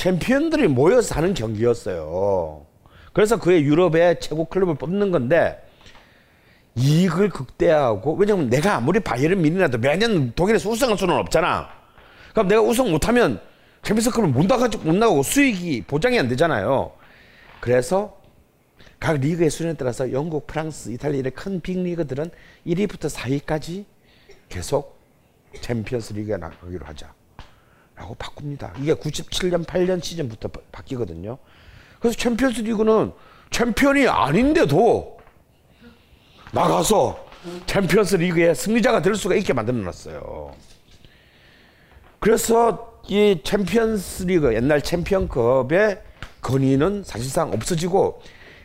챔피언들이 0.00 0.66
모여서 0.66 1.14
하는 1.14 1.34
경기였어요. 1.34 2.64
그래서 3.12 3.38
그의 3.38 3.64
유럽의 3.64 4.18
최고 4.20 4.46
클럽을 4.46 4.76
뽑는 4.76 5.10
건데 5.10 5.62
이익을 6.74 7.28
극대화하고 7.28 8.14
왜냐면 8.14 8.48
내가 8.48 8.76
아무리 8.76 8.98
바이에른 8.98 9.42
미니라도 9.42 9.76
매년 9.76 10.32
독일에서 10.32 10.70
우승할 10.70 10.96
수는 10.96 11.14
없잖아. 11.16 11.68
그럼 12.30 12.48
내가 12.48 12.62
우승 12.62 12.90
못하면 12.90 13.42
챔피언스컵을 13.82 14.30
못 14.30 14.46
나가고 14.46 14.78
못 14.78 14.94
나가고 14.94 15.22
수익이 15.22 15.82
보장이 15.82 16.18
안 16.18 16.28
되잖아요. 16.28 16.92
그래서 17.60 18.18
각 18.98 19.18
리그의 19.18 19.50
수준에 19.50 19.74
따라서 19.74 20.10
영국, 20.12 20.46
프랑스, 20.46 20.88
이탈리아 20.92 21.20
이런 21.20 21.34
큰 21.34 21.60
빅리그들은 21.60 22.30
1위부터 22.66 23.14
4위까지 23.14 23.84
계속 24.48 24.98
챔피언스 25.60 26.14
리그에 26.14 26.38
나가기로 26.38 26.86
하자. 26.86 27.19
라고 28.00 28.14
바꿉니다. 28.14 28.72
이게 28.80 28.94
97년, 28.94 29.66
8년 29.66 30.02
시즌부터 30.02 30.48
바, 30.72 30.82
뀌거든요 30.82 31.36
그래서 32.00 32.16
챔피언스 32.16 32.62
리그는 32.62 33.12
챔피언이 33.50 34.08
아닌데도 34.08 35.18
나가서 36.52 37.26
챔피언스 37.66 38.16
리그의 38.16 38.54
승리자가 38.54 39.02
될 39.02 39.14
수가 39.14 39.34
있게 39.34 39.52
만들어 39.52 39.76
놨어요. 39.76 40.54
그래서 42.20 43.02
이 43.06 43.40
챔피언스 43.44 44.22
리그 44.24 44.54
옛날 44.54 44.80
챔피언컵의 44.80 46.02
권위는 46.40 47.04
사실상 47.04 47.52
없어지고 47.52 48.22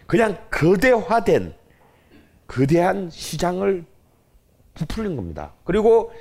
그냥 0.07 0.37
거대화된 0.49 1.53
거대한 2.47 3.09
시장을 3.09 3.83
부풀린 4.75 5.17
겁니다. 5.17 5.51
그리고 5.65 6.13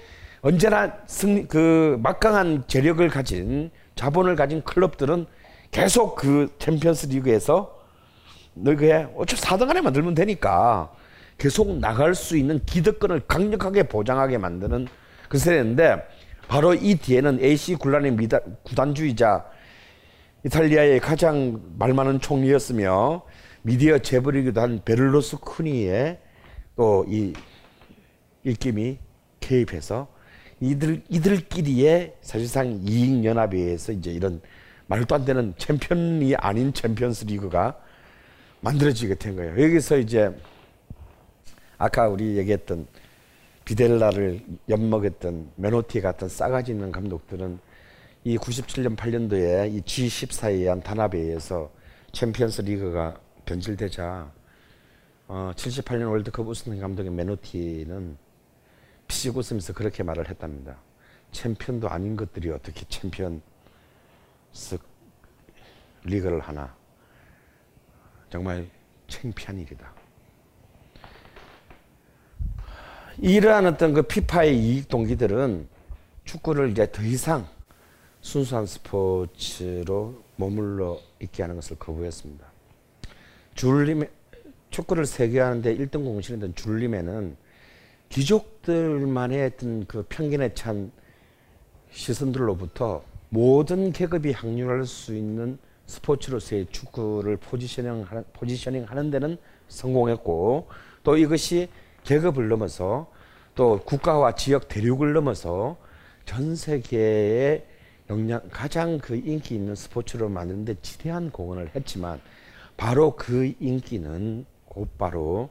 언제나 0.45 0.99
승리 1.07 1.49
그 1.49 1.99
막강한 2.03 2.65
재력을 2.67 3.09
가진 3.09 3.71
자본을 3.95 4.37
가진 4.37 4.63
클럽들은 4.63 5.25
계속 5.71 6.17
그 6.17 6.55
챔피언스 6.59 7.07
리그에서 7.07 7.81
너희가 8.53 9.11
어차피 9.17 9.41
4등 9.41 9.71
안에 9.71 9.81
만들면 9.81 10.15
되니까 10.15 10.93
계속 11.39 11.79
나갈 11.79 12.15
수 12.15 12.37
있는 12.37 12.63
기득권을 12.67 13.21
강력하게 13.27 13.85
보장하게 13.85 14.37
만드는 14.37 14.87
그 15.31 15.39
세대인데 15.39 16.07
바로 16.47 16.75
이 16.75 16.97
뒤에는 16.97 17.43
AC 17.43 17.77
굴란의 17.77 18.15
구단주의자 18.65 19.47
이탈리아의 20.45 21.01
가장 21.01 21.63
말 21.79 21.95
많은 21.95 22.21
총리였으며 22.21 23.23
미디어 23.63 23.99
재벌이기도 23.99 24.61
한 24.61 24.83
베를루스코니의 24.85 26.19
또 26.77 27.07
이 27.09 27.33
입김이 28.43 28.99
개입해서 29.41 30.14
이들 30.65 31.03
이들끼리의 31.11 32.17
사실상 32.23 32.81
이익 32.87 33.23
연합에 33.25 33.59
의해서 33.59 33.93
이제 33.93 34.11
이런 34.11 34.41
말도 34.87 35.15
안 35.15 35.25
되는 35.27 35.53
챔피언이 35.59 36.37
아닌 36.37 36.73
챔피언스 36.73 37.27
리그가 37.27 37.79
만들어지게 38.63 39.17
된 39.17 39.37
거예요. 39.37 39.63
여기서 39.63 39.99
이제 39.99 40.35
아까 41.77 42.09
우리 42.09 42.39
얘기했던 42.39 42.87
비델라를 43.67 44.41
엿먹였던 44.71 45.51
메노티 45.57 46.01
같은 46.01 46.29
싸가지 46.29 46.73
있는 46.73 46.91
감독들은 46.91 47.59
이 48.25 48.39
97년 48.39 48.97
8년도에 48.97 49.71
이 49.71 49.83
G14에 49.83 50.53
의한 50.53 50.83
담합에 50.83 51.19
의해서 51.19 51.71
챔피언스 52.13 52.63
리그가 52.63 53.19
변질되자 53.45 54.33
어, 55.29 55.53
78년 55.55 56.09
월드컵 56.11 56.49
우승 56.49 56.79
감독의 56.79 57.11
메노티는 57.11 58.24
피식 59.07 59.37
웃으면서 59.37 59.73
그렇게 59.73 60.03
말을 60.03 60.29
했답니다. 60.29 60.77
챔피언도 61.33 61.89
아닌 61.89 62.17
것들이 62.17 62.51
어떻게 62.51 62.85
챔피언스 62.89 63.41
리그를 66.05 66.41
하나. 66.41 66.75
정말 68.31 68.69
창피한 69.09 69.59
일이다. 69.61 69.93
이러한 73.19 73.67
어떤 73.67 73.95
그 73.95 74.03
피파의 74.03 74.59
이익 74.59 74.89
동기들은 74.89 75.69
축구를 76.25 76.71
이제 76.71 76.91
더 76.91 77.03
이상 77.03 77.47
순수한 78.21 78.67
스포츠로 78.67 80.25
머물러 80.37 80.99
있게 81.21 81.43
하는 81.43 81.57
것을 81.57 81.79
거부했습니다. 81.79 82.45
줄림의 83.55 84.11
축구를 84.71 85.07
세계화하는데 85.07 85.77
1등 85.77 86.05
공신이던 86.05 86.55
줄림에는 86.57 87.37
귀족들만의 88.15 89.45
어떤 89.45 89.87
그 89.87 90.05
편견에 90.09 90.55
찬 90.55 90.93
시선들로부터 91.91 93.03
모든 93.29 93.91
계급이 93.91 94.31
확률할 94.31 94.87
수 94.87 95.17
있는 95.17 95.59
스포츠로서의 95.87 96.67
축구를 96.71 97.37
포지셔닝, 97.39 98.07
포지셔닝 98.33 98.85
하는 98.85 99.11
데는 99.11 99.37
성공했고 99.67 100.69
또 101.03 101.17
이것이 101.17 101.69
계급을 102.05 102.49
넘어서 102.49 103.11
또 103.57 103.81
국가와 103.81 104.37
지역 104.37 104.69
대륙을 104.69 105.13
넘어서 105.13 105.77
전 106.25 106.55
세계에 106.55 107.67
영향 108.11 108.41
가장 108.49 108.99
그 108.99 109.17
인기 109.17 109.57
있는 109.57 109.75
스포츠로 109.75 110.29
만드는데 110.29 110.77
지대한 110.83 111.33
공헌을 111.33 111.73
했지만 111.75 112.21
바로 112.77 113.17
그 113.17 113.53
인기는 113.59 114.47
곧바로 114.67 115.51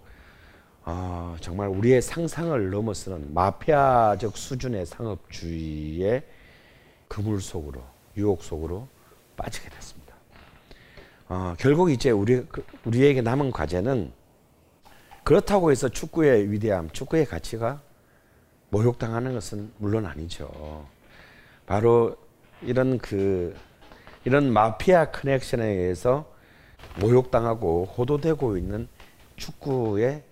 어, 0.86 1.36
정말 1.40 1.70
우리의 1.70 2.02
상상을 2.02 2.70
넘어서는 2.70 3.34
마피아적 3.34 4.36
수준의 4.36 4.86
상업주의의 4.86 6.24
그물 7.08 7.42
속으로 7.42 7.82
유혹 8.18 8.44
속으로 8.44 8.88
빠지게 9.38 9.70
됐습니다. 9.70 10.14
어, 11.30 11.56
결국 11.58 11.90
이제 11.90 12.12
우리 12.12 12.46
그, 12.46 12.66
우리에게 12.86 13.22
남은 13.22 13.52
과제는 13.52 14.12
그렇다고 15.24 15.72
해서 15.72 15.88
축구의 15.88 16.52
위대함, 16.52 16.90
축구의 16.90 17.26
가치가 17.26 17.82
모욕당하는 18.70 19.34
것은 19.34 19.72
물론 19.78 20.06
아니죠. 20.06 20.86
바로 21.66 22.18
이런 22.62 22.98
그 22.98 23.56
이런 24.26 24.52
마피아 24.52 25.12
커넥션에 25.12 25.66
의해서 25.66 26.30
모욕당하고 27.00 27.86
호도되고 27.86 28.58
있는 28.58 28.88
축구의 29.38 30.24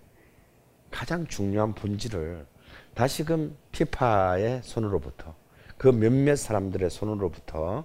가장 0.92 1.26
중요한 1.26 1.74
본질을 1.74 2.46
다시금 2.94 3.56
피파의 3.72 4.60
손으로부터 4.62 5.34
그 5.76 5.88
몇몇 5.88 6.36
사람들의 6.36 6.90
손으로부터 6.90 7.82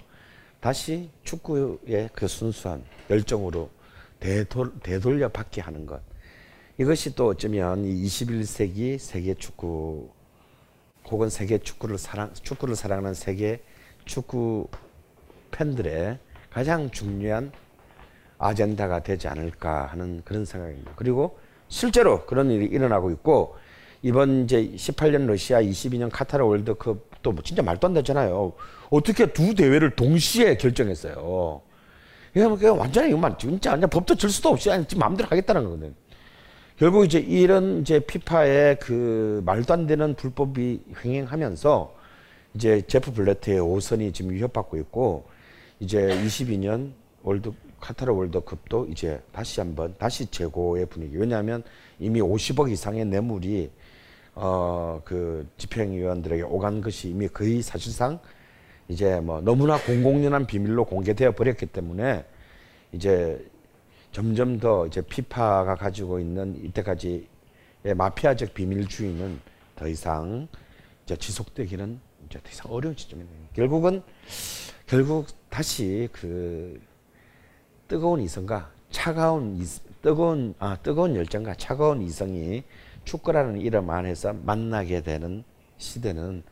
다시 0.60 1.10
축구의 1.24 2.10
그 2.14 2.28
순수한 2.28 2.84
열정으로 3.10 3.72
되돌, 4.20 4.80
되돌려 4.82 5.30
받게 5.30 5.62
하는 5.62 5.86
것. 5.86 6.02
이것이 6.78 7.16
또 7.16 7.28
어쩌면 7.28 7.86
이 7.86 8.04
21세기 8.06 9.00
세계 9.00 9.34
축구 9.34 10.12
혹은 11.10 11.30
세계 11.30 11.58
축구를 11.58 11.98
사랑 11.98 12.34
축구를 12.34 12.76
사랑하는 12.76 13.14
세계 13.14 13.64
축구 14.06 14.68
팬들의 15.52 16.20
가장 16.52 16.92
중요한 16.92 17.52
아젠다가 18.38 19.02
되지 19.02 19.28
않을까 19.28 19.88
하는 19.88 20.22
그런 20.24 20.46
생각입니다. 20.46 20.94
그리고 20.96 21.40
실제로 21.70 22.26
그런 22.26 22.52
일이 22.52 22.66
일어나고 22.66 23.12
있고 23.12 23.56
이번 24.02 24.44
이제 24.44 24.72
18년 24.76 25.26
러시아 25.26 25.62
22년 25.62 26.10
카타르 26.12 26.46
월드컵도 26.46 27.32
뭐 27.32 27.44
진짜 27.44 27.62
말도 27.64 27.88
안 27.88 27.94
되잖아요. 27.94 28.54
어떻게 28.90 29.26
두 29.34 29.54
대회를 29.56 29.96
동시에 29.96 30.58
결정했어요. 30.58 31.16
뭐 31.16 31.64
완전히 32.78 33.10
이거 33.10 33.38
진짜 33.38 33.72
완전 33.72 33.90
법도 33.90 34.16
질 34.16 34.30
수도 34.30 34.50
없이 34.50 34.72
아니 34.72 34.86
지금 34.86 35.00
마음대로 35.00 35.28
하겠다는 35.30 35.64
거거든. 35.64 35.96
결국 36.78 37.06
이제 37.06 37.18
이런 37.18 37.82
이제 37.82 38.00
피파의 38.00 38.78
그 38.80 39.42
말도 39.46 39.74
안 39.74 39.88
되는 39.88 40.14
불법이 40.14 40.80
횡행하면서 41.04 41.96
이제 42.54 42.82
제프 42.86 43.14
블레트의 43.14 43.60
5선이 43.60 44.14
지금 44.14 44.32
위협받고 44.32 44.78
있고 44.78 45.26
이제 45.80 45.98
22년 46.24 46.92
월드 47.24 47.52
카타르 47.80 48.14
월드컵도 48.14 48.88
이제 48.88 49.22
다시 49.32 49.60
한번 49.60 49.96
다시 49.98 50.26
재고의 50.26 50.88
분위기. 50.88 51.18
왜냐하면 51.18 51.64
이미 52.00 52.22
50억 52.22 52.72
이상의 52.72 53.06
뇌물이 53.06 53.72
어 54.36 55.02
그 55.04 55.48
집행위원들에게 55.58 56.44
오간 56.44 56.82
것이 56.82 57.10
이미 57.10 57.28
거의 57.28 57.62
사실상 57.62 58.20
이제 58.88 59.20
뭐 59.20 59.42
너무나 59.42 59.78
공공연한 59.78 60.46
비밀로 60.46 60.86
공개되어 60.86 61.32
버렸기 61.32 61.68
때문에 61.68 62.26
이제 62.92 63.46
점점 64.12 64.60
더 64.60 64.88
이제 64.88 65.02
피파가 65.02 65.76
가지고 65.76 66.20
있는 66.20 66.56
이때까지의 66.66 67.26
마피아적 67.96 68.54
비밀주의는 68.54 69.40
더 69.76 69.88
이상 69.88 70.48
이제 71.06 71.16
지속되기는 71.16 72.00
이제 72.28 72.40
더 72.44 72.50
이상 72.50 72.72
어려운 72.72 72.96
시점이네요. 72.98 73.34
결국은 73.54 74.02
결국 74.86 75.28
다시 75.50 76.10
그 76.12 76.82
뜨거운 77.88 78.22
이성과 78.22 78.70
차가운 78.92 79.58
이, 79.58 79.66
뜨거운 80.02 80.54
아 80.60 80.78
뜨거운 80.82 81.16
열정과 81.16 81.56
차가운 81.56 82.02
이성이 82.02 82.64
축구라는 83.06 83.62
이름 83.62 83.90
안에서 83.90 84.34
만나게 84.34 85.02
되는 85.02 85.44
시대는 85.78 86.44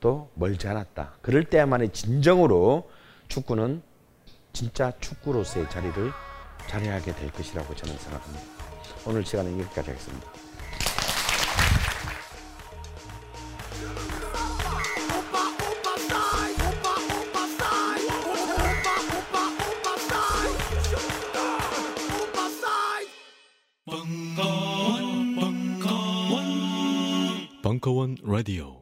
또 0.00 0.28
멀지 0.34 0.68
않았다. 0.68 1.14
그럴 1.22 1.44
때야만이 1.44 1.90
진정으로 1.90 2.90
축구는 3.28 3.82
진짜 4.52 4.92
축구로서의 5.00 5.70
자리를 5.70 6.10
자리하게 6.68 7.14
될 7.14 7.30
것이라고 7.32 7.74
저는 7.74 7.96
생각합니다. 7.96 8.44
오늘 9.06 9.24
시간은 9.24 9.58
여기까지 9.60 9.90
하겠습니다. 9.90 10.31
벙커원 27.82 28.16
라디오 28.22 28.81